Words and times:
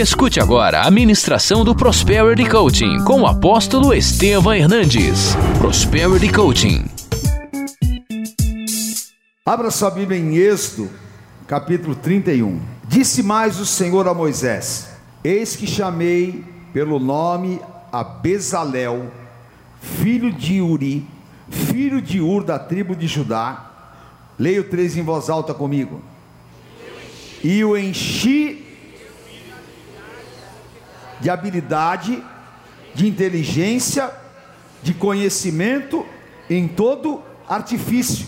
Escute 0.00 0.40
agora 0.40 0.80
a 0.80 0.90
ministração 0.90 1.62
do 1.62 1.74
Prosperity 1.74 2.48
Coaching 2.48 3.04
com 3.04 3.20
o 3.20 3.26
apóstolo 3.26 3.92
Estevam 3.92 4.54
Hernandes. 4.54 5.36
Prosperity 5.58 6.32
Coaching. 6.32 6.86
Abra 9.44 9.70
sua 9.70 9.90
Bíblia 9.90 10.18
em 10.18 10.36
Êxodo, 10.36 10.88
capítulo 11.46 11.94
31. 11.94 12.62
Disse 12.88 13.22
mais 13.22 13.60
o 13.60 13.66
Senhor 13.66 14.08
a 14.08 14.14
Moisés: 14.14 14.88
Eis 15.22 15.54
que 15.54 15.66
chamei 15.66 16.46
pelo 16.72 16.98
nome 16.98 17.60
a 17.92 18.02
Bezalel, 18.02 19.12
filho 19.82 20.32
de 20.32 20.62
Uri, 20.62 21.06
filho 21.50 22.00
de 22.00 22.22
Ur 22.22 22.42
da 22.42 22.58
tribo 22.58 22.96
de 22.96 23.06
Judá. 23.06 23.70
Leio 24.38 24.64
três 24.64 24.96
em 24.96 25.02
voz 25.02 25.28
alta 25.28 25.52
comigo. 25.52 26.00
E 27.44 27.62
o 27.62 27.76
enchi 27.76 28.69
de 31.20 31.30
habilidade, 31.30 32.22
de 32.94 33.06
inteligência, 33.06 34.10
de 34.82 34.94
conhecimento 34.94 36.04
em 36.48 36.66
todo 36.66 37.22
artifício, 37.48 38.26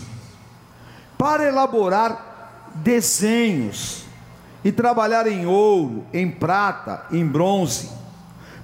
para 1.17 1.45
elaborar 1.45 2.71
desenhos 2.75 4.03
e 4.63 4.71
trabalhar 4.71 5.27
em 5.27 5.45
ouro, 5.45 6.05
em 6.13 6.29
prata, 6.29 7.05
em 7.11 7.25
bronze, 7.25 7.89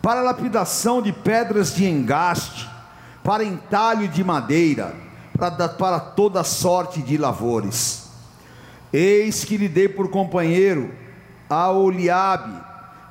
para 0.02 0.22
lapidação 0.22 1.02
de 1.02 1.12
pedras 1.12 1.74
de 1.74 1.86
engaste, 1.86 2.70
para 3.24 3.44
entalho 3.44 4.08
de 4.08 4.24
madeira, 4.24 4.96
para, 5.38 5.68
para 5.68 6.00
toda 6.00 6.44
sorte 6.44 7.02
de 7.02 7.18
lavores. 7.18 8.10
Eis 8.94 9.44
que 9.44 9.58
lhe 9.58 9.68
dei 9.68 9.88
por 9.90 10.10
companheiro 10.10 10.94
a 11.50 11.70
Oliabe, 11.70 12.69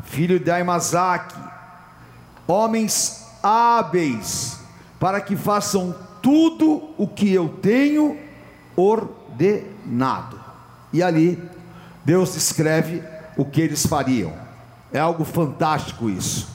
filho 0.09 0.41
de 0.41 0.51
Aimazaque, 0.51 1.39
homens 2.47 3.27
hábeis, 3.43 4.59
para 4.99 5.21
que 5.21 5.37
façam 5.37 5.95
tudo 6.23 6.91
o 6.97 7.07
que 7.07 7.33
eu 7.33 7.49
tenho 7.49 8.19
ordenado. 8.75 10.41
E 10.93 11.03
ali, 11.03 11.41
Deus 12.05 12.35
escreve 12.37 13.03
o 13.37 13.45
que 13.45 13.61
eles 13.61 13.87
fariam. 13.87 14.33
É 14.93 14.99
algo 14.99 15.25
fantástico 15.25 16.09
isso, 16.09 16.49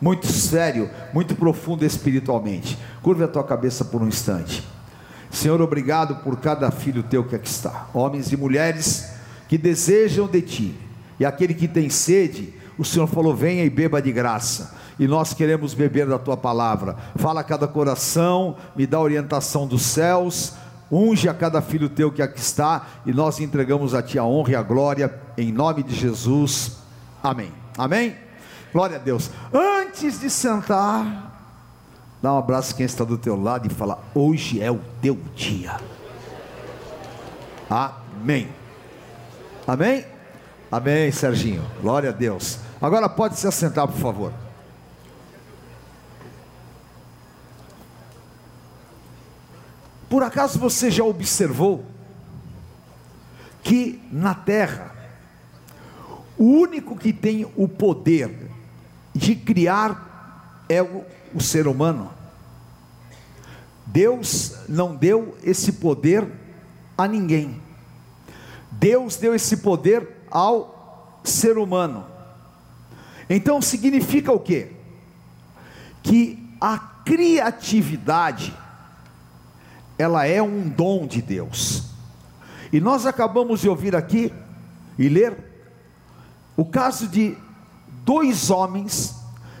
muito 0.00 0.26
sério, 0.26 0.90
muito 1.12 1.34
profundo 1.34 1.84
espiritualmente. 1.84 2.78
Curva 3.02 3.24
a 3.24 3.28
tua 3.28 3.42
cabeça 3.42 3.84
por 3.84 4.02
um 4.02 4.08
instante. 4.08 4.66
Senhor, 5.30 5.60
obrigado 5.60 6.16
por 6.16 6.38
cada 6.38 6.70
filho 6.70 7.02
teu 7.02 7.24
que 7.24 7.34
aqui 7.34 7.48
está, 7.48 7.88
homens 7.92 8.30
e 8.32 8.36
mulheres 8.36 9.10
que 9.48 9.56
desejam 9.56 10.26
de 10.26 10.42
ti, 10.42 10.74
e 11.18 11.24
aquele 11.24 11.54
que 11.54 11.66
tem 11.66 11.88
sede, 11.88 12.57
o 12.78 12.84
Senhor 12.84 13.06
falou: 13.06 13.34
venha 13.34 13.64
e 13.64 13.70
beba 13.70 14.00
de 14.00 14.12
graça. 14.12 14.74
E 14.98 15.06
nós 15.06 15.34
queremos 15.34 15.74
beber 15.74 16.06
da 16.06 16.18
tua 16.18 16.36
palavra. 16.36 16.96
Fala 17.16 17.40
a 17.40 17.44
cada 17.44 17.68
coração, 17.68 18.56
me 18.74 18.86
dá 18.86 19.00
orientação 19.00 19.66
dos 19.66 19.82
céus, 19.82 20.54
unge 20.90 21.28
a 21.28 21.34
cada 21.34 21.60
filho 21.60 21.88
teu 21.88 22.10
que 22.10 22.22
aqui 22.22 22.40
está, 22.40 22.86
e 23.04 23.12
nós 23.12 23.40
entregamos 23.40 23.94
a 23.94 24.02
ti 24.02 24.18
a 24.18 24.24
honra 24.24 24.52
e 24.52 24.56
a 24.56 24.62
glória, 24.62 25.14
em 25.36 25.52
nome 25.52 25.82
de 25.82 25.94
Jesus. 25.94 26.78
Amém. 27.22 27.52
Amém? 27.76 28.16
Glória 28.72 28.96
a 28.96 29.00
Deus. 29.00 29.30
Antes 29.52 30.20
de 30.20 30.28
sentar, 30.28 31.32
dá 32.20 32.34
um 32.34 32.38
abraço 32.38 32.74
quem 32.74 32.86
está 32.86 33.04
do 33.04 33.18
teu 33.18 33.40
lado 33.40 33.66
e 33.66 33.70
fala: 33.70 33.98
hoje 34.14 34.60
é 34.60 34.70
o 34.70 34.80
teu 35.00 35.18
dia. 35.34 35.76
Amém. 37.70 38.48
Amém? 39.66 40.04
Amém, 40.70 41.10
Serginho. 41.12 41.62
Glória 41.80 42.10
a 42.10 42.12
Deus. 42.12 42.58
Agora 42.80 43.08
pode 43.08 43.38
se 43.38 43.46
assentar, 43.46 43.86
por 43.88 43.98
favor. 43.98 44.32
Por 50.08 50.22
acaso 50.22 50.58
você 50.58 50.90
já 50.90 51.04
observou 51.04 51.84
que 53.62 54.00
na 54.10 54.34
terra 54.34 54.94
o 56.38 56.44
único 56.44 56.96
que 56.96 57.12
tem 57.12 57.50
o 57.56 57.68
poder 57.68 58.50
de 59.14 59.34
criar 59.34 60.64
é 60.68 60.80
o, 60.80 61.04
o 61.34 61.40
ser 61.40 61.66
humano? 61.66 62.10
Deus 63.84 64.54
não 64.68 64.94
deu 64.94 65.36
esse 65.42 65.72
poder 65.72 66.26
a 66.96 67.06
ninguém. 67.06 67.60
Deus 68.70 69.16
deu 69.16 69.34
esse 69.34 69.58
poder 69.58 70.08
ao 70.30 71.20
ser 71.24 71.58
humano. 71.58 72.17
Então 73.28 73.60
significa 73.60 74.32
o 74.32 74.40
quê? 74.40 74.72
Que 76.02 76.48
a 76.60 76.78
criatividade 76.78 78.56
ela 79.98 80.26
é 80.26 80.40
um 80.40 80.68
dom 80.68 81.06
de 81.06 81.20
Deus. 81.20 81.84
E 82.72 82.80
nós 82.80 83.04
acabamos 83.04 83.60
de 83.60 83.68
ouvir 83.68 83.96
aqui 83.96 84.32
e 84.98 85.08
ler 85.08 85.36
o 86.56 86.64
caso 86.64 87.08
de 87.08 87.36
dois 88.04 88.50
homens 88.50 89.14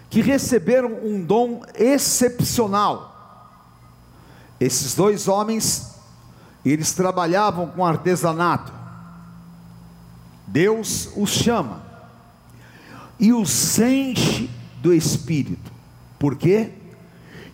que 0.08 0.20
receberam 0.22 0.92
um 1.04 1.22
dom 1.22 1.62
excepcional. 1.74 3.14
Esses 4.60 4.94
dois 4.94 5.28
homens, 5.28 5.94
eles 6.64 6.92
trabalhavam 6.92 7.68
com 7.68 7.84
artesanato. 7.84 8.72
Deus 10.46 11.10
os 11.16 11.30
chama 11.30 11.87
e 13.18 13.32
os 13.32 13.78
enche 13.78 14.48
do 14.80 14.92
Espírito, 14.92 15.72
porque 16.18 16.70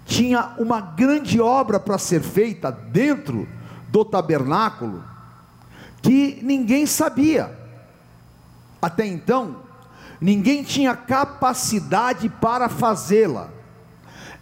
tinha 0.05 0.55
uma 0.59 0.81
grande 0.81 1.41
obra 1.41 1.81
para 1.81 1.99
ser 1.99 2.21
feita 2.21 2.71
dentro 2.71 3.49
do 3.89 4.05
tabernáculo 4.05 5.03
que 6.03 6.39
ninguém 6.43 6.85
sabia. 6.85 7.51
Até 8.81 9.07
então, 9.07 9.57
ninguém 10.21 10.63
tinha 10.63 10.95
capacidade 10.95 12.29
para 12.29 12.69
fazê-la. 12.69 13.49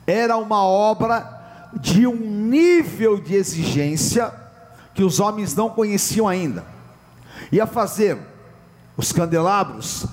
Era 0.05 0.37
uma 0.37 0.65
obra 0.65 1.71
de 1.81 2.07
um 2.07 2.17
nível 2.17 3.21
de 3.21 3.35
exigência 3.35 4.33
que 4.95 5.05
os 5.05 5.21
homens 5.21 5.55
não 5.55 5.71
conheciam 5.71 6.27
ainda. 6.27 6.65
Ia 7.53 7.67
fazer 7.67 8.19
os 8.97 9.13
candelabros, 9.13 10.07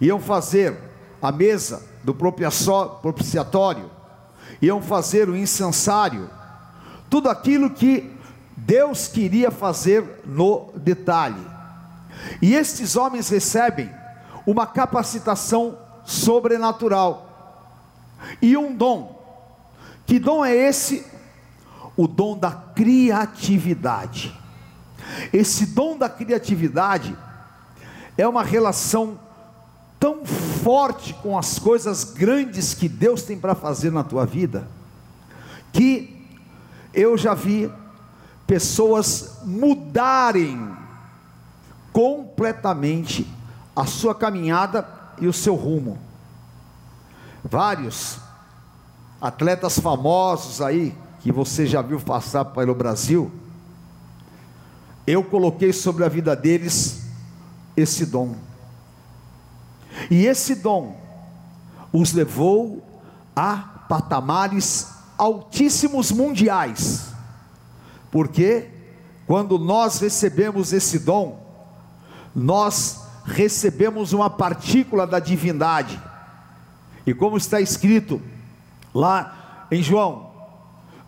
iam 0.00 0.20
fazer 0.20 0.76
a 1.20 1.32
mesa 1.32 1.86
do 2.04 2.14
propiciatório, 2.14 3.90
iam 4.62 4.80
fazer 4.80 5.28
o 5.28 5.36
incensário, 5.36 6.30
tudo 7.10 7.28
aquilo 7.28 7.70
que 7.70 8.10
Deus 8.56 9.08
queria 9.08 9.50
fazer 9.50 10.22
no 10.24 10.70
detalhe. 10.76 11.44
E 12.42 12.54
estes 12.54 12.96
homens 12.96 13.28
recebem 13.28 13.90
uma 14.46 14.66
capacitação 14.66 15.78
sobrenatural 16.04 17.28
e 18.40 18.56
um 18.56 18.74
dom. 18.74 19.16
Que 20.06 20.18
dom 20.18 20.44
é 20.44 20.54
esse? 20.54 21.06
O 21.96 22.06
dom 22.06 22.36
da 22.36 22.50
criatividade. 22.50 24.36
Esse 25.32 25.66
dom 25.66 25.96
da 25.96 26.08
criatividade 26.08 27.16
é 28.16 28.26
uma 28.26 28.42
relação 28.42 29.18
tão 29.98 30.24
forte 30.24 31.14
com 31.14 31.36
as 31.36 31.58
coisas 31.58 32.04
grandes 32.04 32.74
que 32.74 32.88
Deus 32.88 33.22
tem 33.22 33.38
para 33.38 33.54
fazer 33.54 33.90
na 33.90 34.04
tua 34.04 34.24
vida, 34.24 34.68
que 35.72 36.26
eu 36.94 37.16
já 37.16 37.34
vi 37.34 37.70
pessoas 38.46 39.38
mudarem 39.44 40.76
completamente 41.92 43.26
a 43.74 43.84
sua 43.84 44.14
caminhada 44.14 44.88
e 45.20 45.26
o 45.26 45.32
seu 45.32 45.54
rumo. 45.54 45.98
Vários 47.44 48.18
atletas 49.20 49.78
famosos 49.78 50.60
aí 50.60 50.94
que 51.20 51.32
você 51.32 51.66
já 51.66 51.82
viu 51.82 52.00
passar 52.00 52.44
pelo 52.46 52.74
Brasil, 52.74 53.30
eu 55.06 55.24
coloquei 55.24 55.72
sobre 55.72 56.04
a 56.04 56.08
vida 56.08 56.36
deles 56.36 57.02
esse 57.76 58.06
dom. 58.06 58.47
E 60.10 60.26
esse 60.26 60.54
dom 60.56 60.96
os 61.92 62.12
levou 62.12 62.84
a 63.34 63.56
patamares 63.88 64.88
altíssimos 65.16 66.12
mundiais. 66.12 67.08
Porque 68.10 68.68
quando 69.26 69.58
nós 69.58 70.00
recebemos 70.00 70.72
esse 70.72 70.98
dom, 70.98 71.46
nós 72.34 73.00
recebemos 73.24 74.12
uma 74.12 74.30
partícula 74.30 75.06
da 75.06 75.18
divindade. 75.18 76.00
E 77.06 77.12
como 77.12 77.36
está 77.36 77.60
escrito 77.60 78.22
lá 78.94 79.66
em 79.70 79.82
João, 79.82 80.30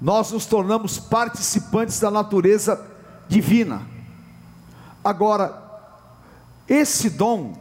nós 0.00 0.32
nos 0.32 0.46
tornamos 0.46 0.98
participantes 0.98 2.00
da 2.00 2.10
natureza 2.10 2.81
divina. 3.28 3.82
Agora, 5.04 5.62
esse 6.69 7.10
dom 7.10 7.54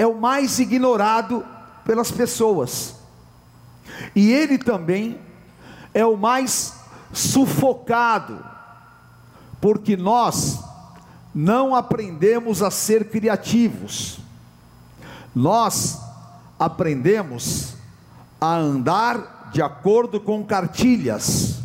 é 0.00 0.06
o 0.06 0.18
mais 0.18 0.58
ignorado 0.58 1.44
pelas 1.84 2.10
pessoas. 2.10 2.94
E 4.16 4.32
ele 4.32 4.56
também 4.56 5.20
é 5.92 6.06
o 6.06 6.16
mais 6.16 6.74
sufocado, 7.12 8.42
porque 9.60 9.98
nós 9.98 10.58
não 11.34 11.74
aprendemos 11.74 12.62
a 12.62 12.70
ser 12.70 13.10
criativos. 13.10 14.20
Nós 15.34 16.00
aprendemos 16.58 17.74
a 18.40 18.56
andar 18.56 19.50
de 19.52 19.60
acordo 19.60 20.18
com 20.18 20.42
cartilhas. 20.46 21.60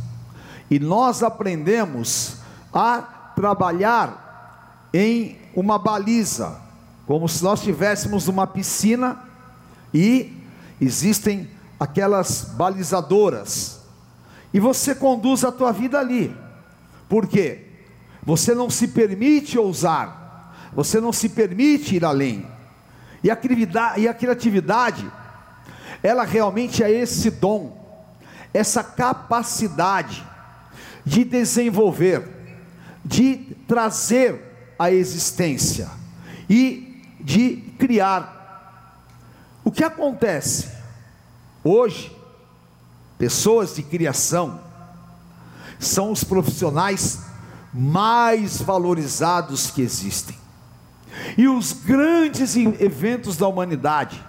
E 0.69 0.77
nós 0.77 1.23
aprendemos 1.23 2.39
a 2.73 2.99
trabalhar 3.33 4.89
em 4.93 5.39
uma 5.55 5.79
baliza, 5.79 6.64
como 7.05 7.29
se 7.29 7.43
nós 7.43 7.59
estivéssemos 7.59 8.27
numa 8.27 8.47
piscina 8.47 9.19
e 9.93 10.33
existem 10.81 11.49
aquelas 11.79 12.53
balizadoras. 12.55 13.81
E 14.53 14.59
você 14.59 14.95
conduz 14.95 15.43
a 15.43 15.51
tua 15.51 15.71
vida 15.71 15.99
ali. 15.99 16.35
Por 17.07 17.27
quê? 17.27 17.65
Você 18.23 18.55
não 18.55 18.69
se 18.69 18.87
permite 18.87 19.57
ousar, 19.57 20.71
você 20.73 20.99
não 20.99 21.13
se 21.13 21.29
permite 21.29 21.95
ir 21.95 22.05
além. 22.05 22.47
E 23.23 23.29
a, 23.29 23.37
e 23.97 24.07
a 24.07 24.13
criatividade, 24.13 25.09
ela 26.01 26.23
realmente 26.23 26.83
é 26.83 26.89
esse 26.89 27.29
dom, 27.29 27.77
essa 28.53 28.83
capacidade 28.83 30.25
de 31.05 31.23
desenvolver, 31.23 32.27
de 33.03 33.55
trazer 33.67 34.75
a 34.79 34.91
existência 34.91 35.89
e 36.49 36.94
de 37.25 37.57
criar. 37.79 39.01
O 39.63 39.71
que 39.71 39.83
acontece? 39.83 40.69
Hoje, 41.63 42.15
pessoas 43.17 43.73
de 43.73 43.81
criação 43.81 44.59
são 45.79 46.11
os 46.11 46.23
profissionais 46.23 47.19
mais 47.73 48.61
valorizados 48.61 49.71
que 49.71 49.81
existem. 49.81 50.37
E 51.35 51.47
os 51.47 51.73
grandes 51.73 52.55
eventos 52.55 53.37
da 53.37 53.47
humanidade, 53.47 54.23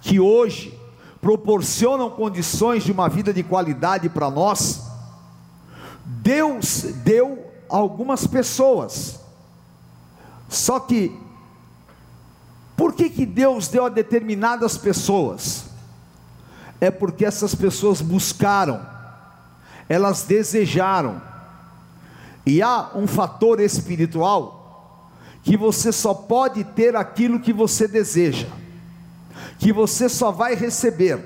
que 0.00 0.20
hoje 0.20 0.78
proporcionam 1.20 2.08
condições 2.10 2.84
de 2.84 2.92
uma 2.92 3.08
vida 3.08 3.32
de 3.34 3.42
qualidade 3.42 4.08
para 4.08 4.30
nós, 4.30 4.82
Deus 6.04 6.84
deu 7.04 7.50
a 7.68 7.76
algumas 7.76 8.26
pessoas. 8.26 9.18
Só 10.48 10.78
que, 10.80 11.16
por 12.80 12.94
que, 12.94 13.10
que 13.10 13.26
Deus 13.26 13.68
deu 13.68 13.84
a 13.84 13.88
determinadas 13.90 14.78
pessoas? 14.78 15.66
É 16.80 16.90
porque 16.90 17.26
essas 17.26 17.54
pessoas 17.54 18.00
buscaram, 18.00 18.80
elas 19.86 20.22
desejaram, 20.22 21.20
e 22.46 22.62
há 22.62 22.92
um 22.94 23.06
fator 23.06 23.60
espiritual 23.60 25.12
que 25.42 25.58
você 25.58 25.92
só 25.92 26.14
pode 26.14 26.64
ter 26.64 26.96
aquilo 26.96 27.38
que 27.38 27.52
você 27.52 27.86
deseja, 27.86 28.46
que 29.58 29.74
você 29.74 30.08
só 30.08 30.30
vai 30.30 30.54
receber 30.54 31.22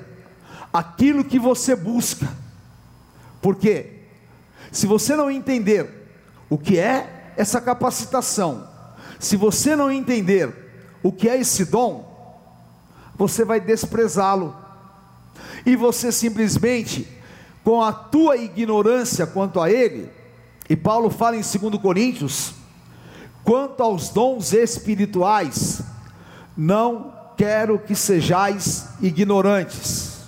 aquilo 0.73 1.23
que 1.23 1.39
você 1.39 1.77
busca. 1.77 2.29
Porque 3.41 4.01
se 4.73 4.89
você 4.89 5.15
não 5.15 5.31
entender 5.31 6.11
o 6.51 6.59
que 6.59 6.81
é 6.81 7.33
essa 7.37 7.61
capacitação, 7.61 8.69
se 9.21 9.37
você 9.37 9.77
não 9.77 9.89
entender 9.89 10.63
o 11.05 11.12
que 11.12 11.29
é 11.29 11.39
esse 11.39 11.67
dom, 11.67 12.03
você 13.15 13.45
vai 13.45 13.61
desprezá-lo. 13.61 14.56
E 15.67 15.77
você 15.77 16.11
simplesmente, 16.11 17.06
com 17.62 17.83
a 17.83 17.93
tua 17.93 18.39
ignorância 18.39 19.27
quanto 19.27 19.61
a 19.61 19.71
ele, 19.71 20.11
e 20.69 20.75
Paulo 20.75 21.11
fala 21.11 21.37
em 21.37 21.43
2 21.43 21.81
Coríntios: 21.83 22.55
quanto 23.45 23.83
aos 23.83 24.09
dons 24.09 24.55
espirituais, 24.55 25.83
não 26.56 27.12
quero 27.37 27.79
que 27.79 27.95
sejais 27.95 28.89
ignorantes. 29.03 30.23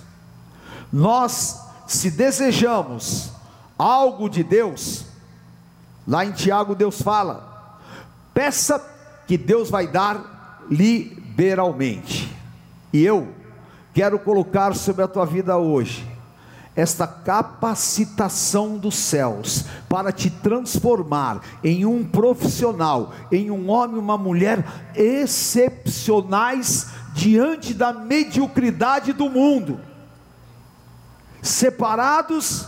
Nós, 0.93 1.59
se 1.87 2.11
desejamos 2.11 3.31
algo 3.79 4.29
de 4.29 4.43
Deus, 4.43 5.05
lá 6.07 6.23
em 6.23 6.33
Tiago 6.33 6.75
Deus 6.75 7.01
fala: 7.01 7.79
peça 8.31 8.79
que 9.25 9.39
Deus 9.39 9.71
vai 9.71 9.87
dar 9.87 10.36
liberalmente. 10.69 12.33
E 12.91 13.03
eu 13.03 13.29
quero 13.93 14.19
colocar 14.19 14.75
sobre 14.75 15.03
a 15.03 15.07
tua 15.07 15.25
vida 15.25 15.57
hoje 15.57 16.17
esta 16.77 17.07
capacitação 17.07 18.77
dos 18.77 18.95
céus 18.95 19.65
para 19.89 20.11
te 20.11 20.29
transformar 20.29 21.41
em 21.63 21.83
um 21.85 22.05
profissional, 22.05 23.13
em 23.31 23.49
um 23.49 23.67
homem, 23.67 23.97
uma 23.97 24.15
mulher 24.15 24.63
excepcionais 24.93 26.91
diante 27.15 27.73
da 27.73 27.91
mediocridade 27.91 29.11
do 29.11 29.27
mundo, 29.27 29.79
separados 31.41 32.67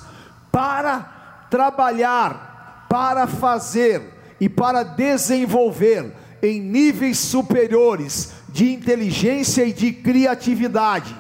para 0.52 1.46
trabalhar, 1.52 2.88
para 2.90 3.28
fazer 3.28 4.36
e 4.42 4.50
para 4.50 4.82
desenvolver 4.82 6.16
em 6.42 6.60
níveis 6.60 7.18
superiores 7.18 8.32
de 8.50 8.72
inteligência 8.72 9.64
e 9.66 9.74
de 9.74 9.92
criatividade 9.92 11.16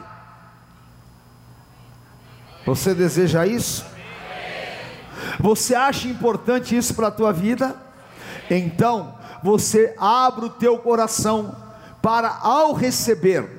você 2.69 2.93
deseja 2.93 3.47
isso? 3.47 3.83
Você 5.39 5.73
acha 5.73 6.07
importante 6.07 6.77
isso 6.77 6.93
para 6.93 7.07
a 7.07 7.11
tua 7.11 7.33
vida? 7.33 7.75
Então, 8.47 9.15
você 9.43 9.95
abre 9.97 10.45
o 10.45 10.49
teu 10.49 10.77
coração 10.77 11.55
para 11.99 12.29
ao 12.41 12.73
receber, 12.73 13.49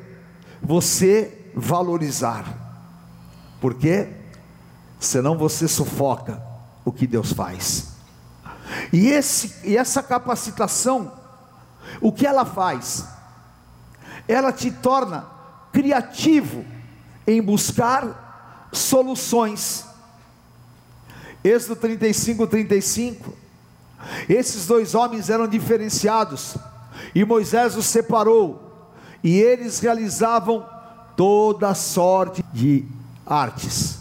você 0.62 1.50
valorizar. 1.56 2.44
Por 3.60 3.74
quê? 3.74 4.08
Senão 5.00 5.36
você 5.36 5.66
sufoca 5.66 6.40
o 6.84 6.92
que 6.92 7.06
Deus 7.06 7.32
faz. 7.32 7.88
E, 8.92 9.08
esse, 9.08 9.68
e 9.68 9.76
essa 9.76 10.04
capacitação, 10.04 11.12
o 12.00 12.12
que 12.12 12.26
ela 12.26 12.44
faz? 12.44 13.06
Ela 14.26 14.52
te 14.52 14.70
torna 14.70 15.26
criativo 15.72 16.64
em 17.26 17.40
buscar 17.42 18.68
soluções. 18.72 19.84
Êxodo 21.42 21.76
35, 21.76 22.46
35. 22.46 23.34
Esses 24.28 24.66
dois 24.66 24.94
homens 24.94 25.28
eram 25.28 25.46
diferenciados, 25.46 26.56
e 27.14 27.24
Moisés 27.24 27.76
os 27.76 27.86
separou, 27.86 28.92
e 29.22 29.38
eles 29.38 29.78
realizavam 29.78 30.66
toda 31.16 31.74
sorte 31.74 32.42
de 32.52 32.84
artes, 33.26 33.98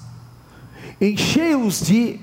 enchei-os 1.01 1.81
de 1.81 2.19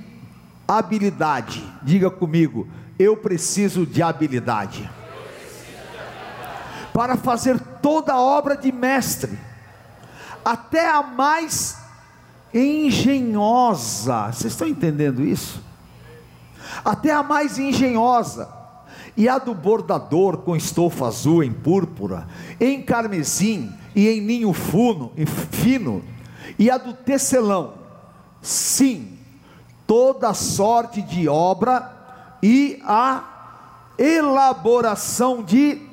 habilidade. 0.67 1.63
Diga 1.83 2.11
comigo, 2.11 2.67
eu 2.99 3.15
preciso 3.17 3.85
de 3.85 4.03
habilidade 4.03 4.89
para 6.97 7.15
fazer 7.15 7.61
toda 7.83 8.15
a 8.15 8.19
obra 8.19 8.57
de 8.57 8.73
mestre, 8.73 9.39
até 10.43 10.89
a 10.89 11.03
mais 11.03 11.77
engenhosa. 12.55 14.33
Vocês 14.33 14.55
estão 14.55 14.67
entendendo 14.67 15.23
isso? 15.23 15.63
Até 16.83 17.13
a 17.13 17.23
mais 17.23 17.59
engenhosa. 17.59 18.49
E 19.15 19.29
a 19.29 19.37
do 19.37 19.53
bordador 19.55 20.39
com 20.39 20.57
estofa 20.57 21.09
azul 21.09 21.45
em 21.45 21.53
púrpura, 21.53 22.27
em 22.59 22.81
carmesim 22.81 23.71
e 23.95 24.09
em 24.09 24.23
ninho 24.23 24.55
funo, 24.55 25.13
fino, 25.51 26.03
e 26.59 26.71
a 26.71 26.79
do 26.79 26.95
tecelão. 26.95 27.75
Sim, 28.41 29.19
toda 29.87 30.33
sorte 30.33 31.03
de 31.03 31.29
obra 31.29 31.93
e 32.43 32.81
a 32.87 33.23
elaboração 33.99 35.43
de 35.43 35.86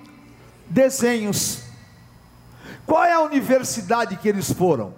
desenhos. 0.69 1.63
Qual 2.85 3.03
é 3.03 3.13
a 3.13 3.21
universidade 3.21 4.17
que 4.17 4.27
eles 4.27 4.51
foram? 4.51 4.93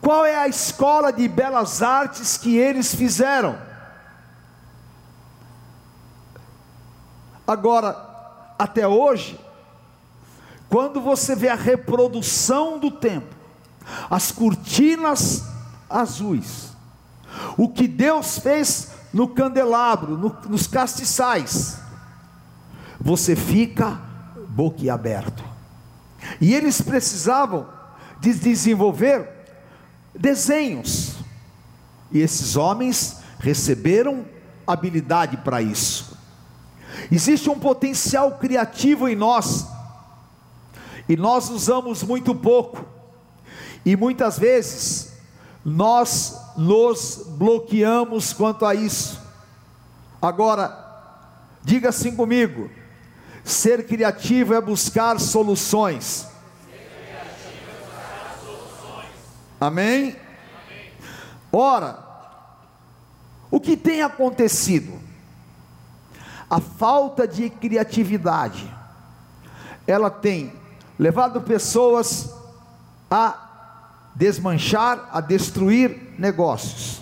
Qual 0.00 0.24
é 0.24 0.36
a 0.36 0.46
escola 0.46 1.12
de 1.12 1.26
belas 1.26 1.82
artes 1.82 2.36
que 2.36 2.56
eles 2.56 2.94
fizeram? 2.94 3.58
Agora, 7.46 7.96
até 8.58 8.86
hoje, 8.86 9.38
quando 10.68 11.00
você 11.00 11.34
vê 11.34 11.48
a 11.48 11.54
reprodução 11.54 12.78
do 12.78 12.90
templo, 12.90 13.36
as 14.10 14.32
cortinas 14.32 15.44
azuis, 15.88 16.70
o 17.56 17.68
que 17.68 17.86
Deus 17.86 18.38
fez 18.38 18.90
no 19.12 19.28
candelabro, 19.28 20.16
no, 20.16 20.36
nos 20.48 20.66
castiçais, 20.66 21.78
você 23.06 23.36
fica 23.36 24.00
boquiaberto. 24.48 25.44
E 26.40 26.52
eles 26.52 26.82
precisavam 26.82 27.68
de 28.18 28.34
desenvolver 28.34 29.28
desenhos. 30.12 31.14
E 32.10 32.18
esses 32.18 32.56
homens 32.56 33.18
receberam 33.38 34.24
habilidade 34.66 35.36
para 35.36 35.62
isso. 35.62 36.18
Existe 37.08 37.48
um 37.48 37.56
potencial 37.60 38.38
criativo 38.38 39.08
em 39.08 39.14
nós, 39.14 39.68
e 41.08 41.16
nós 41.16 41.48
usamos 41.48 42.02
muito 42.02 42.34
pouco, 42.34 42.84
e 43.84 43.94
muitas 43.94 44.36
vezes 44.36 45.12
nós 45.64 46.36
nos 46.56 47.24
bloqueamos 47.38 48.32
quanto 48.32 48.66
a 48.66 48.74
isso. 48.74 49.20
Agora, 50.20 50.74
diga 51.62 51.90
assim 51.90 52.16
comigo: 52.16 52.68
ser 53.46 53.86
criativo 53.86 54.54
é 54.54 54.60
buscar 54.60 55.20
soluções. 55.20 56.26
Amém? 59.60 60.16
Ora, 61.52 62.04
o 63.48 63.60
que 63.60 63.76
tem 63.76 64.02
acontecido? 64.02 65.00
A 66.50 66.60
falta 66.60 67.26
de 67.26 67.48
criatividade, 67.48 68.68
ela 69.86 70.10
tem 70.10 70.52
levado 70.98 71.40
pessoas 71.40 72.34
a 73.08 74.10
desmanchar, 74.12 75.08
a 75.12 75.20
destruir 75.20 76.14
negócios. 76.18 77.00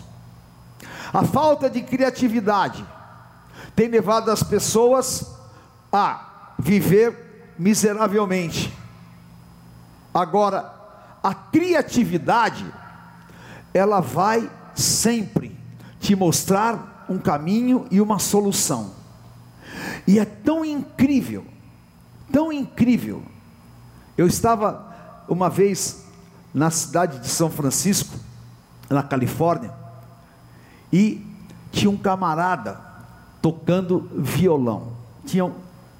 A 1.10 1.24
falta 1.24 1.70
de 1.70 1.80
criatividade 1.80 2.84
tem 3.74 3.88
levado 3.88 4.30
as 4.30 4.42
pessoas 4.42 5.34
a 5.90 6.33
viver 6.58 7.54
miseravelmente. 7.58 8.72
Agora, 10.12 10.72
a 11.22 11.34
criatividade, 11.34 12.64
ela 13.72 14.00
vai 14.00 14.50
sempre 14.74 15.56
te 15.98 16.14
mostrar 16.14 17.06
um 17.08 17.18
caminho 17.18 17.86
e 17.90 18.00
uma 18.00 18.18
solução. 18.18 18.92
E 20.06 20.18
é 20.18 20.24
tão 20.24 20.64
incrível, 20.64 21.44
tão 22.30 22.52
incrível. 22.52 23.22
Eu 24.16 24.26
estava 24.26 25.24
uma 25.28 25.48
vez 25.48 26.04
na 26.52 26.70
cidade 26.70 27.18
de 27.18 27.28
São 27.28 27.50
Francisco, 27.50 28.16
na 28.88 29.02
Califórnia, 29.02 29.72
e 30.92 31.26
tinha 31.72 31.90
um 31.90 31.96
camarada 31.96 32.78
tocando 33.42 34.08
violão. 34.14 34.92
Tinha 35.26 35.50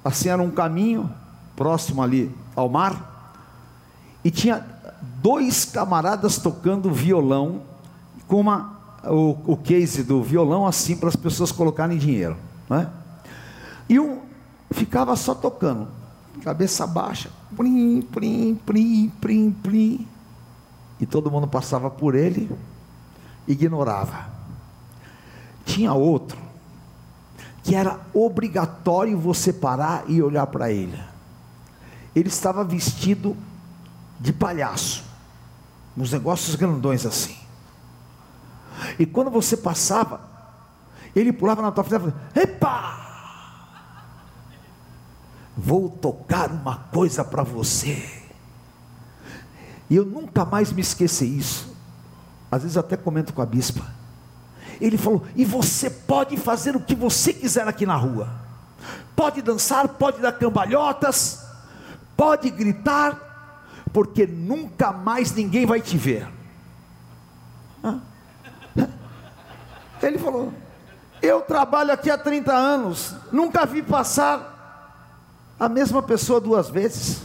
assim 0.05 0.29
era 0.29 0.41
um 0.41 0.51
caminho 0.51 1.11
próximo 1.55 2.03
ali 2.03 2.31
ao 2.55 2.69
mar, 2.69 3.41
e 4.23 4.29
tinha 4.29 4.63
dois 5.21 5.65
camaradas 5.65 6.37
tocando 6.37 6.91
violão 6.91 7.61
com 8.27 8.39
uma 8.39 8.75
o, 9.03 9.37
o 9.45 9.57
case 9.57 10.03
do 10.03 10.21
violão 10.21 10.65
assim 10.65 10.95
para 10.95 11.09
as 11.09 11.15
pessoas 11.15 11.51
colocarem 11.51 11.97
dinheiro, 11.97 12.37
né? 12.69 12.89
E 13.89 13.99
um 13.99 14.21
ficava 14.71 15.15
só 15.15 15.33
tocando, 15.33 15.87
cabeça 16.43 16.85
baixa, 16.85 17.29
plim, 17.55 18.01
plim, 18.01 18.55
plim, 18.55 19.09
plim, 19.21 19.51
plim, 19.51 20.07
e 20.99 21.05
todo 21.05 21.31
mundo 21.31 21.47
passava 21.47 21.89
por 21.89 22.13
ele, 22.13 22.49
ignorava. 23.47 24.27
Tinha 25.65 25.93
outro 25.93 26.44
que 27.65 27.73
era 27.73 27.99
obrigatório 28.13 29.17
você 29.17 29.51
parar 29.51 30.03
e 30.07 30.21
olhar 30.21 30.45
para 30.45 30.71
ele. 30.71 31.03
Ele 32.15 32.29
estava 32.29 32.63
vestido 32.63 33.35
de 34.19 34.31
palhaço, 34.31 35.03
uns 35.97 36.11
negócios 36.11 36.55
grandões 36.55 37.07
assim. 37.07 37.35
E 38.99 39.05
quando 39.05 39.31
você 39.31 39.57
passava, 39.57 40.21
ele 41.15 41.33
pulava 41.33 41.63
na 41.63 41.71
tua 41.71 41.83
frente 41.83 42.01
e 42.01 42.11
falava: 42.11 42.29
Epa! 42.35 43.05
Vou 45.57 45.89
tocar 45.89 46.51
uma 46.51 46.77
coisa 46.93 47.23
para 47.23 47.41
você. 47.41 48.23
E 49.89 49.95
eu 49.95 50.05
nunca 50.05 50.45
mais 50.45 50.71
me 50.71 50.81
esqueci 50.81 51.25
isso. 51.25 51.75
Às 52.51 52.61
vezes 52.61 52.77
até 52.77 52.95
comento 52.95 53.33
com 53.33 53.41
a 53.41 53.45
bispa. 53.45 53.83
Ele 54.79 54.97
falou: 54.97 55.25
E 55.35 55.45
você 55.45 55.89
pode 55.89 56.37
fazer 56.37 56.75
o 56.75 56.79
que 56.79 56.95
você 56.95 57.33
quiser 57.33 57.67
aqui 57.67 57.85
na 57.85 57.95
rua. 57.95 58.29
Pode 59.15 59.41
dançar, 59.41 59.87
pode 59.87 60.21
dar 60.21 60.33
cambalhotas, 60.33 61.45
pode 62.17 62.49
gritar, 62.49 63.83
porque 63.93 64.27
nunca 64.27 64.91
mais 64.91 65.33
ninguém 65.33 65.65
vai 65.65 65.81
te 65.81 65.97
ver. 65.97 66.27
Ele 70.01 70.17
falou: 70.17 70.53
Eu 71.21 71.41
trabalho 71.41 71.91
aqui 71.91 72.09
há 72.09 72.17
30 72.17 72.53
anos, 72.53 73.15
nunca 73.31 73.65
vi 73.65 73.81
passar 73.81 74.53
a 75.59 75.69
mesma 75.69 76.03
pessoa 76.03 76.41
duas 76.41 76.69
vezes. 76.69 77.21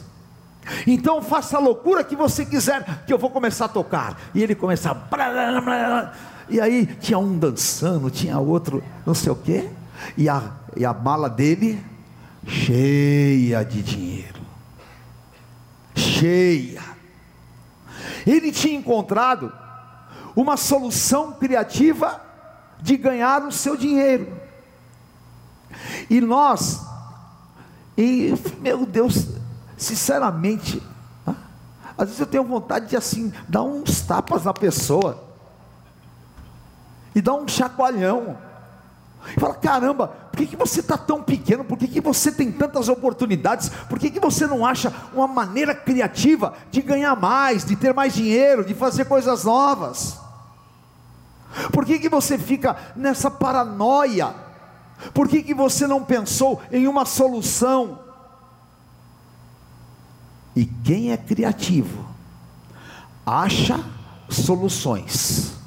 Então 0.86 1.22
faça 1.22 1.56
a 1.56 1.60
loucura 1.60 2.04
que 2.04 2.14
você 2.14 2.44
quiser, 2.44 3.04
que 3.04 3.12
eu 3.12 3.18
vou 3.18 3.30
começar 3.30 3.64
a 3.64 3.68
tocar. 3.68 4.16
E 4.34 4.42
ele 4.42 4.54
começava. 4.54 5.08
E 6.50 6.60
aí 6.60 6.84
tinha 6.84 7.18
um 7.18 7.38
dançando, 7.38 8.10
tinha 8.10 8.38
outro, 8.38 8.82
não 9.06 9.14
sei 9.14 9.30
o 9.30 9.36
quê. 9.36 9.70
E 10.16 10.28
a, 10.28 10.52
e 10.76 10.84
a 10.84 10.92
mala 10.92 11.30
dele 11.30 11.80
cheia 12.46 13.64
de 13.64 13.82
dinheiro. 13.82 14.40
Cheia. 15.94 16.82
Ele 18.26 18.50
tinha 18.50 18.76
encontrado 18.76 19.52
uma 20.34 20.56
solução 20.56 21.32
criativa 21.32 22.20
de 22.80 22.96
ganhar 22.96 23.42
o 23.46 23.52
seu 23.52 23.76
dinheiro. 23.76 24.40
E 26.08 26.20
nós, 26.20 26.80
e 27.96 28.34
meu 28.60 28.84
Deus, 28.84 29.28
sinceramente, 29.76 30.82
às 31.96 32.06
vezes 32.06 32.20
eu 32.20 32.26
tenho 32.26 32.44
vontade 32.44 32.88
de 32.88 32.96
assim, 32.96 33.32
dar 33.48 33.62
uns 33.62 34.00
tapas 34.00 34.44
na 34.44 34.52
pessoa, 34.52 35.29
e 37.20 37.22
dar 37.22 37.34
um 37.34 37.46
chacoalhão, 37.46 38.38
e 39.36 39.38
fala: 39.38 39.54
caramba, 39.54 40.08
por 40.08 40.38
que, 40.38 40.46
que 40.46 40.56
você 40.56 40.80
está 40.80 40.96
tão 40.96 41.22
pequeno? 41.22 41.62
Por 41.62 41.76
que, 41.76 41.86
que 41.86 42.00
você 42.00 42.32
tem 42.32 42.50
tantas 42.50 42.88
oportunidades? 42.88 43.68
Por 43.88 43.98
que, 43.98 44.10
que 44.10 44.18
você 44.18 44.46
não 44.46 44.64
acha 44.64 44.90
uma 45.12 45.28
maneira 45.28 45.74
criativa 45.74 46.54
de 46.70 46.80
ganhar 46.80 47.14
mais, 47.14 47.64
de 47.64 47.76
ter 47.76 47.92
mais 47.92 48.14
dinheiro, 48.14 48.64
de 48.64 48.72
fazer 48.72 49.04
coisas 49.04 49.44
novas? 49.44 50.18
Por 51.70 51.84
que, 51.84 51.98
que 51.98 52.08
você 52.08 52.38
fica 52.38 52.74
nessa 52.96 53.30
paranoia? 53.30 54.34
Por 55.12 55.28
que, 55.28 55.42
que 55.42 55.52
você 55.52 55.86
não 55.86 56.02
pensou 56.02 56.62
em 56.72 56.88
uma 56.88 57.04
solução? 57.04 57.98
E 60.56 60.64
quem 60.64 61.12
é 61.12 61.18
criativo 61.18 62.06
acha 63.26 63.78
soluções. 64.30 65.59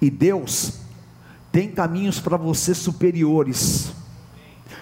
E 0.00 0.10
Deus 0.10 0.80
tem 1.52 1.70
caminhos 1.70 2.20
para 2.20 2.36
você 2.36 2.74
superiores. 2.74 3.92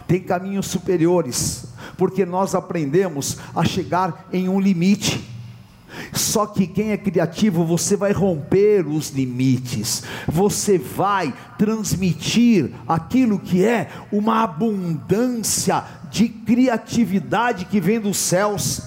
Tem 0.07 0.21
caminhos 0.21 0.67
superiores, 0.67 1.67
porque 1.97 2.25
nós 2.25 2.55
aprendemos 2.55 3.39
a 3.55 3.65
chegar 3.65 4.29
em 4.33 4.49
um 4.49 4.61
limite. 4.61 5.27
Só 6.13 6.47
que 6.47 6.67
quem 6.67 6.93
é 6.93 6.97
criativo, 6.97 7.65
você 7.65 7.97
vai 7.97 8.13
romper 8.13 8.87
os 8.87 9.11
limites, 9.11 10.03
você 10.27 10.79
vai 10.79 11.35
transmitir 11.59 12.73
aquilo 12.87 13.39
que 13.39 13.65
é 13.65 13.91
uma 14.13 14.43
abundância 14.43 15.85
de 16.11 16.29
criatividade 16.29 17.65
que 17.65 17.81
vem 17.81 18.01
dos 18.01 18.19
céus, 18.19 18.83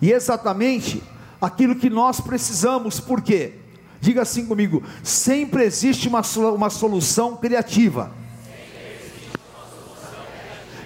e 0.00 0.10
exatamente 0.10 1.02
aquilo 1.40 1.76
que 1.76 1.88
nós 1.88 2.20
precisamos, 2.20 2.98
por 2.98 3.22
quê? 3.22 3.61
Diga 4.02 4.22
assim 4.22 4.44
comigo: 4.44 4.82
sempre 5.00 5.62
existe 5.62 6.08
uma, 6.08 6.22
uma 6.52 6.68
solução 6.68 7.36
criativa. 7.36 8.10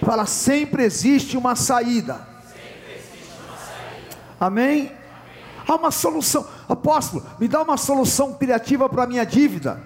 Fala, 0.04 0.26
sempre 0.26 0.84
existe 0.84 1.34
uma 1.34 1.56
saída. 1.56 2.28
Amém? 4.38 4.92
Há 5.66 5.76
uma 5.76 5.90
solução. 5.90 6.46
Apóstolo, 6.68 7.24
me 7.40 7.48
dá 7.48 7.62
uma 7.62 7.78
solução 7.78 8.34
criativa 8.34 8.86
para 8.86 9.04
a 9.04 9.06
minha 9.06 9.24
dívida. 9.24 9.82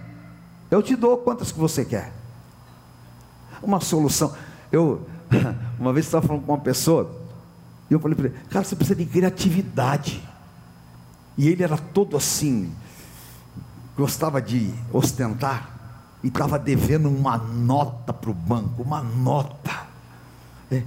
Eu 0.68 0.82
te 0.82 0.96
dou 0.96 1.16
quantas 1.18 1.52
que 1.52 1.58
você 1.58 1.84
quer. 1.84 2.12
Uma 3.62 3.80
solução. 3.80 4.34
Eu, 4.72 5.06
uma 5.78 5.92
vez 5.92 6.06
estava 6.06 6.26
falando 6.26 6.44
com 6.44 6.52
uma 6.52 6.60
pessoa, 6.60 7.08
e 7.88 7.94
eu 7.94 8.00
falei 8.00 8.16
para 8.16 8.26
ele, 8.26 8.36
cara, 8.50 8.64
você 8.64 8.74
precisa 8.74 8.96
de 8.96 9.06
criatividade. 9.06 10.20
E 11.38 11.48
ele 11.48 11.62
era 11.62 11.78
todo 11.78 12.16
assim, 12.16 12.72
gostava 14.00 14.40
de 14.40 14.72
ostentar, 14.92 15.78
e 16.22 16.28
estava 16.28 16.58
devendo 16.58 17.08
uma 17.08 17.36
nota 17.36 18.12
para 18.12 18.30
o 18.30 18.34
banco, 18.34 18.82
uma 18.82 19.02
nota. 19.02 19.88
É, 20.70 20.82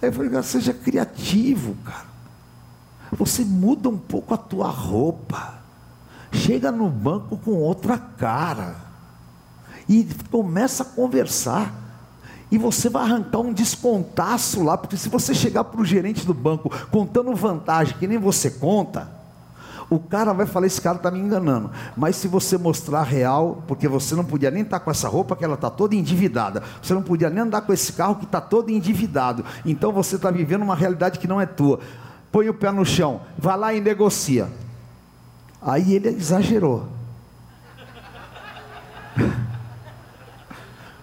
Aí 0.00 0.08
eu 0.08 0.12
falei, 0.12 0.30
cara, 0.30 0.42
seja 0.42 0.72
criativo, 0.72 1.74
cara. 1.84 2.06
Você 3.12 3.44
muda 3.44 3.88
um 3.88 3.96
pouco 3.96 4.34
a 4.34 4.36
tua 4.36 4.68
roupa. 4.68 5.54
Chega 6.30 6.70
no 6.70 6.88
banco 6.88 7.36
com 7.38 7.52
outra 7.52 7.96
cara. 7.98 8.76
E 9.88 10.06
começa 10.30 10.82
a 10.82 10.86
conversar. 10.86 11.72
E 12.50 12.58
você 12.58 12.88
vai 12.88 13.04
arrancar 13.04 13.38
um 13.40 13.52
descontaço 13.52 14.62
lá, 14.62 14.76
porque 14.76 14.96
se 14.96 15.08
você 15.08 15.34
chegar 15.34 15.64
para 15.64 15.80
o 15.80 15.84
gerente 15.84 16.24
do 16.24 16.34
banco 16.34 16.70
contando 16.90 17.34
vantagem 17.34 17.96
que 17.98 18.06
nem 18.06 18.18
você 18.18 18.50
conta, 18.50 19.15
o 19.88 19.98
cara 19.98 20.32
vai 20.32 20.46
falar: 20.46 20.66
esse 20.66 20.80
cara 20.80 20.96
está 20.96 21.10
me 21.10 21.18
enganando. 21.18 21.70
Mas 21.96 22.16
se 22.16 22.28
você 22.28 22.58
mostrar 22.58 23.02
real, 23.02 23.62
porque 23.66 23.86
você 23.86 24.14
não 24.14 24.24
podia 24.24 24.50
nem 24.50 24.62
estar 24.62 24.78
tá 24.78 24.84
com 24.84 24.90
essa 24.90 25.08
roupa 25.08 25.36
que 25.36 25.44
ela 25.44 25.54
está 25.54 25.70
toda 25.70 25.94
endividada, 25.94 26.62
você 26.82 26.92
não 26.92 27.02
podia 27.02 27.30
nem 27.30 27.40
andar 27.40 27.62
com 27.62 27.72
esse 27.72 27.92
carro 27.92 28.16
que 28.16 28.24
está 28.24 28.40
todo 28.40 28.70
endividado, 28.70 29.44
então 29.64 29.92
você 29.92 30.16
está 30.16 30.30
vivendo 30.30 30.62
uma 30.62 30.74
realidade 30.74 31.18
que 31.18 31.28
não 31.28 31.40
é 31.40 31.46
tua. 31.46 31.80
Põe 32.32 32.48
o 32.48 32.54
pé 32.54 32.70
no 32.72 32.84
chão, 32.84 33.20
vai 33.38 33.56
lá 33.56 33.72
e 33.72 33.80
negocia. 33.80 34.48
Aí 35.62 35.94
ele 35.94 36.08
exagerou. 36.08 36.88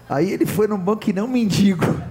Aí 0.08 0.30
ele 0.30 0.46
foi 0.46 0.68
no 0.68 0.76
banco 0.76 1.00
que 1.00 1.12
não 1.12 1.26
mendigo. 1.26 1.84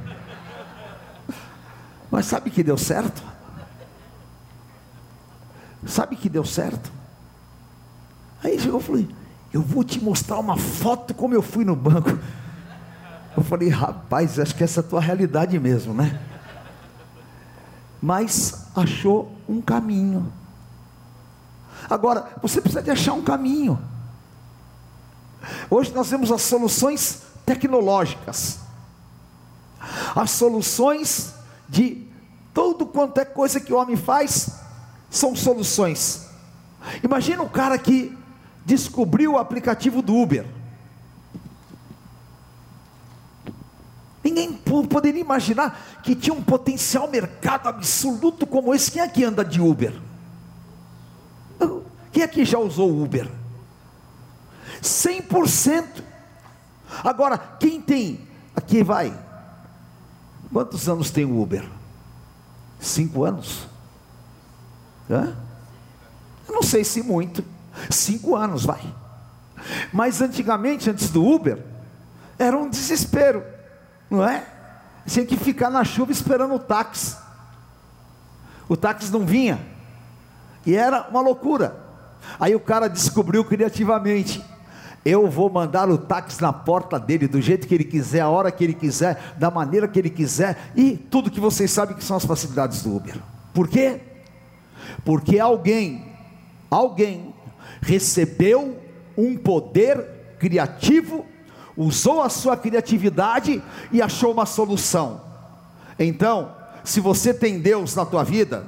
Mas 2.11 2.25
sabe 2.25 2.49
que 2.49 2.63
deu 2.63 2.77
certo? 2.77 3.32
Sabe 5.85 6.15
que 6.15 6.29
deu 6.29 6.45
certo? 6.45 6.91
Aí 8.43 8.59
chegou 8.59 8.79
e 8.79 8.83
falou: 8.83 9.07
Eu 9.51 9.61
vou 9.61 9.83
te 9.83 10.03
mostrar 10.03 10.39
uma 10.39 10.57
foto 10.57 11.13
como 11.13 11.33
eu 11.33 11.41
fui 11.41 11.63
no 11.63 11.75
banco. 11.75 12.17
Eu 13.35 13.43
falei: 13.43 13.69
Rapaz, 13.69 14.39
acho 14.39 14.55
que 14.55 14.63
essa 14.63 14.79
é 14.79 14.83
a 14.83 14.87
tua 14.87 15.01
realidade 15.01 15.57
mesmo, 15.59 15.93
né? 15.93 16.19
Mas 18.01 18.67
achou 18.75 19.31
um 19.47 19.61
caminho. 19.61 20.31
Agora, 21.89 22.31
você 22.41 22.61
precisa 22.61 22.81
de 22.81 22.91
achar 22.91 23.13
um 23.13 23.23
caminho. 23.23 23.79
Hoje 25.69 25.91
nós 25.93 26.09
temos 26.09 26.31
as 26.31 26.41
soluções 26.41 27.23
tecnológicas, 27.45 28.59
as 30.15 30.31
soluções 30.31 31.33
de 31.67 32.07
tudo 32.53 32.85
quanto 32.85 33.19
é 33.19 33.25
coisa 33.25 33.59
que 33.59 33.73
o 33.73 33.77
homem 33.77 33.97
faz, 33.97 34.62
são 35.13 35.35
soluções. 35.35 36.27
Imagina 37.03 37.43
um 37.43 37.47
cara 37.47 37.77
que 37.77 38.17
descobriu 38.65 39.33
o 39.33 39.37
aplicativo 39.37 40.01
do 40.01 40.15
Uber. 40.15 40.43
Ninguém 44.23 44.53
poderia 44.53 45.21
imaginar 45.21 46.01
que 46.01 46.15
tinha 46.15 46.33
um 46.33 46.41
potencial 46.41 47.07
mercado 47.07 47.67
absoluto 47.67 48.47
como 48.47 48.73
esse. 48.73 48.89
Quem 48.89 49.03
aqui 49.03 49.23
anda 49.23 49.45
de 49.45 49.61
Uber? 49.61 49.93
Quem 52.11 52.23
aqui 52.23 52.43
já 52.43 52.57
usou 52.57 53.03
Uber? 53.03 53.29
100%. 54.81 55.85
Agora, 57.03 57.37
quem 57.37 57.79
tem, 57.79 58.27
aqui 58.55 58.83
vai. 58.83 59.15
Quantos 60.51 60.89
anos 60.89 61.11
tem 61.11 61.25
o 61.25 61.39
Uber? 61.39 61.69
Cinco 62.79 63.23
anos? 63.23 63.72
Hã? 65.09 65.35
Não 66.47 66.63
sei 66.63 66.83
se 66.83 67.01
muito. 67.01 67.43
Cinco 67.89 68.35
anos, 68.35 68.65
vai. 68.65 68.81
Mas 69.91 70.21
antigamente, 70.21 70.89
antes 70.89 71.09
do 71.09 71.25
Uber, 71.25 71.59
era 72.37 72.57
um 72.57 72.69
desespero, 72.69 73.43
não 74.09 74.27
é? 74.27 74.45
Tinha 75.05 75.25
que 75.25 75.37
ficar 75.37 75.69
na 75.69 75.83
chuva 75.83 76.11
esperando 76.11 76.53
o 76.55 76.59
táxi. 76.59 77.17
O 78.67 78.77
táxi 78.77 79.11
não 79.11 79.25
vinha. 79.25 79.59
E 80.65 80.75
era 80.75 81.07
uma 81.09 81.21
loucura. 81.21 81.75
Aí 82.39 82.55
o 82.55 82.59
cara 82.59 82.87
descobriu 82.87 83.43
criativamente: 83.43 84.43
eu 85.05 85.29
vou 85.29 85.49
mandar 85.49 85.89
o 85.89 85.97
táxi 85.97 86.41
na 86.41 86.53
porta 86.53 86.99
dele, 86.99 87.27
do 87.27 87.41
jeito 87.41 87.67
que 87.67 87.75
ele 87.75 87.83
quiser, 87.83 88.21
a 88.21 88.29
hora 88.29 88.51
que 88.51 88.63
ele 88.63 88.73
quiser, 88.73 89.33
da 89.37 89.51
maneira 89.51 89.87
que 89.87 89.99
ele 89.99 90.09
quiser, 90.09 90.71
e 90.75 90.95
tudo 90.95 91.29
que 91.29 91.39
vocês 91.39 91.69
sabem 91.71 91.95
que 91.95 92.03
são 92.03 92.15
as 92.15 92.25
facilidades 92.25 92.81
do 92.81 92.95
Uber. 92.95 93.17
Por 93.53 93.67
quê? 93.67 93.99
Porque 95.03 95.39
alguém, 95.39 96.05
alguém 96.69 97.33
recebeu 97.81 98.77
um 99.17 99.37
poder 99.37 100.37
criativo, 100.39 101.25
usou 101.75 102.21
a 102.21 102.29
sua 102.29 102.57
criatividade 102.57 103.61
e 103.91 104.01
achou 104.01 104.31
uma 104.31 104.45
solução. 104.45 105.21
Então, 105.97 106.51
se 106.83 106.99
você 106.99 107.33
tem 107.33 107.59
Deus 107.59 107.95
na 107.95 108.05
tua 108.05 108.23
vida, 108.23 108.65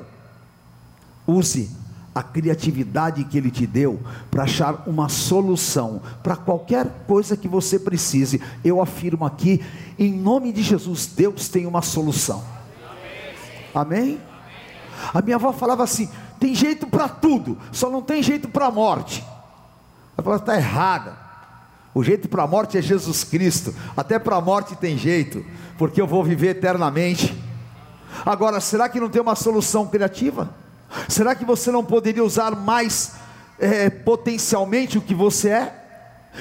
use 1.28 1.70
a 2.14 2.24
criatividade 2.24 3.26
que 3.26 3.38
Ele 3.38 3.52
te 3.52 3.68
deu 3.68 4.00
para 4.32 4.44
achar 4.44 4.88
uma 4.88 5.10
solução 5.10 6.02
para 6.24 6.38
qualquer 6.38 6.88
coisa 7.06 7.36
que 7.36 7.48
você 7.48 7.78
precise. 7.78 8.42
Eu 8.64 8.82
afirmo 8.82 9.26
aqui, 9.26 9.62
em 10.00 10.14
nome 10.14 10.54
de 10.54 10.64
Jesus, 10.64 11.08
Deus 11.08 11.50
tem 11.50 11.66
uma 11.66 11.82
solução. 11.82 12.42
Amém? 13.74 14.18
A 15.14 15.22
minha 15.22 15.36
avó 15.36 15.52
falava 15.52 15.84
assim: 15.84 16.10
tem 16.40 16.54
jeito 16.54 16.88
para 16.88 17.08
tudo, 17.08 17.58
só 17.72 17.90
não 17.90 18.02
tem 18.02 18.22
jeito 18.22 18.48
para 18.48 18.68
a 18.68 18.72
morte. 18.72 19.24
Ela 20.18 20.24
falou: 20.24 20.40
está 20.40 20.56
errada. 20.56 21.26
O 21.94 22.04
jeito 22.04 22.28
para 22.28 22.44
a 22.44 22.48
morte 22.48 22.78
é 22.78 22.82
Jesus 22.82 23.24
Cristo. 23.24 23.74
Até 23.96 24.20
para 24.20 24.36
a 24.36 24.42
morte 24.42 24.76
tem 24.76 24.98
jeito, 24.98 25.46
porque 25.78 26.02
eu 26.02 26.06
vou 26.06 26.24
viver 26.24 26.50
eternamente. 26.50 27.34
Agora, 28.26 28.60
será 28.60 28.90
que 28.90 29.00
não 29.00 29.10
tem 29.10 29.22
uma 29.22 29.36
solução 29.36 29.88
criativa? 29.88 30.50
Será 31.08 31.34
que 31.34 31.46
você 31.46 31.72
não 31.72 31.84
poderia 31.84 32.24
usar 32.24 32.52
mais 32.56 33.14
é, 33.58 33.90
potencialmente 33.90 34.98
o 34.98 35.02
que 35.02 35.16
você 35.16 35.50
é? 35.50 35.86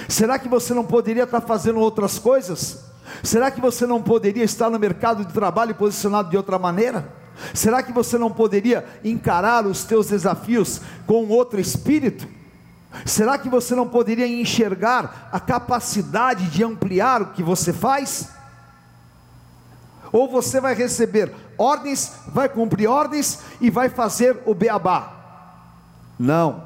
Será 0.09 0.39
que 0.39 0.49
você 0.49 0.75
não 0.75 0.85
poderia 0.85 1.23
estar 1.23 1.41
fazendo 1.41 1.79
outras 1.79 2.19
coisas? 2.19 2.85
Será 3.23 3.51
que 3.51 3.61
você 3.61 3.87
não 3.87 4.03
poderia 4.03 4.45
estar 4.45 4.69
no 4.69 4.79
mercado 4.79 5.25
de 5.25 5.33
trabalho 5.33 5.75
posicionado 5.75 6.31
de 6.31 6.37
outra 6.37 6.59
maneira? 6.59 7.09
Será 7.53 7.83
que 7.83 7.93
você 7.93 8.17
não 8.17 8.31
poderia 8.31 8.85
encarar 9.05 9.67
os 9.67 9.85
teus 9.85 10.09
desafios 10.09 10.81
com 11.07 11.29
outro 11.29 11.61
espírito? 11.61 12.27
Será 13.05 13.37
que 13.37 13.49
você 13.49 13.75
não 13.75 13.89
poderia 13.89 14.27
enxergar 14.27 15.29
a 15.33 15.41
capacidade 15.41 16.49
de 16.49 16.63
ampliar 16.63 17.23
o 17.23 17.33
que 17.33 17.43
você 17.43 17.73
faz? 17.73 18.29
Ou 20.13 20.31
você 20.31 20.61
vai 20.61 20.75
receber 20.75 21.35
ordens, 21.59 22.13
vai 22.29 22.49
cumprir 22.49 22.89
ordens 22.89 23.41
e 23.61 23.69
vai 23.69 23.89
fazer 23.89 24.41
o 24.47 24.55
beabá? 24.55 25.13
Não. 26.17 26.63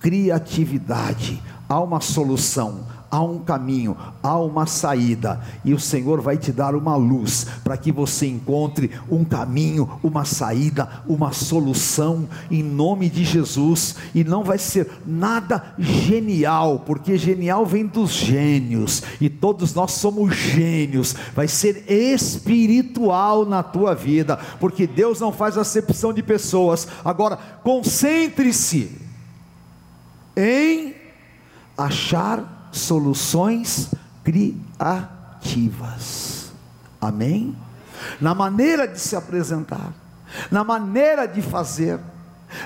Criatividade, 0.00 1.40
há 1.68 1.78
uma 1.78 2.00
solução, 2.00 2.84
há 3.12 3.20
um 3.20 3.40
caminho, 3.40 3.94
há 4.22 4.38
uma 4.38 4.64
saída, 4.64 5.38
e 5.62 5.74
o 5.74 5.78
Senhor 5.78 6.22
vai 6.22 6.38
te 6.38 6.50
dar 6.50 6.74
uma 6.74 6.96
luz 6.96 7.46
para 7.62 7.76
que 7.76 7.92
você 7.92 8.26
encontre 8.26 8.90
um 9.10 9.22
caminho, 9.22 10.00
uma 10.02 10.24
saída, 10.24 10.88
uma 11.06 11.30
solução 11.30 12.26
em 12.50 12.62
nome 12.62 13.10
de 13.10 13.22
Jesus. 13.22 13.96
E 14.14 14.24
não 14.24 14.42
vai 14.42 14.56
ser 14.56 14.90
nada 15.06 15.74
genial, 15.78 16.78
porque 16.86 17.18
genial 17.18 17.66
vem 17.66 17.86
dos 17.86 18.12
gênios, 18.12 19.02
e 19.20 19.28
todos 19.28 19.74
nós 19.74 19.92
somos 19.92 20.34
gênios. 20.34 21.14
Vai 21.34 21.48
ser 21.48 21.84
espiritual 21.92 23.44
na 23.44 23.62
tua 23.62 23.94
vida, 23.94 24.38
porque 24.58 24.86
Deus 24.86 25.20
não 25.20 25.30
faz 25.30 25.58
acepção 25.58 26.14
de 26.14 26.22
pessoas. 26.22 26.88
Agora, 27.04 27.36
concentre-se 27.62 28.90
em 30.34 30.94
achar 31.76 32.51
soluções 32.72 33.90
criativas. 34.24 34.82
Amém? 37.00 37.56
Na 38.20 38.34
maneira 38.34 38.88
de 38.88 38.98
se 38.98 39.14
apresentar, 39.14 39.92
na 40.50 40.64
maneira 40.64 41.26
de 41.26 41.40
fazer, 41.42 42.00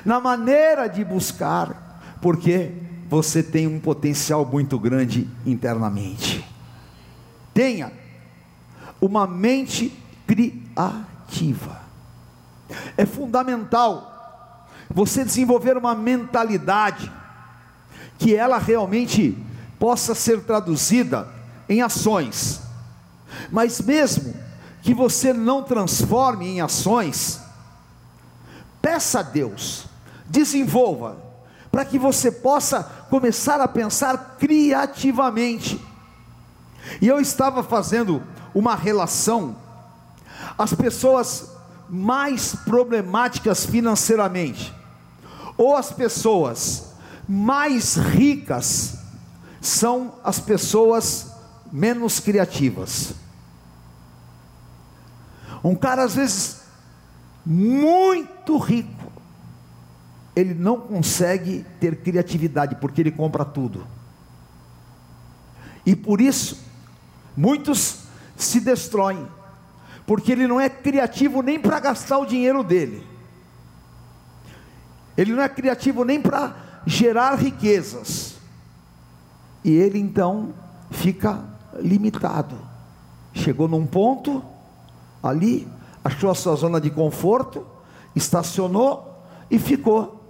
na 0.05 0.19
maneira 0.21 0.89
de 0.89 1.05
buscar, 1.05 2.01
porque 2.23 2.73
você 3.09 3.43
tem 3.43 3.67
um 3.67 3.81
potencial 3.81 4.47
muito 4.47 4.79
grande 4.79 5.29
internamente. 5.45 6.45
Tenha 7.53 7.93
uma 9.01 9.27
mente 9.27 9.93
criativa. 10.27 11.81
É 12.97 13.05
fundamental 13.07 14.69
você 14.89 15.25
desenvolver 15.25 15.77
uma 15.77 15.95
mentalidade 15.95 17.11
que 18.19 18.35
ela 18.35 18.59
realmente 18.59 19.37
possa 19.79 20.15
ser 20.15 20.43
traduzida 20.43 21.29
em 21.69 21.83
ações. 21.83 22.61
Mas 23.51 23.81
mesmo 23.81 24.35
que 24.83 24.95
você 24.95 25.33
não 25.33 25.63
transforme 25.63 26.47
em 26.47 26.61
ações, 26.61 27.41
peça 28.81 29.21
a 29.21 29.23
Deus, 29.23 29.87
desenvolva, 30.27 31.17
para 31.71 31.85
que 31.85 31.99
você 31.99 32.31
possa 32.31 32.83
começar 33.11 33.61
a 33.61 33.69
pensar 33.69 34.37
criativamente. 34.39 35.85
E 37.01 37.09
eu 37.09 37.21
estava 37.21 37.63
fazendo 37.63 38.23
uma 38.55 38.75
relação 38.75 39.57
as 40.57 40.73
pessoas 40.73 41.51
mais 41.89 42.55
problemáticas 42.55 43.67
financeiramente, 43.67 44.75
ou 45.57 45.77
as 45.77 45.93
pessoas 45.93 46.93
mais 47.29 47.97
ricas, 47.97 48.99
são 49.67 50.15
as 50.23 50.39
pessoas 50.39 51.33
menos 51.73 52.21
criativas. 52.21 53.15
Um 55.63 55.75
cara, 55.75 56.05
às 56.05 56.15
vezes, 56.15 56.61
muito 57.45 58.57
rico, 58.59 59.11
ele 60.37 60.55
não 60.55 60.79
consegue 60.79 61.67
ter 61.81 62.01
criatividade, 62.03 62.77
porque 62.77 63.01
ele 63.01 63.11
compra 63.11 63.45
tudo. 63.45 63.87
E 65.85 65.97
por 65.97 66.21
isso, 66.21 66.63
muitos 67.37 68.03
se 68.37 68.61
destroem, 68.61 69.27
porque 70.07 70.31
ele 70.31 70.47
não 70.47 70.61
é 70.61 70.69
criativo 70.69 71.43
nem 71.43 71.59
para 71.59 71.81
gastar 71.81 72.19
o 72.19 72.27
dinheiro 72.27 72.63
dele, 72.63 73.05
ele 75.17 75.33
não 75.33 75.43
é 75.43 75.49
criativo 75.49 76.05
nem 76.05 76.21
para 76.21 76.55
gerar 76.87 77.35
riquezas, 77.35 78.36
e 79.67 79.73
ele 79.73 79.99
então 79.99 80.55
fica 80.93 81.41
limitado. 81.75 82.57
Chegou 83.35 83.67
num 83.67 83.85
ponto, 83.85 84.41
ali, 85.21 85.67
achou 86.05 86.31
a 86.31 86.37
sua 86.37 86.55
zona 86.55 86.81
de 86.81 86.89
conforto, 86.89 87.67
estacionou 88.15 89.27
e 89.51 89.59
ficou. 89.59 90.23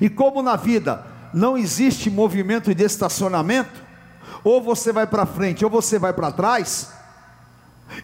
E 0.00 0.08
como 0.08 0.40
na 0.42 0.54
vida 0.54 1.04
não 1.34 1.58
existe 1.58 2.08
movimento 2.08 2.72
de 2.72 2.84
estacionamento, 2.84 3.82
ou 4.44 4.62
você 4.62 4.92
vai 4.92 5.08
para 5.08 5.26
frente 5.26 5.64
ou 5.64 5.70
você 5.70 5.98
vai 5.98 6.12
para 6.12 6.30
trás, 6.30 6.92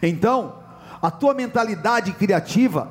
então 0.03 0.57
a 1.01 1.09
tua 1.09 1.35
mentalidade 1.35 2.13
criativa, 2.15 2.91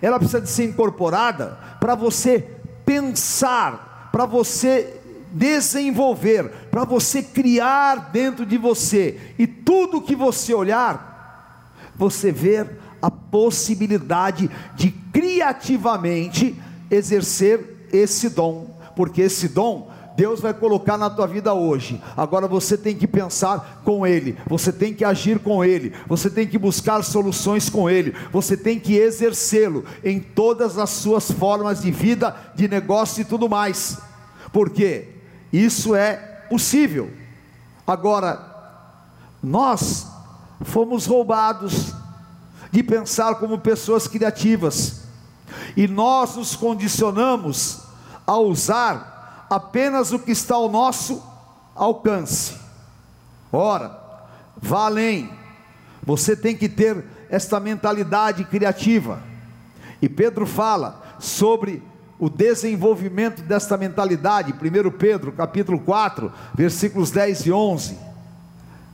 ela 0.00 0.18
precisa 0.18 0.40
de 0.40 0.48
ser 0.48 0.64
incorporada 0.64 1.58
para 1.78 1.94
você 1.94 2.38
pensar, 2.86 4.08
para 4.10 4.24
você 4.24 4.97
desenvolver, 5.32 6.50
para 6.70 6.84
você 6.84 7.22
criar 7.22 8.10
dentro 8.10 8.46
de 8.46 8.56
você, 8.56 9.18
e 9.38 9.46
tudo 9.46 10.02
que 10.02 10.16
você 10.16 10.54
olhar, 10.54 11.72
você 11.96 12.30
ver 12.32 12.78
a 13.00 13.10
possibilidade 13.10 14.50
de 14.74 14.90
criativamente 14.90 16.60
exercer 16.90 17.88
esse 17.92 18.28
dom, 18.28 18.76
porque 18.94 19.22
esse 19.22 19.48
dom 19.48 19.90
Deus 20.18 20.40
vai 20.40 20.52
colocar 20.52 20.98
na 20.98 21.08
tua 21.08 21.28
vida 21.28 21.54
hoje. 21.54 22.02
Agora 22.16 22.48
você 22.48 22.76
tem 22.76 22.96
que 22.96 23.06
pensar 23.06 23.82
com 23.84 24.04
Ele, 24.04 24.36
você 24.48 24.72
tem 24.72 24.92
que 24.92 25.04
agir 25.04 25.38
com 25.38 25.64
Ele, 25.64 25.92
você 26.08 26.28
tem 26.28 26.44
que 26.44 26.58
buscar 26.58 27.04
soluções 27.04 27.70
com 27.70 27.88
Ele, 27.88 28.12
você 28.32 28.56
tem 28.56 28.80
que 28.80 28.96
exercê-lo 28.96 29.84
em 30.02 30.18
todas 30.18 30.76
as 30.76 30.90
suas 30.90 31.30
formas 31.30 31.82
de 31.82 31.92
vida, 31.92 32.34
de 32.56 32.66
negócio 32.66 33.20
e 33.20 33.24
tudo 33.24 33.48
mais. 33.48 33.98
Porque 34.52 35.04
isso 35.52 35.94
é 35.94 36.16
possível. 36.48 37.12
Agora, 37.86 38.40
nós 39.42 40.06
fomos 40.62 41.06
roubados 41.06 41.94
de 42.70 42.82
pensar 42.82 43.36
como 43.36 43.58
pessoas 43.58 44.06
criativas, 44.06 45.02
e 45.76 45.88
nós 45.88 46.36
nos 46.36 46.54
condicionamos 46.54 47.80
a 48.26 48.36
usar 48.36 49.46
apenas 49.48 50.12
o 50.12 50.18
que 50.18 50.32
está 50.32 50.56
ao 50.56 50.68
nosso 50.68 51.22
alcance. 51.74 52.54
Ora, 53.50 53.98
vá 54.60 54.84
além, 54.86 55.30
você 56.02 56.36
tem 56.36 56.54
que 56.54 56.68
ter 56.68 57.04
esta 57.30 57.58
mentalidade 57.58 58.44
criativa, 58.44 59.22
e 60.02 60.08
Pedro 60.08 60.46
fala 60.46 61.02
sobre 61.18 61.82
o 62.18 62.28
desenvolvimento 62.28 63.42
desta 63.42 63.76
mentalidade, 63.76 64.52
1 64.52 64.90
Pedro 64.90 65.32
capítulo 65.32 65.78
4, 65.78 66.32
versículos 66.54 67.10
10 67.10 67.46
e 67.46 67.52
11. 67.52 67.98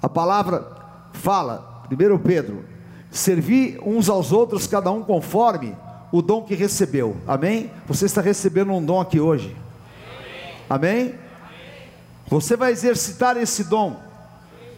A 0.03 0.09
palavra 0.09 0.77
fala, 1.13 1.85
1 1.91 2.19
Pedro, 2.19 2.65
servir 3.11 3.81
uns 3.83 4.09
aos 4.09 4.31
outros, 4.31 4.67
cada 4.67 4.91
um 4.91 5.03
conforme 5.03 5.75
o 6.13 6.21
dom 6.21 6.43
que 6.43 6.55
recebeu. 6.55 7.17
Amém? 7.27 7.71
Você 7.87 8.05
está 8.05 8.21
recebendo 8.21 8.73
um 8.73 8.85
dom 8.85 9.01
aqui 9.01 9.19
hoje. 9.19 9.57
Amém? 10.69 11.15
Você 12.27 12.57
vai 12.57 12.73
exercitar 12.73 13.37
esse 13.37 13.65
dom. 13.65 13.97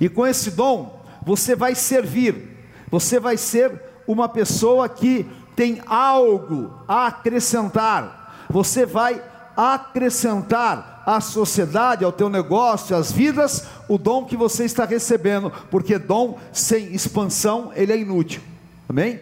E 0.00 0.08
com 0.08 0.26
esse 0.26 0.50
dom, 0.50 1.02
você 1.24 1.56
vai 1.56 1.74
servir. 1.74 2.56
Você 2.90 3.18
vai 3.18 3.36
ser 3.36 3.82
uma 4.06 4.28
pessoa 4.28 4.88
que 4.88 5.26
tem 5.56 5.80
algo 5.86 6.72
a 6.86 7.06
acrescentar 7.06 8.25
você 8.48 8.86
vai 8.86 9.22
acrescentar 9.56 11.02
à 11.06 11.20
sociedade, 11.20 12.04
ao 12.04 12.12
teu 12.12 12.28
negócio, 12.28 12.96
às 12.96 13.10
vidas, 13.10 13.64
o 13.88 13.96
dom 13.96 14.24
que 14.24 14.36
você 14.36 14.64
está 14.64 14.84
recebendo, 14.84 15.52
porque 15.70 15.98
dom 15.98 16.38
sem 16.52 16.92
expansão, 16.94 17.72
ele 17.74 17.92
é 17.92 17.98
inútil. 17.98 18.42
Amém? 18.88 19.20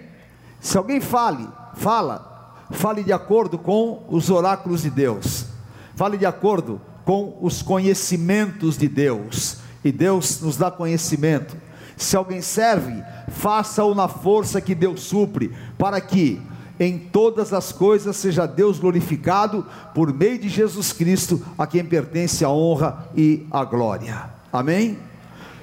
Se 0.60 0.76
alguém 0.76 1.00
fale, 1.00 1.46
fala, 1.74 2.54
fale 2.70 3.04
de 3.04 3.12
acordo 3.12 3.58
com 3.58 4.04
os 4.08 4.30
oráculos 4.30 4.82
de 4.82 4.90
Deus. 4.90 5.46
Fale 5.94 6.16
de 6.16 6.26
acordo 6.26 6.80
com 7.04 7.38
os 7.40 7.62
conhecimentos 7.62 8.76
de 8.76 8.88
Deus. 8.88 9.58
E 9.84 9.92
Deus 9.92 10.40
nos 10.40 10.56
dá 10.56 10.70
conhecimento. 10.70 11.56
Se 11.96 12.16
alguém 12.16 12.40
serve, 12.40 13.04
faça-o 13.28 13.94
na 13.94 14.08
força 14.08 14.60
que 14.60 14.74
Deus 14.74 15.02
supre, 15.02 15.54
para 15.78 16.00
que 16.00 16.42
em 16.78 16.98
todas 16.98 17.52
as 17.52 17.72
coisas 17.72 18.16
seja 18.16 18.46
Deus 18.46 18.78
glorificado 18.78 19.66
por 19.94 20.12
meio 20.12 20.38
de 20.38 20.48
Jesus 20.48 20.92
Cristo, 20.92 21.42
a 21.56 21.66
quem 21.66 21.84
pertence 21.84 22.44
a 22.44 22.50
honra 22.50 23.08
e 23.16 23.46
a 23.50 23.64
glória. 23.64 24.30
Amém? 24.52 24.98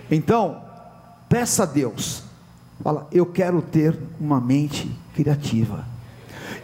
Então, 0.10 0.62
peça 1.28 1.64
a 1.64 1.66
Deus. 1.66 2.24
Fala, 2.84 3.08
eu 3.12 3.26
quero 3.26 3.62
ter 3.62 3.98
uma 4.20 4.40
mente 4.42 4.92
criativa. 5.14 5.86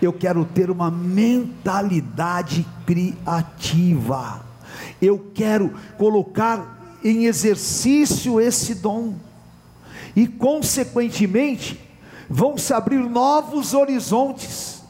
Eu 0.01 0.13
quero 0.13 0.45
ter 0.45 0.69
uma 0.69 0.91
mentalidade 0.91 2.65
criativa. 2.85 4.41
Eu 5.01 5.31
quero 5.33 5.73
colocar 5.97 6.97
em 7.03 7.25
exercício 7.25 8.39
esse 8.39 8.75
dom. 8.75 9.15
E 10.15 10.27
consequentemente, 10.27 11.79
vão 12.29 12.57
se 12.57 12.73
abrir 12.73 12.99
novos 12.99 13.73
horizontes, 13.73 14.83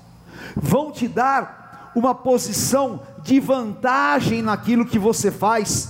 vão 0.55 0.91
te 0.91 1.07
dar 1.07 1.91
uma 1.95 2.13
posição 2.13 3.01
de 3.23 3.39
vantagem 3.39 4.41
naquilo 4.41 4.85
que 4.85 4.99
você 4.99 5.31
faz. 5.31 5.89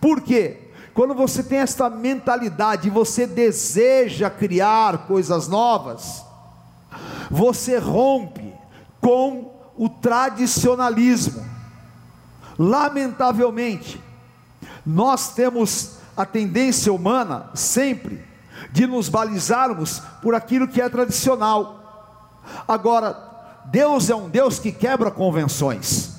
Por 0.00 0.20
quê? 0.20 0.70
Quando 0.94 1.14
você 1.14 1.42
tem 1.42 1.58
esta 1.58 1.88
mentalidade, 1.88 2.90
você 2.90 3.26
deseja 3.26 4.28
criar 4.28 5.06
coisas 5.06 5.48
novas, 5.48 6.24
você 7.30 7.78
rompe 7.78 8.52
com 9.00 9.54
o 9.76 9.88
tradicionalismo. 9.88 11.44
Lamentavelmente, 12.58 14.00
nós 14.84 15.32
temos 15.32 15.98
a 16.16 16.26
tendência 16.26 16.92
humana 16.92 17.50
sempre 17.54 18.29
de 18.72 18.86
nos 18.86 19.08
balizarmos 19.08 20.00
por 20.22 20.34
aquilo 20.34 20.68
que 20.68 20.80
é 20.80 20.88
tradicional. 20.88 22.40
Agora, 22.66 23.16
Deus 23.66 24.10
é 24.10 24.14
um 24.14 24.28
Deus 24.28 24.58
que 24.58 24.72
quebra 24.72 25.10
convenções. 25.10 26.14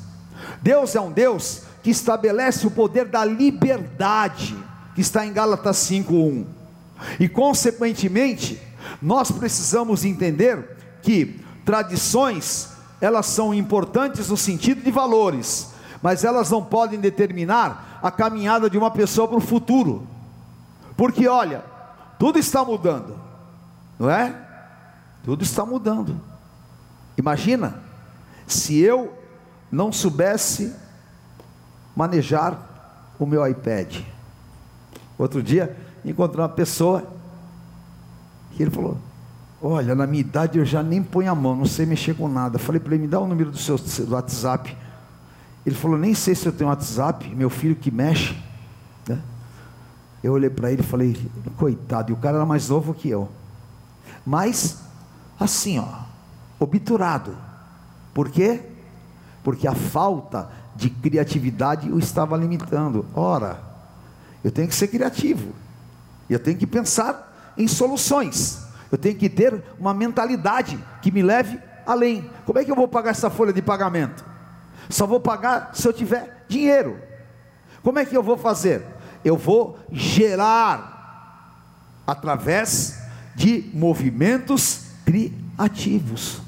Deus 0.62 0.96
é 0.96 1.02
um 1.02 1.12
Deus 1.12 1.64
que 1.82 1.90
estabelece 1.90 2.68
o 2.68 2.72
poder 2.72 3.06
da 3.06 3.26
liberdade, 3.26 4.56
que 4.94 5.02
está 5.02 5.26
em 5.26 5.34
Gálatas 5.34 5.78
5:1. 5.78 6.46
E 7.20 7.28
consequentemente, 7.28 8.62
nós 9.02 9.32
precisamos 9.32 10.06
entender 10.06 10.78
que 11.02 11.40
tradições, 11.66 12.70
elas 13.00 13.26
são 13.26 13.54
importantes 13.54 14.30
no 14.30 14.38
sentido 14.38 14.84
de 14.84 14.92
valores, 14.92 15.70
mas 16.02 16.24
elas 16.24 16.50
não 16.50 16.64
podem 16.64 17.00
determinar 17.00 18.00
a 18.02 18.12
caminhada 18.12 18.70
de 18.70 18.78
uma 18.78 18.92
pessoa 18.92 19.28
para 19.28 19.38
o 19.38 19.42
futuro. 19.42 20.08
Porque 20.96 21.28
olha, 21.28 21.64
tudo 22.22 22.38
está 22.38 22.64
mudando, 22.64 23.18
não 23.98 24.08
é? 24.08 24.32
Tudo 25.24 25.42
está 25.42 25.66
mudando. 25.66 26.22
Imagina 27.18 27.80
se 28.46 28.78
eu 28.78 29.12
não 29.72 29.92
soubesse 29.92 30.72
manejar 31.96 32.60
o 33.18 33.26
meu 33.26 33.44
iPad. 33.48 34.04
Outro 35.18 35.42
dia 35.42 35.76
encontrei 36.06 36.44
uma 36.44 36.50
pessoa 36.50 37.12
que 38.52 38.62
ele 38.62 38.70
falou: 38.70 39.00
Olha, 39.60 39.96
na 39.96 40.06
minha 40.06 40.22
idade 40.22 40.60
eu 40.60 40.66
já 40.66 40.84
nem 40.84 41.02
ponho 41.02 41.32
a 41.32 41.34
mão, 41.34 41.56
não 41.56 41.66
sei 41.66 41.88
mexer 41.88 42.14
com 42.14 42.28
nada. 42.28 42.60
Falei 42.60 42.80
para 42.80 42.94
ele: 42.94 43.02
Me 43.02 43.08
dá 43.08 43.20
o 43.20 43.26
número 43.26 43.50
do 43.50 43.58
seu 43.58 43.80
do 43.80 44.14
WhatsApp. 44.14 44.78
Ele 45.66 45.76
falou: 45.76 45.98
Nem 45.98 46.14
sei 46.14 46.36
se 46.36 46.46
eu 46.46 46.52
tenho 46.52 46.70
WhatsApp, 46.70 47.28
meu 47.34 47.50
filho 47.50 47.76
que 47.76 47.90
mexe. 47.90 48.38
Né? 49.10 49.20
Eu 50.24 50.34
olhei 50.34 50.50
para 50.50 50.72
ele 50.72 50.82
e 50.82 50.86
falei, 50.86 51.32
coitado, 51.58 52.12
e 52.12 52.14
o 52.14 52.18
cara 52.18 52.38
era 52.38 52.46
mais 52.46 52.70
novo 52.70 52.94
que 52.94 53.10
eu. 53.10 53.30
Mas 54.26 54.80
assim, 55.40 55.80
ó, 55.80 55.88
obturado. 56.60 57.36
Por 58.14 58.30
quê? 58.30 58.62
Porque 59.44 59.68
a 59.68 59.74
falta 59.74 60.50
de 60.76 60.90
criatividade 60.90 61.92
o 61.92 61.98
estava 61.98 62.38
limitando. 62.38 63.06
Ora, 63.16 63.60
eu 64.44 64.52
tenho 64.52 64.68
que 64.68 64.76
ser 64.76 64.88
criativo. 64.88 65.54
Eu 66.30 66.40
tenho 66.40 66.58
que 66.58 66.68
pensar 66.68 67.54
em 67.58 67.68
soluções. 67.68 68.62
Eu 68.92 68.98
tenho 68.98 69.16
que 69.16 69.30
ter 69.30 69.64
uma 69.80 69.94
mentalidade 69.94 70.78
que 71.02 71.12
me 71.12 71.22
leve 71.22 71.60
além. 71.86 72.30
Como 72.46 72.60
é 72.60 72.64
que 72.64 72.72
eu 72.72 72.76
vou 72.76 72.88
pagar 72.88 73.12
essa 73.12 73.30
folha 73.30 73.54
de 73.54 73.62
pagamento? 73.62 74.24
Só 74.90 75.08
vou 75.08 75.20
pagar 75.20 75.72
se 75.74 75.88
eu 75.88 75.94
tiver 75.94 76.46
dinheiro. 76.48 77.00
Como 77.82 77.98
é 77.98 78.06
que 78.06 78.16
eu 78.16 78.22
vou 78.22 78.38
fazer? 78.38 78.86
Eu 79.24 79.38
vou 79.38 79.78
gerar 79.92 80.92
através 82.06 83.00
de 83.36 83.70
movimentos 83.74 84.86
criativos. 85.06 86.42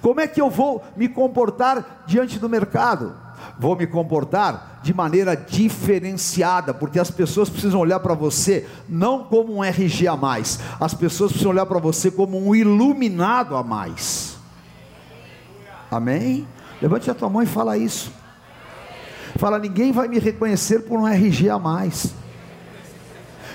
Como 0.00 0.20
é 0.20 0.26
que 0.26 0.40
eu 0.40 0.50
vou 0.50 0.84
me 0.96 1.08
comportar 1.08 2.04
diante 2.06 2.38
do 2.38 2.48
mercado? 2.48 3.14
Vou 3.58 3.76
me 3.76 3.86
comportar 3.86 4.80
de 4.82 4.94
maneira 4.94 5.36
diferenciada, 5.36 6.72
porque 6.72 6.98
as 6.98 7.10
pessoas 7.10 7.50
precisam 7.50 7.80
olhar 7.80 8.00
para 8.00 8.14
você 8.14 8.66
não 8.88 9.24
como 9.24 9.54
um 9.54 9.64
RG 9.64 10.08
a 10.08 10.16
mais, 10.16 10.58
as 10.78 10.94
pessoas 10.94 11.30
precisam 11.32 11.52
olhar 11.52 11.66
para 11.66 11.78
você 11.78 12.10
como 12.10 12.38
um 12.38 12.54
iluminado 12.54 13.56
a 13.56 13.62
mais. 13.62 14.36
Amém? 15.90 16.46
Levante 16.80 17.10
a 17.10 17.14
tua 17.14 17.28
mão 17.28 17.42
e 17.42 17.46
fala 17.46 17.76
isso. 17.76 18.12
Fala, 19.40 19.58
ninguém 19.58 19.90
vai 19.90 20.06
me 20.06 20.18
reconhecer 20.18 20.80
por 20.80 21.00
um 21.00 21.08
RG 21.08 21.48
a 21.48 21.58
mais. 21.58 22.12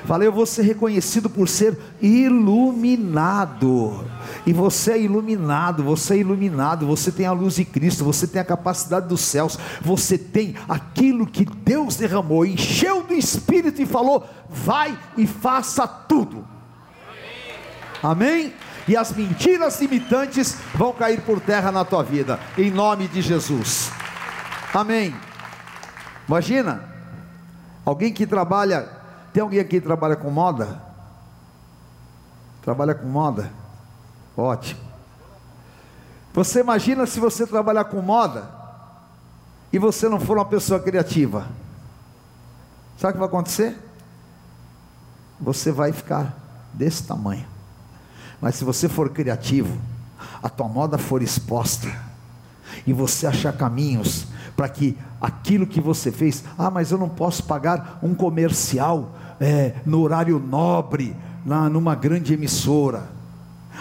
Falei, 0.04 0.28
eu 0.28 0.32
vou 0.32 0.48
ser 0.48 0.64
reconhecido 0.64 1.30
por 1.30 1.48
ser 1.48 1.78
iluminado. 2.02 4.04
E 4.48 4.54
você 4.54 4.94
é 4.94 5.02
iluminado, 5.02 5.84
você 5.84 6.16
é 6.16 6.18
iluminado, 6.18 6.88
você 6.88 7.12
tem 7.12 7.28
a 7.28 7.32
luz 7.32 7.58
de 7.58 7.66
Cristo, 7.66 8.04
você 8.04 8.26
tem 8.26 8.42
a 8.42 8.46
capacidade 8.46 9.08
dos 9.08 9.22
céus, 9.22 9.60
você 9.80 10.18
tem 10.18 10.56
aquilo 10.68 11.28
que 11.28 11.46
Deus 11.46 11.98
derramou, 11.98 12.44
encheu 12.44 13.04
do 13.04 13.14
Espírito 13.14 13.80
e 13.80 13.86
falou: 13.86 14.28
vai 14.50 14.98
e 15.16 15.28
faça 15.28 15.88
tudo. 15.88 16.48
Amém? 18.02 18.52
E 18.88 18.98
as 18.98 19.16
mentiras 19.16 19.80
limitantes 19.80 20.58
vão 20.74 20.94
cair 20.94 21.22
por 21.22 21.40
terra 21.40 21.72
na 21.72 21.86
tua 21.86 22.02
vida, 22.02 22.40
em 22.58 22.72
nome 22.72 23.08
de 23.08 23.22
Jesus. 23.22 23.92
Amém. 24.74 25.14
Imagina, 26.28 26.84
alguém 27.86 28.12
que 28.12 28.26
trabalha 28.26 28.90
tem 29.36 29.42
alguém 29.42 29.60
aqui 29.60 29.82
que 29.82 29.86
trabalha 29.86 30.16
com 30.16 30.32
moda? 30.32 30.82
Trabalha 32.62 32.96
com 32.96 33.06
moda? 33.06 33.52
Ótimo. 34.36 34.80
Você 36.34 36.62
imagina 36.62 37.06
se 37.06 37.20
você 37.20 37.46
trabalhar 37.46 37.84
com 37.86 38.02
moda 38.02 38.50
e 39.74 39.78
você 39.78 40.08
não 40.08 40.20
for 40.20 40.38
uma 40.38 40.46
pessoa 40.46 40.80
criativa? 40.80 41.48
Sabe 42.98 43.12
o 43.12 43.14
que 43.14 43.20
vai 43.20 43.28
acontecer? 43.28 43.78
Você 45.40 45.72
vai 45.72 45.92
ficar 45.92 46.34
desse 46.74 47.04
tamanho. 47.04 47.46
Mas 48.40 48.56
se 48.56 48.64
você 48.64 48.88
for 48.88 49.10
criativo, 49.10 49.78
a 50.42 50.48
tua 50.50 50.70
moda 50.70 50.98
for 50.98 51.22
exposta, 51.22 51.94
e 52.88 52.94
você 52.94 53.28
achar 53.28 53.52
caminhos 53.52 54.28
para 54.56 54.70
que 54.70 54.98
aquilo 55.20 55.68
que 55.68 55.82
você 55.82 56.12
fez, 56.12 56.44
ah, 56.58 56.72
mas 56.72 56.92
eu 56.92 56.98
não 56.98 57.10
posso 57.10 57.44
pagar 57.44 58.00
um 58.02 58.14
comercial 58.14 59.16
é, 59.40 59.74
no 59.86 60.02
horário 60.02 60.40
nobre, 60.40 61.16
na, 61.46 61.70
numa 61.70 61.96
grande 61.96 62.34
emissora. 62.34 63.16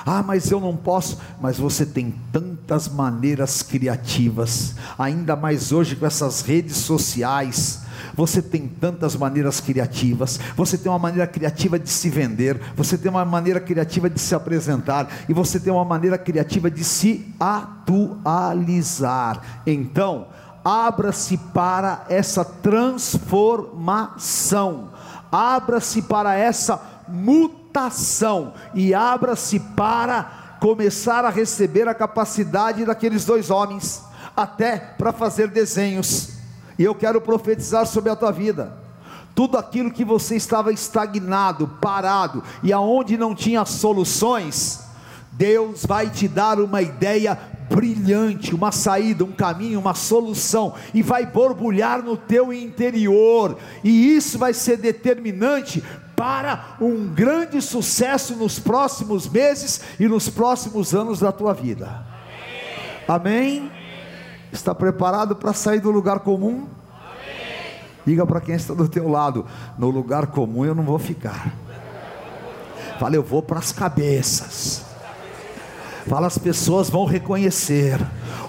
Ah, 0.04 0.22
mas 0.22 0.50
eu 0.50 0.60
não 0.60 0.76
posso. 0.76 1.18
Mas 1.40 1.56
você 1.58 1.86
tem 1.86 2.14
tantas 2.32 2.88
maneiras 2.88 3.62
criativas, 3.62 4.74
ainda 4.98 5.36
mais 5.36 5.70
hoje 5.72 5.94
com 5.96 6.04
essas 6.06 6.42
redes 6.42 6.76
sociais. 6.78 7.84
Você 8.14 8.42
tem 8.42 8.68
tantas 8.68 9.16
maneiras 9.16 9.60
criativas. 9.60 10.38
Você 10.56 10.78
tem 10.78 10.90
uma 10.90 10.98
maneira 10.98 11.26
criativa 11.26 11.78
de 11.78 11.88
se 11.88 12.08
vender. 12.08 12.60
Você 12.76 12.96
tem 12.96 13.10
uma 13.10 13.24
maneira 13.24 13.58
criativa 13.60 14.08
de 14.08 14.20
se 14.20 14.34
apresentar. 14.34 15.08
E 15.28 15.32
você 15.32 15.58
tem 15.58 15.72
uma 15.72 15.84
maneira 15.84 16.16
criativa 16.18 16.70
de 16.70 16.84
se 16.84 17.26
atualizar. 17.40 18.02
Então, 19.66 20.28
abra-se 20.64 21.36
para 21.36 22.06
essa 22.08 22.44
transformação 22.44 24.94
abra-se 25.34 26.00
para 26.00 26.36
essa 26.36 26.80
mutação 27.08 28.54
e 28.72 28.94
abra-se 28.94 29.58
para 29.58 30.56
começar 30.60 31.24
a 31.24 31.30
receber 31.30 31.88
a 31.88 31.94
capacidade 31.94 32.84
daqueles 32.84 33.24
dois 33.24 33.50
homens, 33.50 34.04
até 34.36 34.78
para 34.78 35.12
fazer 35.12 35.48
desenhos. 35.48 36.34
E 36.78 36.84
eu 36.84 36.94
quero 36.94 37.20
profetizar 37.20 37.84
sobre 37.84 38.10
a 38.10 38.16
tua 38.16 38.30
vida. 38.30 38.78
Tudo 39.34 39.58
aquilo 39.58 39.90
que 39.90 40.04
você 40.04 40.36
estava 40.36 40.72
estagnado, 40.72 41.66
parado 41.80 42.42
e 42.62 42.72
aonde 42.72 43.18
não 43.18 43.34
tinha 43.34 43.64
soluções, 43.64 44.84
Deus 45.32 45.84
vai 45.84 46.08
te 46.08 46.28
dar 46.28 46.60
uma 46.60 46.80
ideia 46.80 47.36
brilhante, 47.68 48.54
uma 48.54 48.70
saída, 48.70 49.24
um 49.24 49.32
caminho, 49.32 49.80
uma 49.80 49.94
solução, 49.94 50.74
e 50.92 51.02
vai 51.02 51.26
borbulhar 51.26 52.02
no 52.02 52.16
teu 52.16 52.52
interior, 52.52 53.56
e 53.82 54.14
isso 54.14 54.38
vai 54.38 54.52
ser 54.52 54.76
determinante 54.76 55.82
para 56.14 56.76
um 56.80 57.08
grande 57.08 57.60
sucesso 57.60 58.36
nos 58.36 58.58
próximos 58.58 59.28
meses 59.28 59.80
e 59.98 60.06
nos 60.06 60.28
próximos 60.28 60.94
anos 60.94 61.20
da 61.20 61.32
tua 61.32 61.52
vida. 61.52 62.04
Amém? 63.08 63.58
Amém? 63.58 63.72
Está 64.52 64.74
preparado 64.74 65.34
para 65.34 65.52
sair 65.52 65.80
do 65.80 65.90
lugar 65.90 66.20
comum? 66.20 66.68
Diga 68.06 68.26
para 68.26 68.40
quem 68.40 68.54
está 68.54 68.74
do 68.74 68.88
teu 68.88 69.08
lado: 69.08 69.46
no 69.78 69.90
lugar 69.90 70.28
comum 70.28 70.64
eu 70.64 70.74
não 70.74 70.84
vou 70.84 70.98
ficar. 70.98 71.52
Fala, 72.98 73.16
eu 73.16 73.22
vou 73.22 73.42
para 73.42 73.58
as 73.58 73.72
cabeças. 73.72 74.83
Fala, 76.08 76.26
as 76.26 76.36
pessoas 76.36 76.90
vão 76.90 77.06
reconhecer 77.06 77.98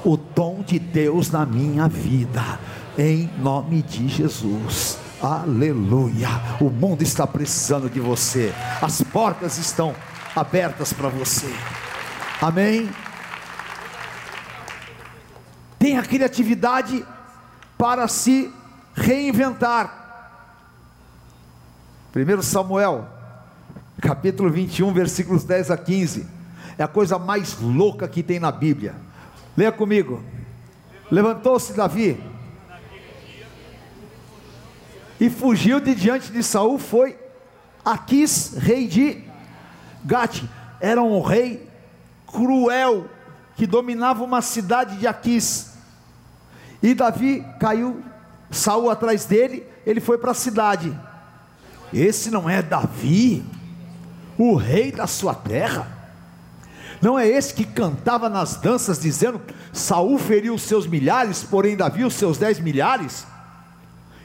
o 0.04 0.18
dom 0.18 0.62
de 0.62 0.78
Deus 0.78 1.32
na 1.32 1.46
minha 1.46 1.88
vida, 1.88 2.60
em 2.98 3.30
nome 3.38 3.82
de 3.82 4.10
Jesus. 4.10 4.98
Aleluia. 5.22 6.28
O 6.60 6.70
mundo 6.70 7.02
está 7.02 7.26
precisando 7.26 7.90
de 7.90 8.00
você. 8.02 8.54
As 8.82 9.02
portas 9.02 9.58
estão 9.58 9.96
abertas 10.36 10.92
para 10.92 11.08
você. 11.08 11.50
Amém. 12.42 12.90
Tenha 15.80 16.04
criatividade 16.04 17.06
para 17.78 18.06
se 18.10 18.54
reinventar. 18.94 20.04
1 22.14 22.42
Samuel, 22.42 23.08
capítulo 24.02 24.50
21, 24.50 24.94
versículos 24.94 25.46
10 25.46 25.72
a 25.72 25.78
15 25.78 26.35
é 26.78 26.84
a 26.84 26.88
coisa 26.88 27.18
mais 27.18 27.58
louca 27.60 28.08
que 28.08 28.22
tem 28.22 28.40
na 28.40 28.52
Bíblia. 28.52 28.96
Leia 29.56 29.72
comigo. 29.72 30.24
Levantou-se 31.10 31.74
Davi 31.74 32.22
e 35.20 35.30
fugiu 35.30 35.80
de 35.80 35.96
diante 35.96 36.32
de 36.32 36.44
Saul, 36.44 36.78
foi 36.78 37.18
Aquis, 37.84 38.56
rei 38.58 38.88
de 38.88 39.24
Gate. 40.04 40.44
Era 40.80 41.02
um 41.02 41.22
rei 41.22 41.68
cruel 42.28 43.10
que 43.56 43.66
dominava 43.66 44.24
uma 44.24 44.42
cidade 44.42 44.98
de 44.98 45.08
Aquis. 45.08 45.74
E 46.82 46.94
Davi 46.94 47.46
caiu, 47.60 48.04
Saul 48.52 48.90
atrás 48.90 49.26
dele, 49.26 49.66
ele 49.86 50.02
foi 50.02 50.18
para 50.18 50.32
a 50.32 50.36
cidade. 50.36 50.98
Esse 51.94 52.30
não 52.30 52.50
é 52.50 52.62
Davi, 52.62 53.46
o 54.38 54.56
rei 54.56 54.92
da 54.92 55.08
sua 55.08 55.34
terra? 55.34 55.95
Não 57.02 57.18
é 57.20 57.28
esse 57.28 57.54
que 57.54 57.66
cantava 57.66 58.30
nas 58.30 58.56
danças 58.56 59.00
dizendo: 59.00 59.42
Saul 59.74 60.18
feriu 60.18 60.56
os 60.56 60.62
seus 60.62 60.88
milhares, 60.88 61.44
porém 61.44 61.76
Davi 61.76 62.04
os 62.04 62.14
seus 62.14 62.38
dez 62.38 62.60
milhares? 62.60 63.26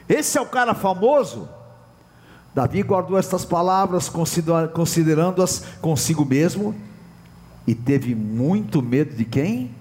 Esse 0.07 0.37
é 0.37 0.41
o 0.41 0.45
cara 0.45 0.73
famoso. 0.73 1.47
Davi 2.53 2.83
guardou 2.83 3.17
estas 3.17 3.45
palavras, 3.45 4.09
considerando-as 4.09 5.63
consigo 5.79 6.25
mesmo, 6.25 6.75
e 7.65 7.73
teve 7.73 8.13
muito 8.13 8.81
medo 8.81 9.15
de 9.15 9.23
quem? 9.23 9.71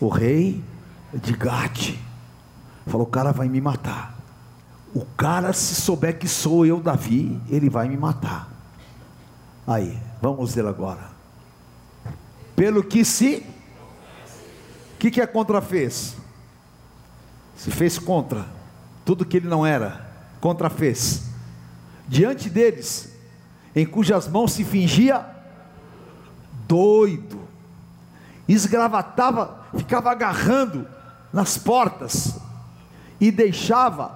O 0.00 0.08
rei 0.08 0.62
de 1.12 1.32
Gate. 1.32 1.94
Falou: 2.86 3.06
o 3.06 3.10
cara 3.10 3.32
vai 3.32 3.48
me 3.48 3.60
matar. 3.60 4.16
O 4.94 5.04
cara, 5.04 5.52
se 5.52 5.74
souber 5.74 6.18
que 6.18 6.26
sou 6.26 6.64
eu, 6.64 6.80
Davi, 6.80 7.40
ele 7.50 7.68
vai 7.68 7.88
me 7.88 7.96
matar. 7.96 8.48
Aí, 9.66 9.98
vamos 10.22 10.54
ver 10.54 10.66
agora 10.66 11.17
pelo 12.58 12.82
que 12.82 13.04
se. 13.04 13.46
O 14.94 14.98
que, 14.98 15.12
que 15.12 15.20
a 15.20 15.28
contra 15.28 15.62
fez? 15.62 16.16
Se 17.56 17.70
fez 17.70 18.00
contra 18.00 18.46
tudo 19.04 19.24
que 19.24 19.36
ele 19.36 19.46
não 19.46 19.64
era, 19.64 20.10
contra 20.40 20.68
fez. 20.68 21.22
Diante 22.08 22.50
deles, 22.50 23.14
em 23.76 23.86
cujas 23.86 24.26
mãos 24.26 24.52
se 24.52 24.64
fingia 24.64 25.24
doido. 26.66 27.38
esgravatava, 28.48 29.64
ficava 29.76 30.10
agarrando 30.10 30.84
nas 31.32 31.56
portas 31.56 32.40
e 33.20 33.30
deixava 33.30 34.08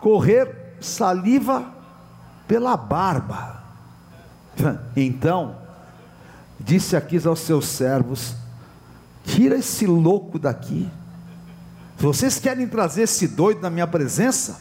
correr 0.00 0.76
saliva 0.82 1.72
pela 2.46 2.76
barba. 2.76 3.62
Então, 4.94 5.65
disse 6.58 6.96
aqui 6.96 7.20
aos 7.26 7.40
seus 7.40 7.66
servos: 7.66 8.34
Tira 9.24 9.56
esse 9.56 9.86
louco 9.86 10.38
daqui. 10.38 10.88
Vocês 11.96 12.38
querem 12.38 12.68
trazer 12.68 13.02
esse 13.02 13.26
doido 13.26 13.60
na 13.60 13.70
minha 13.70 13.86
presença? 13.86 14.60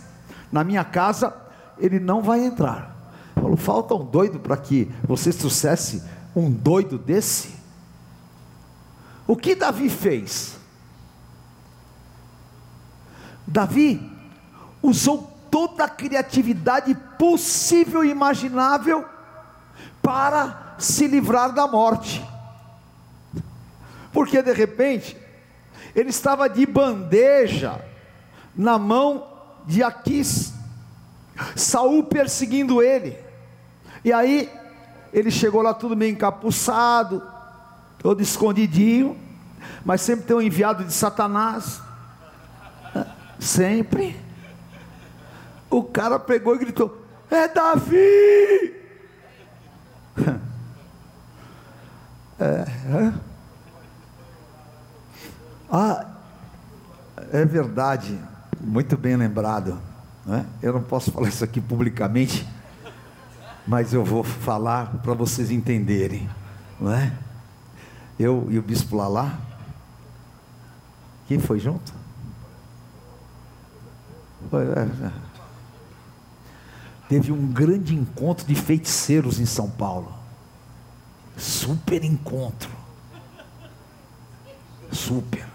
Na 0.52 0.64
minha 0.64 0.84
casa, 0.84 1.34
ele 1.78 2.00
não 2.00 2.22
vai 2.22 2.44
entrar. 2.44 2.96
Falou: 3.36 3.58
falta 3.58 3.94
um 3.94 4.06
doido 4.06 4.40
para 4.40 4.58
que 4.58 4.92
você 5.04 5.32
sucesse 5.32 6.02
um 6.36 6.50
doido 6.50 6.98
desse? 6.98 7.56
O 9.28 9.36
que 9.36 9.56
Davi 9.56 9.90
fez? 9.90 10.56
Davi 13.46 14.12
usou 14.82 15.32
toda 15.52 15.86
a 15.86 15.90
criatividade 15.90 16.96
possível 17.18 18.04
e 18.04 18.10
imaginável 18.10 19.06
para 20.02 20.65
se 20.78 21.08
livrar 21.08 21.54
da 21.54 21.68
morte. 21.68 22.26
Porque 24.12 24.42
de 24.42 24.54
repente, 24.54 25.18
ele 25.96 26.10
estava 26.10 26.50
de 26.50 26.66
bandeja 26.66 27.82
na 28.56 28.78
mão 28.78 29.28
de 29.66 29.84
Aquis, 29.84 30.54
Saul 31.56 32.04
perseguindo 32.04 32.82
ele. 32.82 33.18
E 34.04 34.14
aí 34.14 34.50
ele 35.12 35.32
chegou 35.32 35.62
lá 35.62 35.74
tudo 35.74 35.96
meio 35.96 36.12
encapuçado, 36.12 37.22
todo 37.98 38.22
escondidinho, 38.22 39.18
mas 39.84 40.02
sempre 40.02 40.26
tem 40.26 40.36
um 40.36 40.42
enviado 40.42 40.84
de 40.84 40.94
Satanás. 40.94 41.82
Sempre. 43.40 44.20
O 45.70 45.84
cara 45.84 46.20
pegou 46.20 46.56
e 46.56 46.60
gritou: 46.60 47.02
É 47.30 47.48
Davi! 47.48 48.76
É, 52.40 52.44
é. 52.44 53.14
Ah, 55.72 56.06
é 57.32 57.46
verdade, 57.46 58.20
muito 58.60 58.98
bem 58.98 59.16
lembrado. 59.16 59.80
Né? 60.26 60.46
Eu 60.62 60.74
não 60.74 60.82
posso 60.82 61.12
falar 61.12 61.30
isso 61.30 61.44
aqui 61.44 61.62
publicamente, 61.62 62.48
mas 63.66 63.94
eu 63.94 64.04
vou 64.04 64.24
falar 64.24 64.98
para 65.02 65.14
vocês 65.14 65.50
entenderem. 65.52 66.30
Não 66.80 66.92
é? 66.92 67.14
Eu 68.20 68.48
e 68.50 68.60
o 68.60 68.62
bispo 68.62 68.96
Lalá, 68.96 69.38
quem 71.28 71.40
foi 71.40 71.60
junto? 71.60 71.94
Foi, 74.50 74.64
é, 74.64 75.08
é. 75.08 75.12
Teve 77.08 77.32
um 77.32 77.48
grande 77.48 77.96
encontro 77.96 78.46
de 78.46 78.56
feiticeiros 78.56 79.40
em 79.40 79.46
São 79.46 79.70
Paulo. 79.70 80.25
Super 81.38 82.04
encontro. 82.04 82.70
Super. 84.92 85.48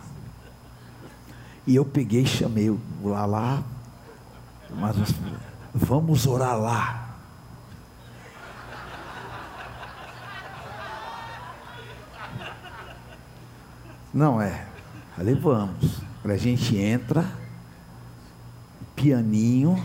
E 1.66 1.76
eu 1.76 1.84
peguei 1.84 2.22
e 2.22 2.26
chamei 2.26 2.70
o 2.70 2.80
Lalá, 3.02 3.62
mas 4.70 4.96
vamos 5.74 6.26
orar 6.26 6.58
lá. 6.58 7.10
Não 14.12 14.40
é. 14.40 14.66
Ali 15.16 15.34
vamos. 15.34 16.00
A 16.24 16.36
gente 16.36 16.76
entra, 16.76 17.24
pianinho, 18.94 19.82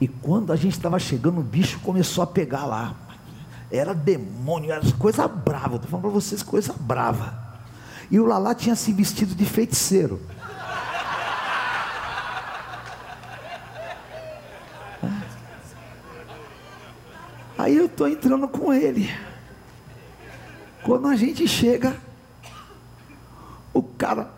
e 0.00 0.08
quando 0.08 0.52
a 0.52 0.56
gente 0.56 0.72
estava 0.72 0.98
chegando, 0.98 1.40
o 1.40 1.42
bicho 1.42 1.78
começou 1.80 2.22
a 2.24 2.26
pegar 2.26 2.64
lá. 2.64 2.94
Era 3.74 3.92
demônio, 3.92 4.70
era 4.70 4.80
coisa 4.92 5.26
brava. 5.26 5.74
Estou 5.74 5.90
falando 5.90 6.02
para 6.02 6.12
vocês, 6.12 6.44
coisa 6.44 6.72
brava. 6.78 7.36
E 8.08 8.20
o 8.20 8.24
Lalá 8.24 8.54
tinha 8.54 8.76
se 8.76 8.92
vestido 8.92 9.34
de 9.34 9.44
feiticeiro. 9.44 10.20
Aí 17.58 17.76
eu 17.76 17.86
estou 17.86 18.06
entrando 18.06 18.46
com 18.46 18.72
ele. 18.72 19.12
Quando 20.84 21.08
a 21.08 21.16
gente 21.16 21.48
chega, 21.48 21.96
o 23.72 23.82
cara, 23.82 24.30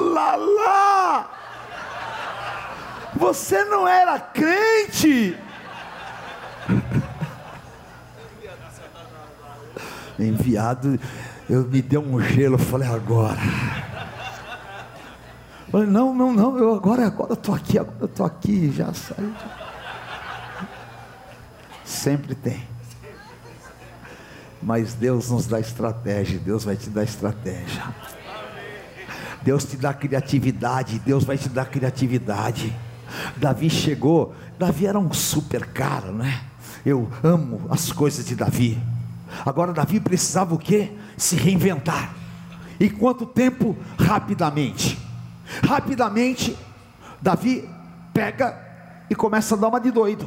Lalá, 0.00 1.30
você 3.16 3.64
não 3.64 3.86
era 3.86 4.18
crente? 4.18 5.36
Enviado, 10.26 10.98
eu 11.48 11.64
me 11.64 11.82
deu 11.82 12.00
um 12.00 12.20
gelo, 12.20 12.54
eu 12.54 12.58
falei 12.58 12.88
agora. 12.88 13.40
Falei, 15.70 15.86
não, 15.86 16.14
não, 16.14 16.32
não, 16.32 16.58
eu 16.58 16.74
agora, 16.74 17.06
agora 17.06 17.34
tô 17.34 17.54
aqui, 17.54 17.78
agora 17.78 18.08
tô 18.08 18.24
aqui, 18.24 18.70
já 18.70 18.92
saí. 18.92 19.32
Sempre 21.84 22.34
tem. 22.34 22.62
Mas 24.62 24.94
Deus 24.94 25.30
nos 25.30 25.46
dá 25.46 25.58
estratégia, 25.58 26.38
Deus 26.38 26.64
vai 26.64 26.76
te 26.76 26.88
dar 26.88 27.02
estratégia. 27.02 27.82
Deus 29.42 29.64
te 29.64 29.76
dá 29.76 29.92
criatividade, 29.92 30.98
Deus 31.00 31.24
vai 31.24 31.36
te 31.36 31.48
dar 31.48 31.64
criatividade. 31.64 32.74
Davi 33.36 33.68
chegou, 33.68 34.34
Davi 34.58 34.86
era 34.86 34.98
um 34.98 35.12
super 35.12 35.66
cara, 35.66 36.12
né? 36.12 36.42
Eu 36.84 37.10
amo 37.22 37.66
as 37.70 37.90
coisas 37.92 38.24
de 38.24 38.34
Davi. 38.34 38.80
Agora 39.44 39.72
Davi 39.72 40.00
precisava 40.00 40.54
o 40.54 40.58
quê? 40.58 40.92
Se 41.16 41.36
reinventar. 41.36 42.14
E 42.78 42.90
quanto 42.90 43.24
tempo? 43.24 43.76
Rapidamente. 43.98 44.98
Rapidamente, 45.62 46.56
Davi 47.20 47.68
pega 48.12 48.58
e 49.10 49.14
começa 49.14 49.54
a 49.54 49.58
dar 49.58 49.68
uma 49.68 49.80
de 49.80 49.90
doido. 49.90 50.26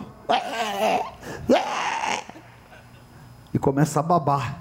E 3.54 3.60
começa 3.60 4.00
a 4.00 4.04
babar. 4.04 4.56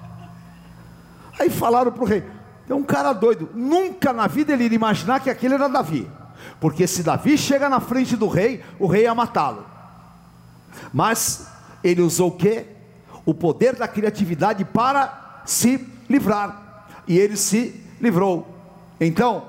Aí 1.39 1.49
falaram 1.49 1.91
para 1.91 2.03
o 2.03 2.07
rei: 2.07 2.23
tem 2.67 2.75
um 2.75 2.83
cara 2.83 3.13
doido. 3.13 3.49
Nunca 3.53 4.11
na 4.11 4.27
vida 4.27 4.53
ele 4.53 4.65
iria 4.65 4.75
imaginar 4.75 5.19
que 5.19 5.29
aquele 5.29 5.53
era 5.53 5.69
Davi. 5.69 6.09
Porque 6.59 6.87
se 6.87 7.03
Davi 7.03 7.37
chega 7.37 7.69
na 7.69 7.79
frente 7.79 8.15
do 8.15 8.27
rei, 8.27 8.63
o 8.79 8.87
rei 8.87 9.03
ia 9.03 9.15
matá-lo. 9.15 9.65
Mas 10.93 11.47
ele 11.83 12.01
usou 12.01 12.29
o 12.29 12.37
que? 12.37 12.74
O 13.25 13.33
poder 13.33 13.75
da 13.75 13.87
criatividade 13.87 14.63
para 14.63 15.41
se 15.45 15.87
livrar. 16.09 16.87
E 17.07 17.17
ele 17.17 17.35
se 17.37 17.83
livrou. 17.99 18.47
Então, 18.99 19.45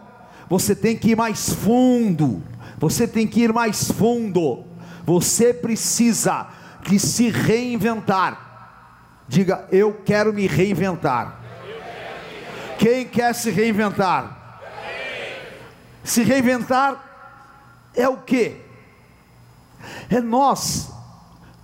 você 0.48 0.74
tem 0.74 0.96
que 0.96 1.10
ir 1.10 1.16
mais 1.16 1.52
fundo. 1.52 2.42
Você 2.78 3.06
tem 3.06 3.26
que 3.26 3.42
ir 3.42 3.52
mais 3.52 3.90
fundo. 3.90 4.64
Você 5.04 5.52
precisa 5.52 6.46
que 6.82 6.98
se 6.98 7.30
reinventar. 7.30 8.46
Diga, 9.28 9.66
eu 9.72 9.92
quero 10.04 10.32
me 10.32 10.46
reinventar. 10.46 11.40
Quem 12.78 13.06
quer 13.06 13.34
se 13.34 13.50
reinventar? 13.50 14.60
Se 16.04 16.22
reinventar 16.22 17.02
é 17.94 18.08
o 18.08 18.18
que? 18.18 18.60
É 20.08 20.20
nós 20.20 20.92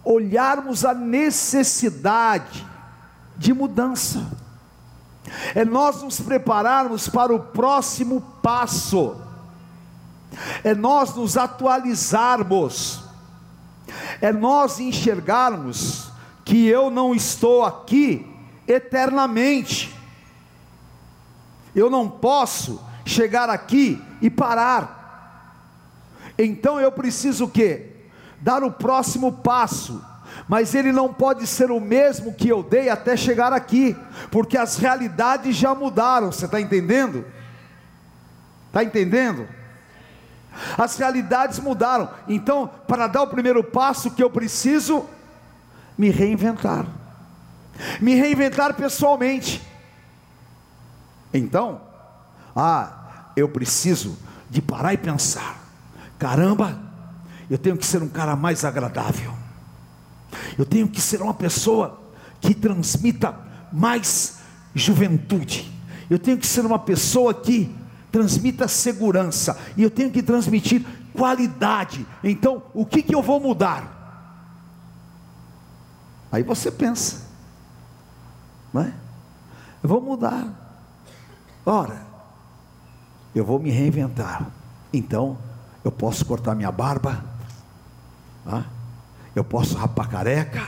olharmos 0.04 0.84
a 0.84 0.94
necessidade 0.94 2.66
de 3.36 3.52
mudança, 3.52 4.26
é 5.54 5.64
nós 5.64 6.02
nos 6.02 6.20
prepararmos 6.20 7.08
para 7.08 7.34
o 7.34 7.40
próximo 7.40 8.20
passo, 8.42 9.16
é 10.64 10.74
nós 10.74 11.14
nos 11.14 11.36
atualizarmos, 11.36 13.02
é 14.20 14.32
nós 14.32 14.80
enxergarmos 14.80 16.10
que 16.44 16.66
eu 16.66 16.90
não 16.90 17.14
estou 17.14 17.64
aqui 17.64 18.26
eternamente, 18.66 19.96
eu 21.74 21.88
não 21.88 22.08
posso 22.08 22.80
chegar 23.04 23.48
aqui 23.48 24.02
e 24.20 24.28
parar. 24.28 25.00
Então 26.38 26.80
eu 26.80 26.90
preciso 26.92 27.44
o 27.44 27.48
quê? 27.48 27.91
Dar 28.42 28.62
o 28.62 28.70
próximo 28.70 29.32
passo. 29.32 30.04
Mas 30.48 30.74
ele 30.74 30.92
não 30.92 31.12
pode 31.12 31.46
ser 31.46 31.70
o 31.70 31.80
mesmo 31.80 32.34
que 32.34 32.48
eu 32.48 32.62
dei 32.62 32.88
até 32.88 33.16
chegar 33.16 33.52
aqui, 33.52 33.96
porque 34.30 34.58
as 34.58 34.76
realidades 34.76 35.54
já 35.56 35.74
mudaram, 35.74 36.32
você 36.32 36.46
está 36.46 36.60
entendendo? 36.60 37.24
Está 38.68 38.82
entendendo? 38.82 39.46
As 40.76 40.96
realidades 40.98 41.58
mudaram, 41.58 42.10
então, 42.28 42.68
para 42.86 43.06
dar 43.06 43.22
o 43.22 43.26
primeiro 43.28 43.62
passo 43.62 44.10
que 44.10 44.22
eu 44.22 44.30
preciso, 44.30 45.06
me 45.96 46.10
reinventar, 46.10 46.86
me 48.00 48.14
reinventar 48.14 48.74
pessoalmente, 48.74 49.62
Então, 51.34 51.80
ah, 52.54 53.30
eu 53.34 53.48
preciso 53.48 54.18
de 54.50 54.60
parar 54.60 54.92
e 54.92 54.98
pensar: 54.98 55.58
caramba, 56.18 56.78
eu 57.52 57.58
tenho 57.58 57.76
que 57.76 57.84
ser 57.84 58.02
um 58.02 58.08
cara 58.08 58.34
mais 58.34 58.64
agradável, 58.64 59.30
eu 60.56 60.64
tenho 60.64 60.88
que 60.88 61.02
ser 61.02 61.20
uma 61.20 61.34
pessoa 61.34 62.00
que 62.40 62.54
transmita 62.54 63.36
mais 63.70 64.38
juventude, 64.74 65.70
eu 66.08 66.18
tenho 66.18 66.38
que 66.38 66.46
ser 66.46 66.64
uma 66.64 66.78
pessoa 66.78 67.34
que 67.34 67.70
transmita 68.10 68.66
segurança, 68.66 69.58
e 69.76 69.82
eu 69.82 69.90
tenho 69.90 70.10
que 70.10 70.22
transmitir 70.22 70.82
qualidade. 71.12 72.06
Então, 72.24 72.62
o 72.72 72.86
que, 72.86 73.02
que 73.02 73.14
eu 73.14 73.20
vou 73.20 73.38
mudar? 73.38 74.00
Aí 76.32 76.42
você 76.42 76.70
pensa, 76.70 77.20
não 78.72 78.80
é? 78.80 78.94
Eu 79.82 79.90
vou 79.90 80.00
mudar. 80.00 80.48
Ora, 81.66 82.00
eu 83.34 83.44
vou 83.44 83.58
me 83.58 83.70
reinventar. 83.70 84.50
Então, 84.90 85.36
eu 85.84 85.92
posso 85.92 86.24
cortar 86.24 86.54
minha 86.54 86.72
barba? 86.72 87.31
Eu 89.34 89.44
posso 89.44 89.76
rapar 89.76 90.08
careca, 90.08 90.62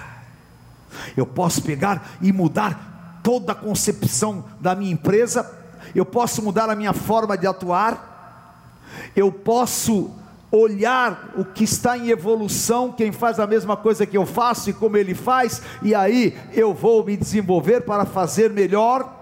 eu 1.16 1.26
posso 1.26 1.62
pegar 1.62 2.16
e 2.20 2.32
mudar 2.32 3.20
toda 3.22 3.52
a 3.52 3.54
concepção 3.54 4.44
da 4.60 4.74
minha 4.74 4.92
empresa, 4.92 5.50
eu 5.94 6.04
posso 6.04 6.42
mudar 6.42 6.68
a 6.68 6.76
minha 6.76 6.92
forma 6.92 7.36
de 7.36 7.46
atuar, 7.46 8.72
eu 9.14 9.30
posso 9.32 10.10
olhar 10.50 11.30
o 11.36 11.44
que 11.44 11.64
está 11.64 11.98
em 11.98 12.10
evolução, 12.10 12.92
quem 12.92 13.10
faz 13.10 13.40
a 13.40 13.46
mesma 13.46 13.76
coisa 13.76 14.06
que 14.06 14.16
eu 14.16 14.24
faço 14.24 14.70
e 14.70 14.72
como 14.72 14.96
ele 14.96 15.14
faz, 15.14 15.60
e 15.82 15.94
aí 15.94 16.38
eu 16.52 16.72
vou 16.72 17.04
me 17.04 17.16
desenvolver 17.16 17.80
para 17.80 18.04
fazer 18.04 18.50
melhor. 18.50 19.12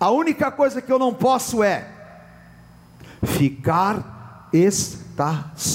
A 0.00 0.10
única 0.10 0.50
coisa 0.50 0.80
que 0.80 0.90
eu 0.90 0.98
não 0.98 1.12
posso 1.12 1.62
é 1.62 1.86
ficar 3.22 4.48
estacionado. 4.52 5.66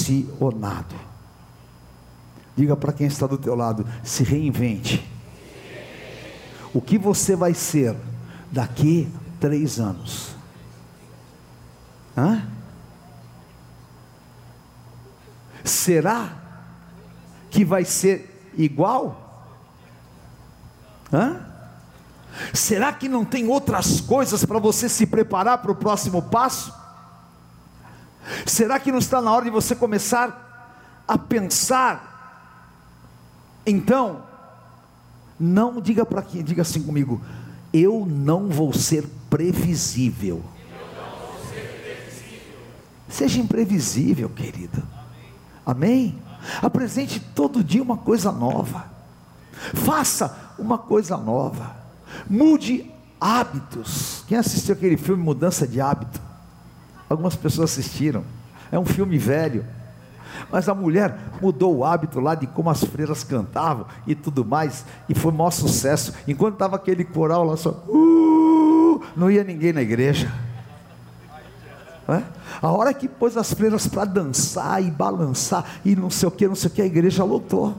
Diga 2.56 2.76
para 2.76 2.92
quem 2.92 3.06
está 3.06 3.26
do 3.26 3.38
teu 3.38 3.54
lado, 3.54 3.86
se 4.02 4.22
reinvente. 4.22 5.08
O 6.74 6.80
que 6.80 6.98
você 6.98 7.34
vai 7.34 7.54
ser 7.54 7.96
daqui 8.50 9.10
três 9.40 9.78
anos? 9.78 10.34
Hã? 12.16 12.42
Será 15.64 16.32
que 17.50 17.64
vai 17.64 17.84
ser 17.84 18.52
igual? 18.56 19.48
Hã? 21.12 21.40
Será 22.52 22.92
que 22.92 23.08
não 23.08 23.24
tem 23.24 23.48
outras 23.48 24.00
coisas 24.00 24.44
para 24.44 24.58
você 24.58 24.88
se 24.88 25.06
preparar 25.06 25.58
para 25.58 25.72
o 25.72 25.76
próximo 25.76 26.22
passo? 26.22 26.74
Será 28.46 28.78
que 28.78 28.92
não 28.92 28.98
está 28.98 29.20
na 29.20 29.30
hora 29.32 29.44
de 29.44 29.50
você 29.50 29.74
começar 29.74 31.02
a 31.06 31.18
pensar? 31.18 32.11
Então, 33.66 34.22
não 35.38 35.80
diga 35.80 36.04
para 36.04 36.22
quem, 36.22 36.42
diga 36.42 36.62
assim 36.62 36.82
comigo, 36.82 37.20
eu 37.72 38.06
não 38.06 38.48
vou 38.48 38.72
ser 38.72 39.08
previsível. 39.30 40.42
Seja 43.08 43.40
imprevisível, 43.40 44.28
querido. 44.28 44.82
Amém? 45.64 46.18
Apresente 46.60 47.20
todo 47.20 47.62
dia 47.62 47.82
uma 47.82 47.96
coisa 47.96 48.32
nova. 48.32 48.86
Faça 49.74 50.54
uma 50.58 50.78
coisa 50.78 51.16
nova. 51.16 51.76
Mude 52.28 52.90
hábitos. 53.20 54.24
Quem 54.26 54.38
assistiu 54.38 54.74
aquele 54.74 54.96
filme 54.96 55.22
Mudança 55.22 55.66
de 55.66 55.80
Hábito? 55.80 56.20
Algumas 57.08 57.36
pessoas 57.36 57.70
assistiram. 57.70 58.24
É 58.70 58.78
um 58.78 58.84
filme 58.84 59.18
velho. 59.18 59.64
Mas 60.52 60.68
a 60.68 60.74
mulher 60.74 61.18
mudou 61.40 61.78
o 61.78 61.84
hábito 61.84 62.20
lá 62.20 62.34
de 62.34 62.46
como 62.46 62.68
as 62.68 62.84
freiras 62.84 63.24
cantavam 63.24 63.86
e 64.06 64.14
tudo 64.14 64.44
mais, 64.44 64.84
e 65.08 65.14
foi 65.14 65.32
maior 65.32 65.50
sucesso. 65.50 66.12
Enquanto 66.28 66.54
estava 66.54 66.76
aquele 66.76 67.04
coral 67.04 67.42
lá 67.42 67.56
só, 67.56 67.70
uh, 67.88 69.02
não 69.16 69.30
ia 69.30 69.42
ninguém 69.42 69.72
na 69.72 69.80
igreja. 69.80 70.30
É? 72.06 72.22
A 72.60 72.70
hora 72.70 72.92
que 72.92 73.08
pôs 73.08 73.36
as 73.36 73.54
freiras 73.54 73.86
para 73.86 74.04
dançar 74.04 74.82
e 74.82 74.90
balançar 74.90 75.64
e 75.84 75.96
não 75.96 76.10
sei 76.10 76.28
o 76.28 76.32
que, 76.32 76.46
não 76.46 76.54
sei 76.54 76.68
o 76.68 76.72
que, 76.74 76.82
a 76.82 76.86
igreja 76.86 77.24
lotou. 77.24 77.74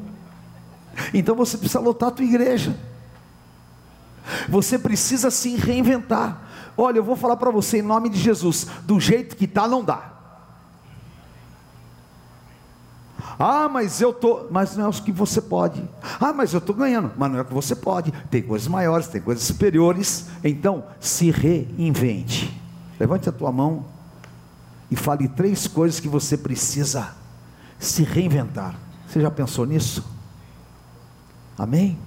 Então 1.14 1.36
você 1.36 1.58
precisa 1.58 1.80
lotar 1.80 2.10
a 2.10 2.12
tua 2.12 2.26
igreja. 2.26 2.76
Você 4.50 4.80
precisa 4.80 5.30
se 5.30 5.56
reinventar. 5.56 6.42
Olha, 6.76 6.98
eu 6.98 7.04
vou 7.04 7.16
falar 7.16 7.36
para 7.36 7.52
você 7.52 7.80
em 7.80 7.82
nome 7.84 8.10
de 8.10 8.18
Jesus, 8.18 8.66
do 8.84 9.00
jeito 9.00 9.36
que 9.36 9.46
está 9.46 9.68
não 9.68 9.84
dá. 9.84 10.13
Ah, 13.46 13.68
mas 13.68 14.00
eu 14.00 14.14
tô, 14.14 14.48
mas 14.50 14.78
não 14.78 14.86
é 14.86 14.88
o 14.88 14.94
que 14.94 15.12
você 15.12 15.42
pode. 15.42 15.84
Ah, 16.18 16.32
mas 16.32 16.54
eu 16.54 16.60
estou 16.60 16.74
ganhando, 16.74 17.12
mas 17.18 17.30
não 17.30 17.40
é 17.40 17.42
o 17.42 17.46
que 17.46 17.54
você 17.54 17.76
pode. 17.76 18.10
Tem 18.32 18.42
coisas 18.42 18.70
maiores, 18.70 19.08
tem 19.08 19.20
coisas 19.20 19.44
superiores. 19.44 20.28
Então, 20.42 20.86
se 20.98 21.30
reinvente. 21.30 22.58
Levante 22.98 23.28
a 23.28 23.34
tua 23.34 23.52
mão 23.52 23.86
e 24.90 24.96
fale 24.96 25.28
três 25.28 25.68
coisas 25.68 26.00
que 26.00 26.08
você 26.08 26.38
precisa 26.38 27.14
se 27.78 28.04
reinventar. 28.04 28.80
Você 29.10 29.20
já 29.20 29.30
pensou 29.30 29.66
nisso? 29.66 30.06
Amém? 31.58 32.00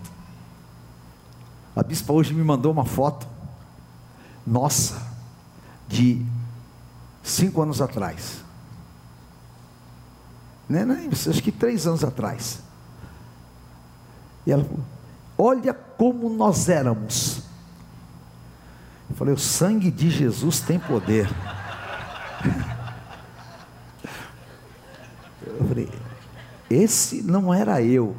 A 1.76 1.82
bispa 1.82 2.14
hoje 2.14 2.32
me 2.32 2.42
mandou 2.42 2.72
uma 2.72 2.86
foto, 2.86 3.28
nossa, 4.46 5.02
de 5.86 6.24
cinco 7.22 7.60
anos 7.60 7.82
atrás. 7.82 8.45
Né, 10.68 10.84
né, 10.84 11.08
acho 11.10 11.42
que 11.42 11.52
três 11.52 11.86
anos 11.86 12.02
atrás. 12.02 12.60
E 14.44 14.52
ela 14.52 14.64
falou: 14.64 14.84
Olha 15.38 15.72
como 15.72 16.28
nós 16.28 16.68
éramos. 16.68 17.42
Eu 19.08 19.16
falei: 19.16 19.34
O 19.34 19.38
sangue 19.38 19.90
de 19.90 20.10
Jesus 20.10 20.60
tem 20.60 20.78
poder. 20.78 21.28
Eu 25.58 25.66
falei, 25.66 25.88
esse 26.68 27.22
não 27.22 27.52
era 27.52 27.82
eu. 27.82 28.14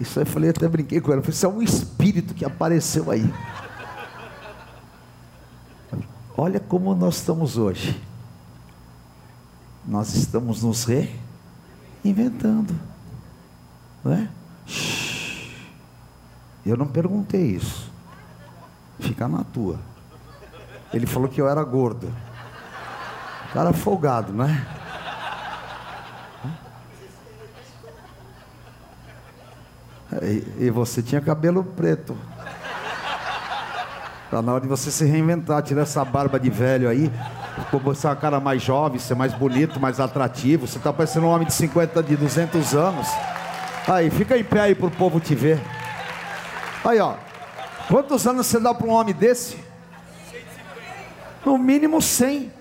Isso 0.00 0.18
aí 0.18 0.24
eu 0.24 0.30
falei, 0.30 0.50
até 0.50 0.66
brinquei 0.68 1.00
com 1.00 1.12
ela. 1.12 1.20
Eu 1.20 1.22
falei, 1.22 1.36
isso 1.36 1.46
é 1.46 1.48
um 1.48 1.62
espírito 1.62 2.34
que 2.34 2.44
apareceu 2.44 3.10
aí. 3.10 3.32
Olha 6.36 6.58
como 6.58 6.94
nós 6.94 7.16
estamos 7.16 7.56
hoje. 7.56 8.02
Nós 9.86 10.14
estamos 10.14 10.62
nos 10.62 10.84
reinventando. 12.02 12.74
Não 14.04 14.12
é? 14.12 14.28
Eu 16.64 16.76
não 16.76 16.86
perguntei 16.86 17.42
isso. 17.42 17.90
Fica 19.00 19.26
na 19.26 19.44
tua. 19.44 19.78
Ele 20.92 21.06
falou 21.06 21.28
que 21.28 21.40
eu 21.40 21.48
era 21.48 21.62
gordo. 21.64 22.12
Cara 23.52 23.72
folgado, 23.72 24.32
não 24.32 24.44
é? 24.44 24.66
E, 30.22 30.66
e 30.66 30.70
você 30.70 31.02
tinha 31.02 31.20
cabelo 31.20 31.64
preto. 31.64 32.16
Tá 34.30 34.40
na 34.40 34.52
hora 34.52 34.62
de 34.62 34.68
você 34.68 34.90
se 34.90 35.04
reinventar, 35.04 35.62
tirar 35.62 35.82
essa 35.82 36.04
barba 36.04 36.38
de 36.38 36.50
velho 36.50 36.88
aí. 36.88 37.10
Você 37.78 38.06
é 38.06 38.10
uma 38.10 38.16
cara 38.16 38.40
mais 38.40 38.62
jovem, 38.62 38.98
ser 38.98 39.14
mais 39.14 39.32
bonito, 39.32 39.80
mais 39.80 39.98
atrativo. 40.00 40.66
Você 40.66 40.78
tá 40.78 40.92
parecendo 40.92 41.26
um 41.26 41.30
homem 41.30 41.46
de 41.46 41.54
50, 41.54 42.02
de 42.02 42.16
200 42.16 42.74
anos. 42.74 43.08
Aí, 43.88 44.10
fica 44.10 44.36
em 44.36 44.44
pé 44.44 44.60
aí 44.60 44.74
pro 44.74 44.90
povo 44.90 45.18
te 45.18 45.34
ver. 45.34 45.60
Aí, 46.84 46.98
ó. 47.00 47.14
Quantos 47.88 48.26
anos 48.26 48.46
você 48.46 48.60
dá 48.60 48.72
para 48.72 48.86
um 48.86 48.90
homem 48.90 49.14
desse? 49.14 49.58
No 51.44 51.58
mínimo 51.58 52.00
100. 52.00 52.52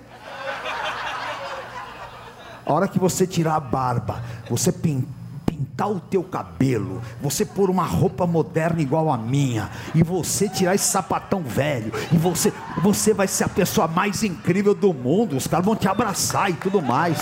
A 2.66 2.74
hora 2.74 2.88
que 2.88 3.00
você 3.00 3.28
tirar 3.28 3.56
a 3.56 3.60
barba, 3.60 4.22
você 4.50 4.72
pintar 4.72 5.21
pintar 5.62 5.92
o 5.92 6.00
teu 6.00 6.24
cabelo, 6.24 7.02
você 7.22 7.46
pôr 7.46 7.70
uma 7.70 7.86
roupa 7.86 8.26
moderna 8.26 8.82
igual 8.82 9.12
a 9.12 9.18
minha, 9.18 9.70
e 9.94 10.02
você 10.02 10.50
tirar 10.50 10.74
esse 10.74 10.86
sapatão 10.86 11.44
velho, 11.44 11.94
e 12.12 12.18
você, 12.18 12.52
você 12.82 13.14
vai 13.14 13.28
ser 13.28 13.44
a 13.44 13.50
pessoa 13.50 13.88
mais 13.88 14.24
incrível 14.24 14.74
do 14.74 14.92
mundo, 14.92 15.38
os 15.38 15.46
caras 15.46 15.66
vão 15.66 15.76
te 15.76 15.88
abraçar 15.88 16.50
e 16.50 16.54
tudo 16.54 16.82
mais. 16.82 17.20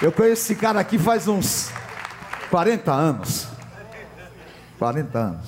Eu 0.00 0.10
conheço 0.10 0.42
esse 0.42 0.56
cara 0.56 0.80
aqui 0.80 0.98
faz 0.98 1.28
uns 1.28 1.70
40 2.50 2.92
anos. 2.92 3.46
40 4.78 5.18
anos. 5.18 5.46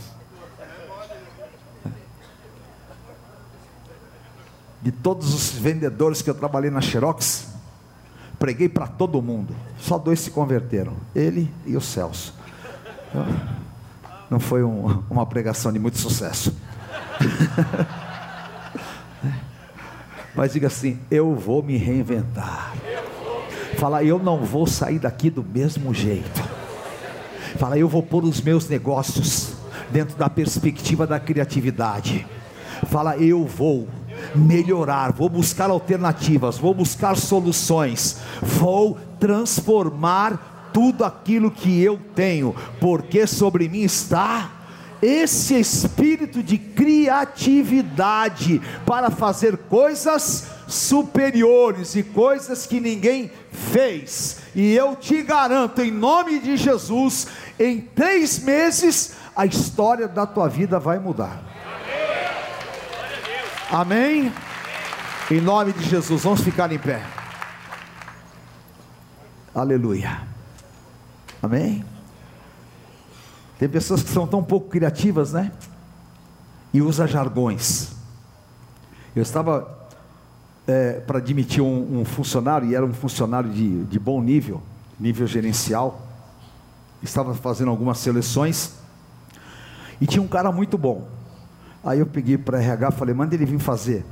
De 4.81 4.93
todos 4.93 5.35
os 5.35 5.51
vendedores 5.51 6.23
que 6.23 6.31
eu 6.31 6.35
trabalhei 6.35 6.71
na 6.71 6.81
Xerox, 6.81 7.58
Preguei 8.39 8.69
para 8.69 8.87
todo 8.87 9.21
mundo. 9.21 9.55
Só 9.79 9.99
dois 9.99 10.21
se 10.21 10.31
converteram. 10.31 10.95
Ele 11.15 11.53
e 11.67 11.77
o 11.77 11.81
Celso. 11.81 12.35
Não 14.31 14.39
foi 14.39 14.63
um, 14.63 15.03
uma 15.11 15.27
pregação 15.27 15.73
de 15.73 15.79
muito 15.79 15.99
sucesso. 15.99 16.55
Mas 20.35 20.53
diga 20.53 20.69
assim: 20.69 21.01
eu 21.11 21.35
vou 21.35 21.63
me 21.63 21.77
reinventar. 21.77 22.75
Fala, 23.77 24.03
eu 24.05 24.19
não 24.19 24.45
vou 24.45 24.67
sair 24.67 24.99
daqui 24.99 25.31
do 25.31 25.43
mesmo 25.43 25.95
jeito. 25.95 26.43
Fala, 27.57 27.79
eu 27.79 27.89
vou 27.89 28.03
pôr 28.03 28.25
os 28.25 28.41
meus 28.41 28.69
negócios 28.69 29.55
dentro 29.91 30.17
da 30.17 30.29
perspectiva 30.29 31.07
da 31.07 31.19
criatividade. 31.19 32.27
Fala, 32.87 33.17
eu 33.17 33.45
vou 33.47 33.89
melhorar, 34.35 35.13
vou 35.13 35.29
buscar 35.29 35.71
alternativas, 35.71 36.59
vou 36.59 36.75
buscar 36.75 37.17
soluções, 37.17 38.19
vou 38.43 38.99
transformar 39.19 40.71
tudo 40.73 41.05
aquilo 41.05 41.51
que 41.51 41.83
eu 41.83 41.99
tenho, 42.15 42.55
porque 42.81 43.27
sobre 43.27 43.69
mim 43.69 43.83
está 43.83 44.59
esse 45.01 45.59
espírito 45.59 46.43
de 46.43 46.59
criatividade 46.59 48.61
para 48.85 49.11
fazer 49.11 49.57
coisas 49.57 50.49
superiores 50.67 51.95
e 51.95 52.03
coisas 52.03 52.67
que 52.67 52.81
ninguém 52.81 53.31
fez. 53.51 54.39
E 54.55 54.75
eu 54.75 54.95
te 54.97 55.23
garanto, 55.23 55.81
em 55.81 55.91
nome 55.91 56.39
de 56.41 56.57
Jesus, 56.57 57.27
em 57.59 57.81
três 57.81 58.41
meses 58.41 59.13
a 59.35 59.47
história 59.47 60.07
da 60.09 60.27
tua 60.27 60.49
vida 60.49 60.81
vai 60.81 60.99
mudar. 60.99 61.48
Amém? 63.71 64.33
Em 65.31 65.43
nome 65.43 65.75
de 65.75 65.85
Jesus, 65.85 66.23
vamos 66.23 66.41
ficar 66.41 66.73
em 66.73 66.79
pé. 66.79 67.03
Aleluia. 69.55 70.23
Amém? 71.43 71.85
Tem 73.59 73.69
pessoas 73.69 74.03
que 74.03 74.09
são 74.09 74.27
tão 74.27 74.43
pouco 74.43 74.71
criativas, 74.71 75.35
né? 75.35 75.53
E 76.73 76.81
usa 76.81 77.07
jargões. 77.07 77.91
Eu 79.15 79.23
estava 79.23 79.91
é, 80.67 81.01
para 81.01 81.19
admitir 81.19 81.63
um, 81.63 82.01
um, 82.01 82.05
funcionário, 82.07 82.71
e 82.71 82.75
era 82.75 82.87
um 82.87 82.95
funcionário 82.95 83.51
de, 83.51 83.85
de 83.85 83.99
bom 83.99 84.23
nível, 84.23 84.63
nível 84.99 85.27
gerencial. 85.27 86.01
Estava 87.03 87.35
fazendo 87.35 87.71
algumas 87.71 87.99
seleções. 87.99 88.73
E 90.01 90.07
tinha 90.07 90.23
um 90.23 90.29
cara 90.29 90.51
muito 90.51 90.79
bom. 90.79 91.18
Aí 91.85 92.01
eu 92.01 92.07
peguei 92.07 92.37
para 92.37 92.61
RH, 92.61 92.91
falei, 92.93 93.15
manda 93.15 93.35
ele 93.35 93.47
vir 93.47 93.59
fazer 93.59 94.05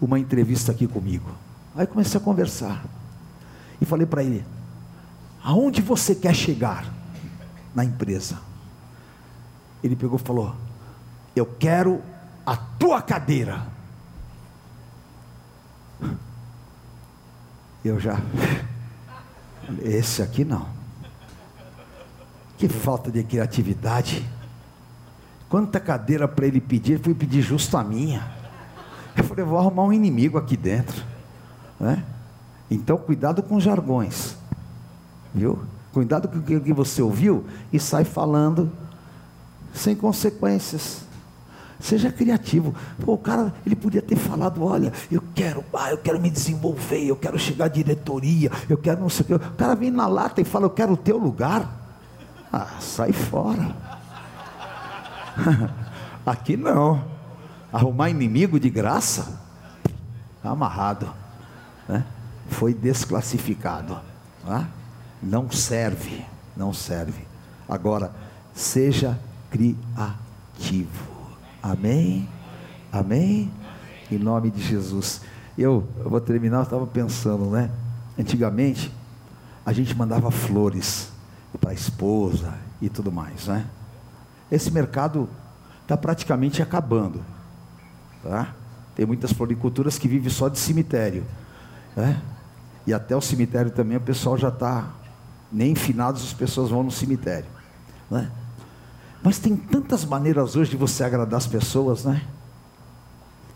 uma 0.00 0.18
entrevista 0.18 0.72
aqui 0.72 0.86
comigo. 0.86 1.30
Aí 1.74 1.86
comecei 1.86 2.18
a 2.18 2.22
conversar. 2.22 2.84
E 3.80 3.84
falei 3.84 4.06
para 4.06 4.22
ele: 4.22 4.44
aonde 5.42 5.80
você 5.80 6.14
quer 6.14 6.34
chegar 6.34 6.84
na 7.74 7.84
empresa? 7.84 8.38
Ele 9.82 9.96
pegou 9.96 10.18
e 10.18 10.22
falou: 10.22 10.54
Eu 11.34 11.46
quero 11.46 12.02
a 12.44 12.56
tua 12.56 13.00
cadeira. 13.00 13.66
Eu 17.84 17.98
já. 17.98 18.18
Esse 19.82 20.22
aqui 20.22 20.44
não. 20.44 20.68
Que 22.58 22.68
falta 22.68 23.10
de 23.10 23.22
criatividade. 23.22 24.26
Quanta 25.50 25.80
cadeira 25.80 26.28
para 26.28 26.46
ele 26.46 26.60
pedir, 26.60 26.92
ele 26.92 27.02
foi 27.02 27.12
pedir 27.12 27.42
justo 27.42 27.76
a 27.76 27.82
minha. 27.82 28.24
Eu 29.16 29.24
falei, 29.24 29.44
vou 29.44 29.58
arrumar 29.58 29.82
um 29.82 29.92
inimigo 29.92 30.38
aqui 30.38 30.56
dentro. 30.56 31.04
Né? 31.78 32.04
Então, 32.70 32.96
cuidado 32.96 33.42
com 33.42 33.58
jargões. 33.58 34.36
Viu? 35.34 35.58
Cuidado 35.92 36.28
com 36.28 36.38
o 36.38 36.60
que 36.60 36.72
você 36.72 37.02
ouviu 37.02 37.44
e 37.72 37.80
sai 37.80 38.04
falando 38.04 38.70
sem 39.74 39.96
consequências. 39.96 41.02
Seja 41.80 42.12
criativo. 42.12 42.72
Pô, 43.04 43.14
o 43.14 43.18
cara, 43.18 43.52
ele 43.66 43.74
podia 43.74 44.02
ter 44.02 44.14
falado: 44.14 44.62
olha, 44.62 44.92
eu 45.10 45.22
quero, 45.34 45.64
ah, 45.72 45.90
eu 45.90 45.98
quero 45.98 46.20
me 46.20 46.30
desenvolver, 46.30 47.02
eu 47.04 47.16
quero 47.16 47.38
chegar 47.38 47.64
à 47.64 47.68
diretoria, 47.68 48.52
eu 48.68 48.78
quero 48.78 49.00
não 49.00 49.08
sei 49.08 49.22
o 49.24 49.26
que. 49.26 49.34
O 49.34 49.56
cara 49.56 49.74
vem 49.74 49.90
na 49.90 50.06
lata 50.06 50.40
e 50.40 50.44
fala: 50.44 50.66
eu 50.66 50.70
quero 50.70 50.92
o 50.92 50.96
teu 50.96 51.18
lugar. 51.18 51.68
Ah, 52.52 52.76
sai 52.78 53.12
fora. 53.12 53.89
Aqui 56.24 56.56
não. 56.56 57.04
Arrumar 57.72 58.10
inimigo 58.10 58.58
de 58.58 58.68
graça, 58.68 59.40
amarrado. 60.42 61.12
Né? 61.88 62.04
Foi 62.48 62.74
desclassificado. 62.74 64.00
Tá? 64.44 64.68
Não 65.22 65.50
serve. 65.50 66.24
Não 66.56 66.72
serve. 66.72 67.26
Agora, 67.68 68.12
seja 68.52 69.18
criativo. 69.50 71.10
Amém? 71.62 72.28
Amém? 72.92 73.50
Em 74.10 74.18
nome 74.18 74.50
de 74.50 74.60
Jesus. 74.62 75.20
Eu, 75.56 75.86
eu 75.98 76.10
vou 76.10 76.20
terminar, 76.20 76.58
eu 76.58 76.62
estava 76.62 76.86
pensando, 76.86 77.46
né? 77.50 77.70
Antigamente, 78.18 78.92
a 79.64 79.72
gente 79.72 79.94
mandava 79.96 80.30
flores 80.30 81.12
para 81.60 81.70
a 81.70 81.74
esposa 81.74 82.54
e 82.80 82.88
tudo 82.88 83.12
mais, 83.12 83.46
né? 83.46 83.66
Esse 84.50 84.70
mercado 84.70 85.28
está 85.82 85.96
praticamente 85.96 86.62
acabando, 86.62 87.24
tá? 88.22 88.54
Tem 88.94 89.06
muitas 89.06 89.32
floriculturas 89.32 89.98
que 89.98 90.08
vivem 90.08 90.30
só 90.30 90.48
de 90.48 90.58
cemitério, 90.58 91.24
né? 91.96 92.20
E 92.86 92.92
até 92.92 93.14
o 93.14 93.20
cemitério 93.20 93.70
também 93.70 93.96
o 93.96 94.00
pessoal 94.00 94.36
já 94.36 94.48
está, 94.48 94.90
nem 95.52 95.74
finados 95.74 96.22
as 96.22 96.32
pessoas 96.32 96.70
vão 96.70 96.82
no 96.82 96.90
cemitério, 96.90 97.48
né? 98.10 98.30
Mas 99.22 99.38
tem 99.38 99.54
tantas 99.54 100.04
maneiras 100.04 100.56
hoje 100.56 100.70
de 100.70 100.76
você 100.76 101.04
agradar 101.04 101.38
as 101.38 101.46
pessoas, 101.46 102.04
né? 102.04 102.22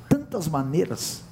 Tantas 0.08 0.46
maneiras. 0.46 1.22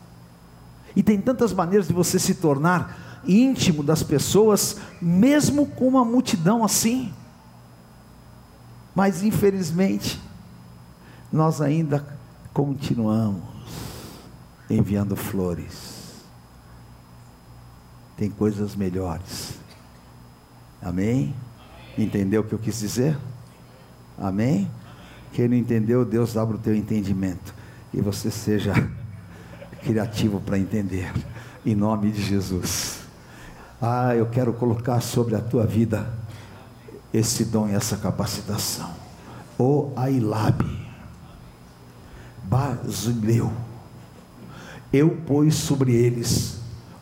E 0.97 1.03
tem 1.03 1.21
tantas 1.21 1.53
maneiras 1.53 1.89
de 1.89 1.93
você 1.93 2.19
se 2.19 2.35
tornar 2.35 3.23
íntimo 3.27 3.83
das 3.83 4.03
pessoas, 4.03 4.79
mesmo 5.01 5.67
com 5.67 5.87
uma 5.87 6.05
multidão 6.05 6.65
assim. 6.65 7.13
Mas 8.95 9.22
infelizmente, 9.22 10.20
nós 11.32 11.61
ainda 11.61 12.05
continuamos 12.53 13.43
enviando 14.68 15.16
flores. 15.16 16.24
Tem 18.16 18.30
coisas 18.30 18.76
melhores. 18.76 19.55
Amém? 20.80 21.34
Entendeu 21.97 22.43
o 22.43 22.45
que 22.45 22.53
eu 22.53 22.59
quis 22.59 22.78
dizer? 22.78 23.16
Amém? 24.18 24.70
Quem 25.32 25.49
não 25.49 25.57
entendeu, 25.57 26.05
Deus 26.05 26.36
abra 26.36 26.57
o 26.57 26.59
teu 26.59 26.74
entendimento. 26.74 27.55
E 27.93 28.01
você 28.01 28.30
seja 28.30 28.72
criativo 29.82 30.40
para 30.40 30.59
entender. 30.59 31.12
Em 31.64 31.74
nome 31.74 32.11
de 32.11 32.22
Jesus. 32.22 33.01
Ah, 33.80 34.14
eu 34.14 34.26
quero 34.26 34.53
colocar 34.53 35.01
sobre 35.01 35.34
a 35.34 35.40
tua 35.40 35.66
vida 35.66 36.12
esse 37.13 37.45
dom 37.45 37.69
e 37.69 37.73
essa 37.73 37.97
capacitação. 37.97 38.91
O 39.59 39.93
Ailab, 39.97 40.65
Basileu, 42.45 43.53
eu 44.93 45.11
pus 45.11 45.55
sobre 45.55 45.95
eles 45.95 46.61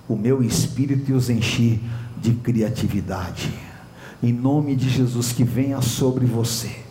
o 0.09 0.17
meu 0.17 0.43
espírito 0.43 1.11
e 1.11 1.15
os 1.15 1.31
enchi 1.31 1.81
de 2.21 2.33
criatividade. 2.35 3.53
Em 4.23 4.33
nome 4.33 4.77
de 4.77 4.91
Jesus, 4.91 5.33
que 5.33 5.45
venha 5.45 5.81
sobre 5.81 6.27
você 6.27 6.90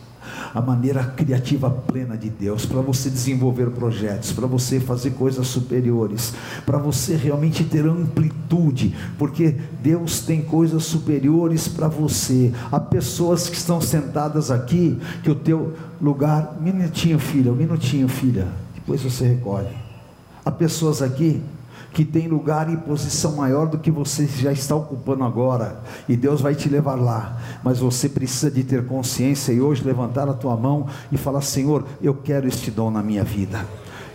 a 0.54 0.62
maneira 0.62 1.04
criativa 1.04 1.70
plena 1.70 2.18
de 2.18 2.30
Deus, 2.30 2.66
para 2.66 2.82
você 2.82 3.10
desenvolver 3.10 3.70
projetos, 3.72 4.32
para 4.32 4.48
você 4.48 4.80
fazer 4.80 5.12
coisas 5.12 5.48
superiores, 5.48 6.34
para 6.66 6.78
você 6.78 7.16
realmente 7.16 7.64
ter 7.64 7.86
amplitude, 7.86 8.96
porque 9.18 9.56
Deus 9.82 10.22
tem 10.22 10.42
coisas 10.42 10.84
superiores 10.84 11.68
para 11.68 11.88
você. 11.88 12.52
Há 12.72 12.80
pessoas 12.80 13.50
que 13.50 13.56
estão 13.56 13.80
sentadas 13.80 14.52
aqui, 14.52 15.00
que 15.24 15.30
o 15.30 15.36
teu 15.36 15.74
lugar, 16.02 16.58
minutinho 16.60 17.20
filha, 17.20 17.52
um 17.52 17.56
minutinho 17.56 18.08
filha, 18.08 18.48
depois 18.74 19.02
você 19.02 19.28
recolhe. 19.28 19.76
Há 20.44 20.52
pessoas 20.52 21.02
aqui 21.02 21.42
que 21.92 22.06
tem 22.06 22.28
lugar 22.28 22.72
e 22.72 22.78
posição 22.78 23.36
maior 23.36 23.68
do 23.68 23.78
que 23.78 23.92
você 23.92 24.26
já 24.26 24.52
está 24.52 24.76
ocupando 24.76 25.24
agora, 25.24 25.82
e 26.08 26.16
Deus 26.16 26.42
vai 26.42 26.56
te 26.56 26.70
levar 26.70 26.96
lá, 26.96 27.38
mas 27.64 27.80
você 27.80 28.08
precisa 28.08 28.52
de 28.52 28.64
ter 28.64 28.86
consciência 28.86 29.52
e 29.52 29.62
hoje 29.62 29.84
levantar 29.84 30.30
a 30.30 30.34
tua 30.34 30.56
mão 30.56 30.88
e 31.12 31.18
falar: 31.18 31.42
Senhor, 31.42 31.86
eu 32.02 32.14
quero 32.14 32.48
este 32.48 32.72
dom 32.72 32.92
na 32.92 33.02
minha 33.02 33.24
vida. 33.24 33.66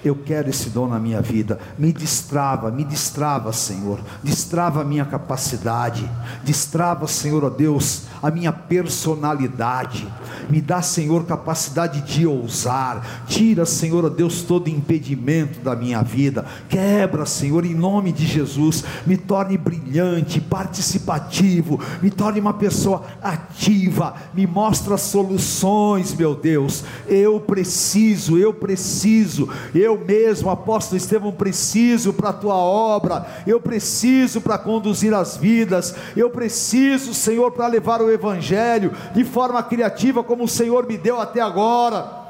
Eu 0.05 0.15
quero 0.15 0.51
esse 0.51 0.69
dom 0.69 0.87
na 0.87 0.99
minha 0.99 1.23
vida. 1.23 1.59
Me 1.79 1.91
destrava, 1.91 2.71
me 2.71 2.85
destrava, 2.85 3.53
Senhor. 3.55 3.99
Destrava 4.23 4.83
a 4.83 4.85
minha 4.85 5.05
capacidade. 5.07 6.09
Destrava, 6.45 7.09
Senhor, 7.09 7.43
ó 7.43 7.49
Deus, 7.49 8.03
a 8.23 8.31
minha 8.31 8.53
personalidade. 8.53 10.07
Me 10.51 10.61
dá, 10.61 10.83
Senhor, 10.83 11.25
capacidade 11.25 12.03
de 12.03 12.27
ousar. 12.27 13.25
Tira, 13.27 13.65
Senhor, 13.65 14.05
ó 14.05 14.11
Deus, 14.11 14.43
todo 14.43 14.69
impedimento 14.69 15.61
da 15.61 15.75
minha 15.75 16.03
vida. 16.03 16.45
Quebra, 16.69 17.25
Senhor, 17.25 17.65
em 17.65 17.75
nome 17.75 18.13
de 18.13 18.27
Jesus. 18.27 18.85
Me 19.07 19.17
torne 19.17 19.57
brilhante, 19.57 20.39
participativo. 20.39 21.81
Me 22.03 22.11
torne 22.11 22.41
uma 22.41 22.53
pessoa 22.53 23.05
ativa. 23.23 24.15
Me 24.35 24.47
mostra 24.47 24.99
soluções, 24.99 26.15
meu 26.15 26.35
Deus. 26.35 26.85
Eu 27.07 27.41
preciso, 27.41 28.37
eu 28.37 28.53
preciso. 28.53 29.49
Eu 29.75 29.94
mesmo, 29.99 30.51
apóstolo 30.51 30.97
Estevão, 30.97 31.33
preciso 31.33 32.13
para 32.13 32.31
a 32.31 32.33
tua 32.33 32.55
obra. 32.55 33.27
Eu 33.47 33.61
preciso 33.61 34.41
para 34.41 34.59
conduzir 34.59 35.13
as 35.13 35.37
vidas. 35.37 35.95
Eu 36.17 36.31
preciso, 36.31 37.13
Senhor, 37.13 37.51
para 37.53 37.67
levar 37.67 38.01
o 38.01 38.11
evangelho 38.11 38.93
de 39.15 39.25
forma 39.25 39.63
criativa 39.63 40.23
como 40.23 40.45
o 40.45 40.49
Senhor 40.49 40.87
me 40.87 40.97
deu 40.97 41.21
até 41.21 41.41
agora. 41.41 42.23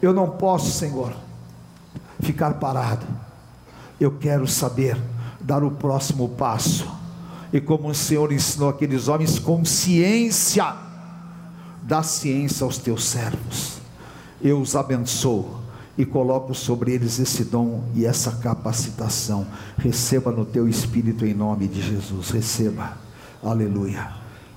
Eu 0.00 0.12
não 0.12 0.30
posso, 0.30 0.70
Senhor, 0.70 1.12
ficar 2.20 2.54
parado. 2.54 3.06
Eu 4.00 4.12
quero 4.12 4.46
saber 4.46 4.96
dar 5.40 5.64
o 5.64 5.70
próximo 5.70 6.28
passo. 6.30 6.86
E 7.52 7.60
como 7.60 7.88
o 7.88 7.94
Senhor 7.94 8.32
ensinou 8.32 8.68
aqueles 8.68 9.08
homens, 9.08 9.38
consciência, 9.38 10.74
dá 11.82 12.02
ciência 12.02 12.64
aos 12.64 12.78
teus 12.78 13.04
servos. 13.04 13.75
Eu 14.42 14.60
os 14.60 14.76
abençoo 14.76 15.60
e 15.96 16.04
coloco 16.04 16.54
sobre 16.54 16.92
eles 16.92 17.18
esse 17.18 17.44
dom 17.44 17.84
e 17.94 18.04
essa 18.04 18.32
capacitação. 18.32 19.46
Receba 19.78 20.30
no 20.30 20.44
teu 20.44 20.68
espírito 20.68 21.24
em 21.24 21.34
nome 21.34 21.66
de 21.66 21.80
Jesus. 21.80 22.30
Receba. 22.30 22.98
Aleluia. 23.42 24.08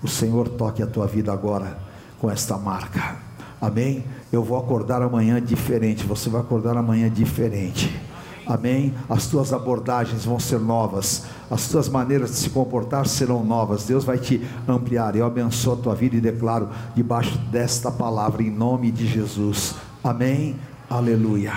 O 0.03 0.07
Senhor 0.07 0.49
toque 0.49 0.83
a 0.83 0.87
tua 0.87 1.07
vida 1.07 1.31
agora 1.31 1.79
com 2.19 2.29
esta 2.29 2.57
marca. 2.57 3.17
Amém? 3.61 4.03
Eu 4.31 4.43
vou 4.43 4.57
acordar 4.57 5.01
amanhã 5.01 5.41
diferente. 5.41 6.05
Você 6.05 6.29
vai 6.29 6.41
acordar 6.41 6.77
amanhã 6.77 7.09
diferente. 7.09 8.08
Amém? 8.49 8.95
As 9.07 9.27
tuas 9.27 9.53
abordagens 9.53 10.25
vão 10.25 10.39
ser 10.39 10.59
novas, 10.59 11.25
as 11.51 11.67
tuas 11.67 11.87
maneiras 11.87 12.31
de 12.31 12.37
se 12.37 12.49
comportar 12.49 13.05
serão 13.05 13.45
novas. 13.45 13.85
Deus 13.85 14.03
vai 14.03 14.17
te 14.17 14.43
ampliar. 14.67 15.15
Eu 15.15 15.27
abençoo 15.27 15.73
a 15.73 15.77
tua 15.77 15.93
vida 15.93 16.15
e 16.15 16.21
declaro 16.21 16.67
debaixo 16.95 17.37
desta 17.51 17.91
palavra 17.91 18.41
em 18.41 18.49
nome 18.49 18.91
de 18.91 19.05
Jesus. 19.05 19.75
Amém. 20.03 20.55
Aleluia. 20.89 21.53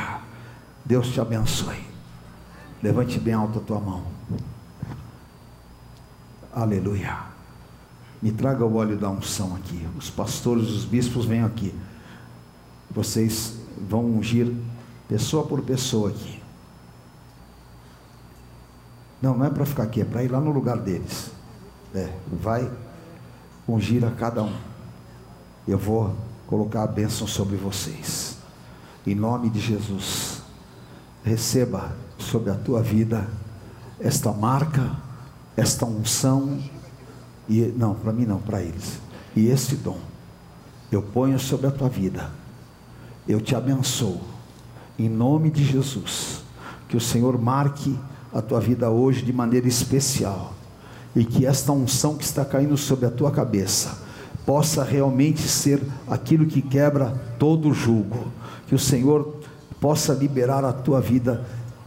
Deus 0.85 1.09
te 1.09 1.19
abençoe. 1.19 1.83
Levante 2.83 3.19
bem 3.19 3.33
alto 3.33 3.59
a 3.59 3.63
tua 3.63 3.81
mão. 3.81 4.03
Aleluia. 6.53 7.21
Me 8.21 8.33
traga 8.33 8.67
o 8.67 8.77
óleo 8.77 8.99
da 8.99 9.09
unção 9.09 9.57
aqui. 9.57 9.89
Os 9.97 10.11
pastores, 10.11 10.69
os 10.69 10.85
bispos, 10.85 11.25
venham 11.25 11.47
aqui. 11.47 11.75
Vocês 12.91 13.57
vão 13.89 14.05
ungir 14.05 14.53
pessoa 15.09 15.47
por 15.47 15.63
pessoa 15.63 16.11
aqui. 16.11 16.42
Não, 19.23 19.37
não 19.37 19.47
é 19.47 19.51
para 19.51 19.65
ficar 19.65 19.85
aqui, 19.85 20.01
é 20.01 20.05
para 20.05 20.25
ir 20.25 20.29
lá 20.29 20.41
no 20.41 20.51
lugar 20.51 20.77
deles. 20.79 21.31
É, 21.95 22.13
vai 22.31 22.69
ungir 23.69 24.05
a 24.05 24.11
cada 24.11 24.43
um. 24.43 24.53
Eu 25.67 25.79
vou 25.79 26.15
colocar 26.49 26.83
a 26.83 26.87
bênção 26.87 27.27
sobre 27.27 27.57
vocês. 27.57 28.37
Em 29.07 29.15
nome 29.15 29.49
de 29.49 29.61
Jesus. 29.61 30.43
Receba 31.25 31.93
sobre 32.19 32.51
a 32.51 32.55
tua 32.55 32.83
vida 32.83 33.29
esta 34.01 34.33
marca, 34.33 34.91
esta 35.57 35.87
unção 35.87 36.59
e 37.49 37.61
não, 37.77 37.95
para 37.95 38.13
mim 38.13 38.27
não, 38.27 38.41
para 38.41 38.61
eles. 38.61 38.99
E 39.37 39.47
esse 39.47 39.77
dom 39.77 39.99
eu 40.91 41.01
ponho 41.01 41.39
sobre 41.39 41.67
a 41.67 41.71
tua 41.71 41.89
vida. 41.89 42.31
Eu 43.27 43.41
te 43.41 43.55
abençoo 43.55 44.21
em 44.99 45.09
nome 45.09 45.51
de 45.51 45.65
Jesus. 45.65 46.43
Que 46.89 46.97
o 46.97 47.01
Senhor 47.01 47.41
marque 47.41 47.99
a 48.33 48.41
tua 48.41 48.61
vida 48.61 48.91
hoje 48.91 49.23
de 49.23 49.33
maneira 49.33 49.69
especial. 49.69 50.55
E 51.15 51.25
que 51.25 51.45
esta 51.45 51.73
unção 51.73 52.17
que 52.17 52.25
está 52.25 52.45
caindo 52.45 52.77
sobre 52.77 53.07
a 53.07 53.11
tua 53.11 53.31
cabeça 53.31 53.99
possa 54.47 54.83
realmente 54.83 55.43
ser 55.43 55.81
aquilo 56.09 56.47
que 56.47 56.63
quebra 56.63 57.11
todo 57.39 57.69
o 57.69 57.75
jugo. 57.75 58.29
Que 58.67 58.75
o 58.75 58.79
Senhor 58.79 59.37
possa 59.81 60.15
liberar 60.15 60.65
a 60.65 60.73
tua 60.73 61.01
vida 61.01 61.45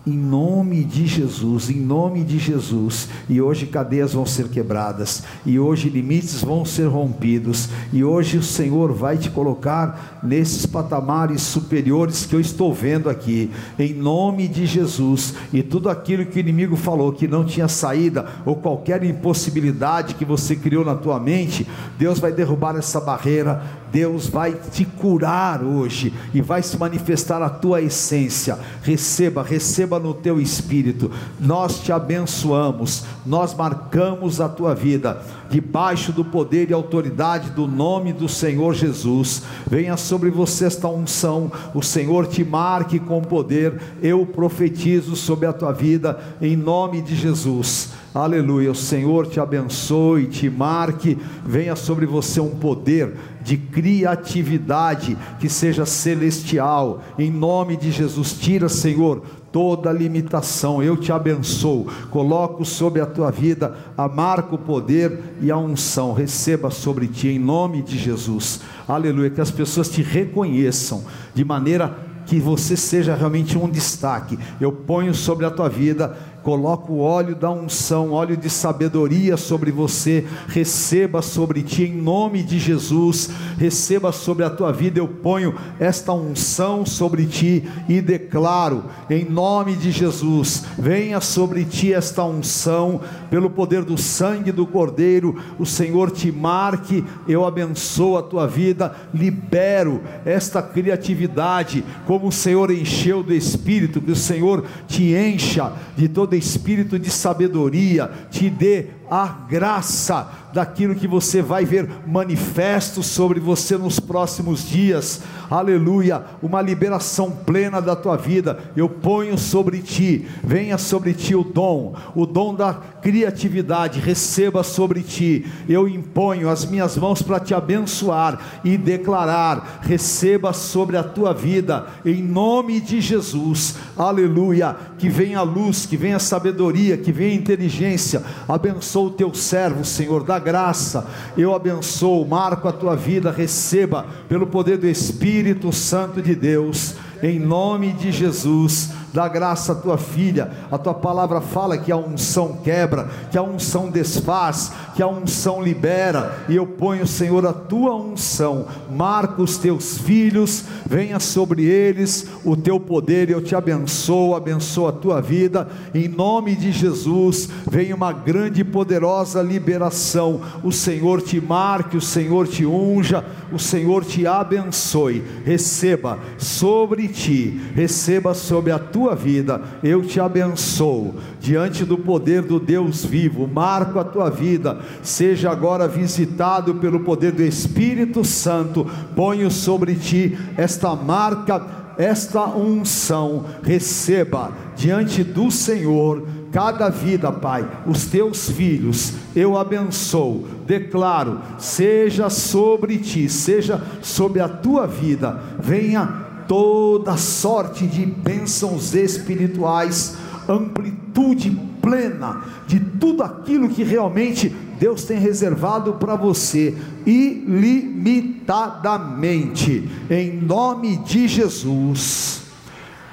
em 0.07 0.17
nome 0.17 0.83
de 0.83 1.07
Jesus, 1.07 1.69
em 1.69 1.79
nome 1.79 2.23
de 2.23 2.37
Jesus. 2.37 3.09
E 3.27 3.41
hoje 3.41 3.65
cadeias 3.65 4.13
vão 4.13 4.25
ser 4.25 4.49
quebradas, 4.49 5.23
e 5.45 5.59
hoje 5.59 5.89
limites 5.89 6.41
vão 6.41 6.63
ser 6.63 6.85
rompidos, 6.85 7.69
e 7.91 8.03
hoje 8.03 8.37
o 8.37 8.43
Senhor 8.43 8.93
vai 8.93 9.17
te 9.17 9.29
colocar 9.31 10.19
nesses 10.21 10.65
patamares 10.65 11.41
superiores 11.41 12.25
que 12.25 12.35
eu 12.35 12.39
estou 12.39 12.73
vendo 12.73 13.09
aqui, 13.09 13.49
em 13.79 13.93
nome 13.93 14.47
de 14.47 14.65
Jesus. 14.65 15.33
E 15.51 15.63
tudo 15.63 15.89
aquilo 15.89 16.25
que 16.25 16.37
o 16.37 16.39
inimigo 16.39 16.75
falou 16.75 17.11
que 17.11 17.27
não 17.27 17.43
tinha 17.43 17.67
saída, 17.67 18.27
ou 18.45 18.55
qualquer 18.55 19.03
impossibilidade 19.03 20.15
que 20.15 20.25
você 20.25 20.55
criou 20.55 20.85
na 20.85 20.95
tua 20.95 21.19
mente, 21.19 21.67
Deus 21.97 22.19
vai 22.19 22.31
derrubar 22.31 22.75
essa 22.75 23.01
barreira, 23.01 23.63
Deus 23.95 24.27
vai 24.27 24.53
te 24.73 24.83
curar 24.83 25.63
hoje 25.63 26.11
e 26.33 26.41
vai 26.41 26.61
se 26.61 26.77
manifestar 26.77 27.41
a 27.41 27.49
tua 27.49 27.81
essência. 27.81 28.59
Receba, 28.83 29.41
receba 29.41 29.97
no 29.97 30.13
teu 30.13 30.37
espírito. 30.37 31.09
Nós 31.39 31.79
te 31.79 31.93
abençoamos, 31.93 33.05
nós 33.25 33.55
marcamos 33.55 34.41
a 34.41 34.49
tua 34.49 34.75
vida 34.75 35.21
debaixo 35.49 36.11
do 36.11 36.25
poder 36.25 36.69
e 36.69 36.73
autoridade 36.73 37.51
do 37.51 37.67
nome 37.67 38.11
do 38.11 38.27
Senhor 38.27 38.73
Jesus. 38.73 39.43
Venha 39.65 39.95
sobre 39.95 40.29
você 40.29 40.65
esta 40.65 40.89
unção, 40.89 41.49
o 41.73 41.81
Senhor 41.81 42.27
te 42.27 42.43
marque 42.43 42.99
com 42.99 43.21
poder. 43.21 43.81
Eu 44.01 44.25
profetizo 44.25 45.15
sobre 45.15 45.45
a 45.47 45.53
tua 45.53 45.71
vida 45.71 46.19
em 46.41 46.57
nome 46.57 47.01
de 47.01 47.15
Jesus. 47.15 47.91
Aleluia. 48.15 48.71
O 48.71 48.75
Senhor 48.75 49.27
te 49.27 49.41
abençoe, 49.41 50.27
te 50.27 50.49
marque, 50.49 51.17
venha 51.45 51.75
sobre 51.75 52.05
você 52.05 52.39
um 52.39 52.51
poder 52.51 53.13
de 53.41 53.57
criatividade 53.57 55.17
que 55.37 55.49
seja 55.49 55.85
celestial. 55.85 57.01
Em 57.19 57.29
nome 57.29 57.75
de 57.75 57.91
Jesus, 57.91 58.31
tira, 58.31 58.69
Senhor, 58.69 59.21
toda 59.51 59.91
limitação. 59.91 60.81
Eu 60.81 60.95
te 60.95 61.11
abençoo. 61.11 61.87
Coloco 62.09 62.63
sobre 62.63 63.01
a 63.01 63.05
tua 63.05 63.29
vida 63.31 63.75
a 63.97 64.07
marca, 64.07 64.55
o 64.55 64.59
poder 64.59 65.19
e 65.41 65.51
a 65.51 65.57
unção. 65.57 66.13
Receba 66.13 66.71
sobre 66.71 67.09
ti 67.09 67.27
em 67.27 67.37
nome 67.37 67.81
de 67.81 67.97
Jesus. 67.97 68.61
Aleluia. 68.87 69.29
Que 69.29 69.41
as 69.41 69.51
pessoas 69.51 69.89
te 69.89 70.01
reconheçam 70.01 71.03
de 71.33 71.43
maneira 71.43 72.15
que 72.25 72.39
você 72.39 72.75
seja 72.75 73.15
realmente 73.15 73.57
um 73.57 73.69
destaque. 73.69 74.37
Eu 74.59 74.71
ponho 74.71 75.13
sobre 75.13 75.45
a 75.45 75.51
tua 75.51 75.69
vida 75.69 76.17
coloco 76.45 76.93
o 76.93 76.99
óleo 76.99 77.33
da 77.33 77.49
unção, 77.49 78.11
óleo 78.11 78.37
de 78.37 78.51
sabedoria 78.51 79.35
sobre 79.35 79.71
você, 79.71 80.23
receba 80.47 81.19
sobre 81.19 81.63
ti 81.63 81.85
em 81.85 81.95
nome 81.95 82.43
de 82.43 82.59
Jesus, 82.59 83.31
receba 83.57 84.11
sobre 84.11 84.45
a 84.45 84.49
tua 84.51 84.71
vida, 84.71 84.99
eu 84.99 85.07
ponho 85.07 85.55
esta 85.79 86.13
unção 86.13 86.85
sobre 86.85 87.25
ti 87.25 87.67
e 87.89 87.99
declaro 87.99 88.83
em 89.09 89.25
nome 89.25 89.75
de 89.75 89.89
Jesus, 89.89 90.65
venha 90.77 91.19
sobre 91.19 91.65
ti 91.65 91.91
esta 91.91 92.23
unção, 92.23 93.01
pelo 93.31 93.49
poder 93.49 93.83
do 93.83 93.97
sangue 93.97 94.51
do 94.51 94.67
Cordeiro, 94.67 95.41
o 95.57 95.65
Senhor 95.65 96.11
te 96.11 96.31
marque, 96.31 97.03
eu 97.27 97.43
abençoo 97.43 98.19
a 98.19 98.21
tua 98.21 98.45
vida, 98.45 98.95
libero 99.11 99.99
esta 100.23 100.61
criatividade, 100.61 101.83
como 102.05 102.27
o 102.27 102.31
Senhor 102.31 102.69
encheu 102.69 103.23
do 103.23 103.33
Espírito, 103.33 103.99
que 103.99 104.11
o 104.11 104.15
Senhor 104.15 104.63
te 104.87 105.11
encha 105.15 105.73
de 105.97 106.07
todo 106.07 106.34
espírito 106.35 106.99
de 106.99 107.09
sabedoria, 107.09 108.09
te 108.29 108.49
dê 108.49 108.87
a 109.09 109.27
graça 109.47 110.27
daquilo 110.53 110.95
que 110.95 111.07
você 111.07 111.41
vai 111.41 111.65
ver 111.65 111.87
manifesto 112.07 113.03
sobre 113.03 113.41
você 113.41 113.77
nos 113.77 113.99
próximos 113.99 114.67
dias. 114.67 115.21
Aleluia! 115.51 116.23
Uma 116.41 116.61
liberação 116.61 117.29
plena 117.29 117.81
da 117.81 117.95
tua 117.95 118.15
vida. 118.15 118.57
Eu 118.75 118.87
ponho 118.87 119.37
sobre 119.37 119.79
ti, 119.79 120.25
venha 120.41 120.77
sobre 120.77 121.13
ti 121.13 121.35
o 121.35 121.43
dom, 121.43 121.93
o 122.15 122.25
dom 122.25 122.55
da 122.55 122.73
criatividade, 122.73 123.99
receba 123.99 124.63
sobre 124.63 125.01
ti. 125.01 125.45
Eu 125.67 125.89
imponho 125.89 126.49
as 126.49 126.65
minhas 126.65 126.97
mãos 126.97 127.21
para 127.21 127.39
te 127.39 127.53
abençoar 127.53 128.39
e 128.63 128.77
declarar: 128.77 129.81
receba 129.81 130.53
sobre 130.53 130.95
a 130.95 131.03
tua 131.03 131.33
vida, 131.33 131.85
em 132.05 132.23
nome 132.23 132.79
de 132.79 133.01
Jesus. 133.01 133.75
Aleluia! 133.97 134.75
Que 134.97 135.09
venha 135.09 135.39
a 135.39 135.43
luz, 135.43 135.85
que 135.85 135.97
venha 135.97 136.15
a 136.15 136.19
sabedoria, 136.19 136.97
que 136.97 137.11
venha 137.11 137.31
a 137.31 137.35
inteligência. 137.35 138.23
Abençoa 138.47 138.94
o 139.03 139.11
teu 139.11 139.33
servo, 139.33 139.83
Senhor, 139.83 140.23
da 140.23 140.39
graça. 140.39 141.07
Eu 141.37 141.53
abençoo, 141.53 142.25
marco 142.25 142.67
a 142.67 142.71
tua 142.71 142.95
vida, 142.95 143.31
receba 143.31 144.05
pelo 144.29 144.47
poder 144.47 144.77
do 144.77 144.87
Espírito 144.87 145.71
Santo 145.73 146.21
de 146.21 146.33
Deus 146.33 146.95
em 147.21 147.39
nome 147.39 147.93
de 147.93 148.11
Jesus. 148.11 148.91
Dá 149.15 149.29
graça 149.29 149.71
à 149.71 149.75
tua 149.75 149.97
filha, 149.97 150.51
a 150.69 150.77
tua 150.77 150.93
palavra 150.93 151.39
fala 151.39 151.77
que 151.77 151.89
a 151.89 151.95
unção 151.95 152.59
quebra, 152.61 153.07
que 153.31 153.37
a 153.37 153.41
unção 153.41 153.89
desfaz, 153.89 154.73
que 154.93 155.01
a 155.01 155.07
unção 155.07 155.63
libera, 155.63 156.43
e 156.49 156.55
eu 156.57 156.67
ponho, 156.67 157.07
Senhor, 157.07 157.45
a 157.47 157.53
tua 157.53 157.95
unção, 157.95 158.65
marca 158.91 159.41
os 159.41 159.57
teus 159.57 159.97
filhos, 159.97 160.65
venha 160.85 161.17
sobre 161.21 161.63
eles 161.63 162.27
o 162.43 162.57
teu 162.57 162.77
poder, 162.77 163.29
eu 163.29 163.41
te 163.41 163.55
abençoo, 163.55 164.35
abençoo 164.35 164.85
a 164.85 164.91
tua 164.91 165.21
vida, 165.21 165.69
em 165.93 166.09
nome 166.09 166.53
de 166.53 166.73
Jesus, 166.73 167.47
venha 167.71 167.95
uma 167.95 168.11
grande 168.11 168.61
e 168.61 168.65
poderosa 168.65 169.41
liberação, 169.41 170.41
o 170.61 170.73
Senhor 170.73 171.21
te 171.21 171.39
marque, 171.39 171.95
o 171.95 172.01
Senhor 172.01 172.49
te 172.49 172.65
unja, 172.65 173.23
o 173.49 173.57
Senhor 173.57 174.03
te 174.03 174.27
abençoe, 174.27 175.23
receba 175.45 176.19
sobre 176.37 177.04
ti, 177.07 177.59
receba 177.73 178.33
sobre 178.33 178.71
a 178.71 178.79
tua 178.79 179.15
vida, 179.15 179.61
eu 179.83 180.01
te 180.01 180.19
abençoo, 180.19 181.15
diante 181.39 181.83
do 181.85 181.97
poder 181.97 182.41
do 182.41 182.59
Deus 182.59 183.05
vivo, 183.05 183.47
marco 183.47 183.99
a 183.99 184.03
tua 184.03 184.29
vida, 184.29 184.79
seja 185.01 185.51
agora 185.51 185.87
visitado 185.87 186.75
pelo 186.75 187.01
poder 187.01 187.31
do 187.31 187.43
Espírito 187.43 188.23
Santo, 188.23 188.85
ponho 189.15 189.49
sobre 189.49 189.95
ti 189.95 190.37
esta 190.57 190.95
marca, 190.95 191.65
esta 191.97 192.45
unção, 192.45 193.45
receba 193.63 194.51
diante 194.75 195.23
do 195.23 195.49
Senhor 195.49 196.27
cada 196.55 196.87
vida, 196.87 197.33
Pai, 197.33 197.67
os 197.85 198.05
teus 198.05 198.49
filhos, 198.49 199.13
eu 199.35 199.57
abençoo, 199.57 200.47
declaro, 200.65 201.41
seja 201.57 202.29
sobre 202.29 202.97
ti, 202.97 203.27
seja 203.27 203.81
sobre 204.01 204.39
a 204.39 204.47
tua 204.47 204.87
vida, 204.87 205.37
venha 205.59 206.24
toda 206.47 207.17
sorte 207.17 207.87
de 207.87 208.05
bênçãos 208.05 208.93
espirituais, 208.93 210.15
amplitude 210.47 211.49
plena 211.81 212.43
de 212.67 212.79
tudo 212.79 213.23
aquilo 213.23 213.69
que 213.69 213.83
realmente 213.83 214.55
Deus 214.79 215.03
tem 215.03 215.17
reservado 215.19 215.93
para 215.93 216.15
você, 216.15 216.75
ilimitadamente, 217.05 219.89
em 220.09 220.31
nome 220.33 220.97
de 220.97 221.27
Jesus. 221.27 222.41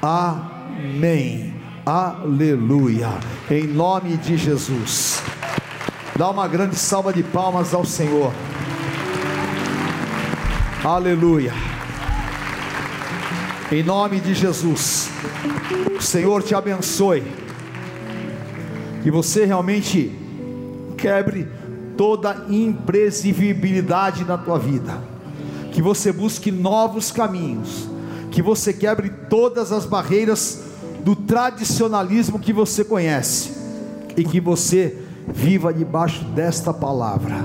Amém. 0.00 1.52
Aleluia. 1.84 3.10
Em 3.50 3.66
nome 3.66 4.16
de 4.16 4.36
Jesus. 4.36 5.20
Dá 6.16 6.30
uma 6.30 6.46
grande 6.48 6.76
salva 6.76 7.12
de 7.12 7.22
palmas 7.22 7.74
ao 7.74 7.84
Senhor. 7.84 8.32
Aleluia. 10.84 11.71
Em 13.72 13.82
nome 13.82 14.20
de 14.20 14.34
Jesus. 14.34 15.08
O 15.96 16.02
Senhor 16.02 16.42
te 16.42 16.54
abençoe. 16.54 17.22
Que 19.02 19.10
você 19.10 19.46
realmente 19.46 20.12
quebre 20.98 21.48
toda 21.96 22.44
imprevisibilidade 22.50 24.26
na 24.26 24.36
tua 24.36 24.58
vida. 24.58 24.92
Que 25.72 25.80
você 25.80 26.12
busque 26.12 26.52
novos 26.52 27.10
caminhos. 27.10 27.88
Que 28.30 28.42
você 28.42 28.74
quebre 28.74 29.08
todas 29.30 29.72
as 29.72 29.86
barreiras 29.86 30.64
do 31.02 31.16
tradicionalismo 31.16 32.38
que 32.38 32.52
você 32.52 32.84
conhece. 32.84 33.52
E 34.14 34.22
que 34.22 34.38
você 34.38 34.98
viva 35.26 35.72
debaixo 35.72 36.22
desta 36.24 36.74
palavra. 36.74 37.36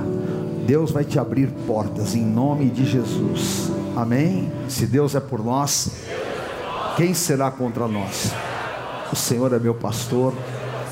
Deus 0.65 0.91
vai 0.91 1.05
te 1.05 1.17
abrir 1.17 1.47
portas 1.65 2.15
em 2.15 2.25
nome 2.25 2.69
de 2.69 2.85
Jesus. 2.85 3.76
Amém? 3.97 4.51
Se 4.69 4.85
Deus 4.85 5.15
é 5.15 5.19
por 5.19 5.43
nós, 5.43 5.89
quem 6.95 7.15
será 7.15 7.49
contra 7.49 7.87
nós? 7.87 8.31
O 9.11 9.15
Senhor 9.15 9.51
é 9.51 9.57
meu 9.57 9.73
pastor 9.73 10.35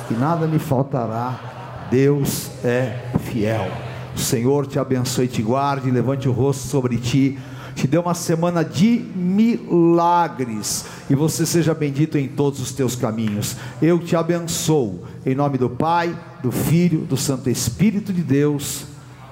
e 0.10 0.16
nada 0.16 0.47
me 0.47 0.58
faltará. 0.58 1.88
Deus 1.91 2.49
é 2.64 2.97
fiel. 3.20 3.72
O 4.16 4.20
Senhor 4.20 4.66
te 4.66 4.80
abençoe 4.80 5.28
te 5.28 5.43
guarde, 5.43 5.91
levante 5.91 6.28
o 6.28 6.32
rosto 6.32 6.68
sobre 6.68 6.97
ti, 6.97 7.38
te 7.76 7.86
dê 7.86 7.99
uma 7.99 8.16
semana 8.16 8.66
de 8.66 9.06
milagres 9.16 10.86
e 11.08 11.14
você 11.14 11.45
seja 11.45 11.76
bendito 11.76 12.18
em 12.18 12.28
todos 12.28 12.60
os 12.60 12.72
teus 12.72 12.95
caminhos. 12.95 13.56
Eu 13.80 13.99
te 13.99 14.16
abençoo 14.16 15.03
em 15.24 15.36
nome 15.36 15.60
do 15.60 15.70
Pai, 15.70 16.18
do 16.41 16.51
Filho, 16.51 17.01
do 17.01 17.16
Santo 17.16 17.51
Espírito 17.51 18.12
de 18.12 18.24
Deus. 18.24 18.86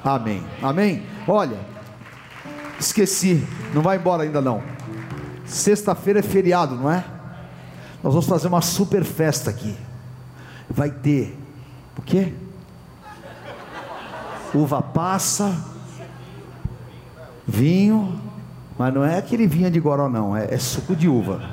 Amém. 0.03 0.43
Amém. 0.61 1.01
Olha, 1.27 1.72
Esqueci, 2.79 3.45
não 3.73 3.81
vai 3.81 3.97
embora 3.97 4.23
ainda 4.23 4.41
não. 4.41 4.61
Sexta-feira 5.45 6.19
é 6.19 6.23
feriado, 6.23 6.75
não 6.75 6.91
é? 6.91 7.03
Nós 8.03 8.13
vamos 8.13 8.27
fazer 8.27 8.47
uma 8.47 8.61
super 8.61 9.03
festa 9.03 9.49
aqui. 9.49 9.75
Vai 10.69 10.91
ter 10.91 11.37
o 11.97 12.01
quê? 12.01 12.33
Uva 14.53 14.81
passa, 14.81 15.55
vinho, 17.47 18.19
mas 18.77 18.93
não 18.93 19.03
é 19.03 19.17
aquele 19.17 19.47
vinho 19.47 19.69
de 19.71 19.79
goró 19.79 20.07
não, 20.09 20.35
é, 20.35 20.53
é 20.53 20.57
suco 20.57 20.95
de 20.95 21.07
uva 21.07 21.52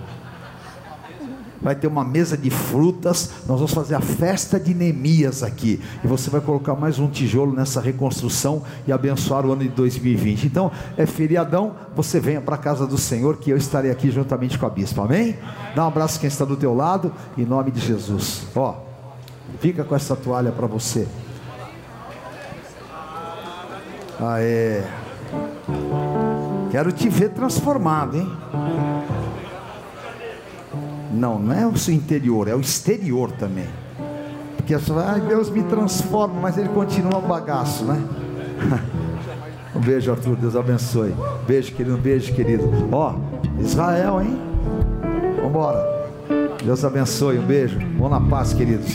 vai 1.60 1.74
ter 1.74 1.86
uma 1.86 2.04
mesa 2.04 2.36
de 2.36 2.50
frutas, 2.50 3.30
nós 3.46 3.58
vamos 3.58 3.72
fazer 3.72 3.94
a 3.94 4.00
festa 4.00 4.58
de 4.58 4.74
Neemias 4.74 5.42
aqui, 5.42 5.80
e 6.02 6.06
você 6.06 6.30
vai 6.30 6.40
colocar 6.40 6.74
mais 6.74 6.98
um 6.98 7.08
tijolo 7.08 7.52
nessa 7.54 7.80
reconstrução 7.80 8.62
e 8.86 8.92
abençoar 8.92 9.44
o 9.44 9.52
ano 9.52 9.62
de 9.62 9.68
2020. 9.68 10.44
Então, 10.44 10.70
é 10.96 11.06
feriadão, 11.06 11.74
você 11.94 12.18
venha 12.18 12.40
para 12.40 12.54
a 12.54 12.58
casa 12.58 12.86
do 12.86 12.96
Senhor, 12.96 13.36
que 13.36 13.50
eu 13.50 13.56
estarei 13.56 13.90
aqui 13.90 14.10
juntamente 14.10 14.58
com 14.58 14.66
a 14.66 14.70
bispa, 14.70 15.04
amém? 15.04 15.36
Dá 15.74 15.84
um 15.84 15.88
abraço 15.88 16.18
quem 16.18 16.28
está 16.28 16.44
do 16.44 16.56
teu 16.56 16.74
lado, 16.74 17.12
em 17.36 17.44
nome 17.44 17.70
de 17.70 17.80
Jesus. 17.80 18.42
Ó, 18.54 18.74
fica 19.58 19.84
com 19.84 19.94
essa 19.94 20.16
toalha 20.16 20.52
para 20.52 20.66
você. 20.66 21.06
Aê. 24.20 24.82
Quero 26.70 26.92
te 26.92 27.08
ver 27.08 27.30
transformado, 27.30 28.16
hein? 28.16 28.30
Não, 31.10 31.38
não 31.38 31.54
é 31.54 31.66
o 31.66 31.76
seu 31.76 31.94
interior, 31.94 32.48
é 32.48 32.54
o 32.54 32.60
exterior 32.60 33.32
também. 33.32 33.66
Porque 34.56 34.78
você 34.78 34.92
vai, 34.92 35.06
ai 35.06 35.20
Deus 35.20 35.50
me 35.50 35.62
transforma, 35.64 36.40
mas 36.40 36.56
ele 36.56 36.68
continua 36.68 37.18
um 37.18 37.26
bagaço, 37.26 37.84
né? 37.84 38.00
um 39.74 39.80
beijo, 39.80 40.10
Arthur, 40.10 40.36
Deus 40.36 40.54
abençoe. 40.54 41.14
Beijo, 41.46 41.72
querido, 41.72 41.96
um 41.96 42.00
beijo, 42.00 42.32
querido. 42.32 42.70
Ó, 42.92 43.16
Israel, 43.58 44.22
hein? 44.22 44.38
Vambora. 45.42 45.84
Deus 46.64 46.84
abençoe, 46.84 47.38
um 47.38 47.46
beijo. 47.46 47.78
Vão 47.98 48.08
na 48.08 48.20
paz, 48.20 48.52
queridos. 48.52 48.94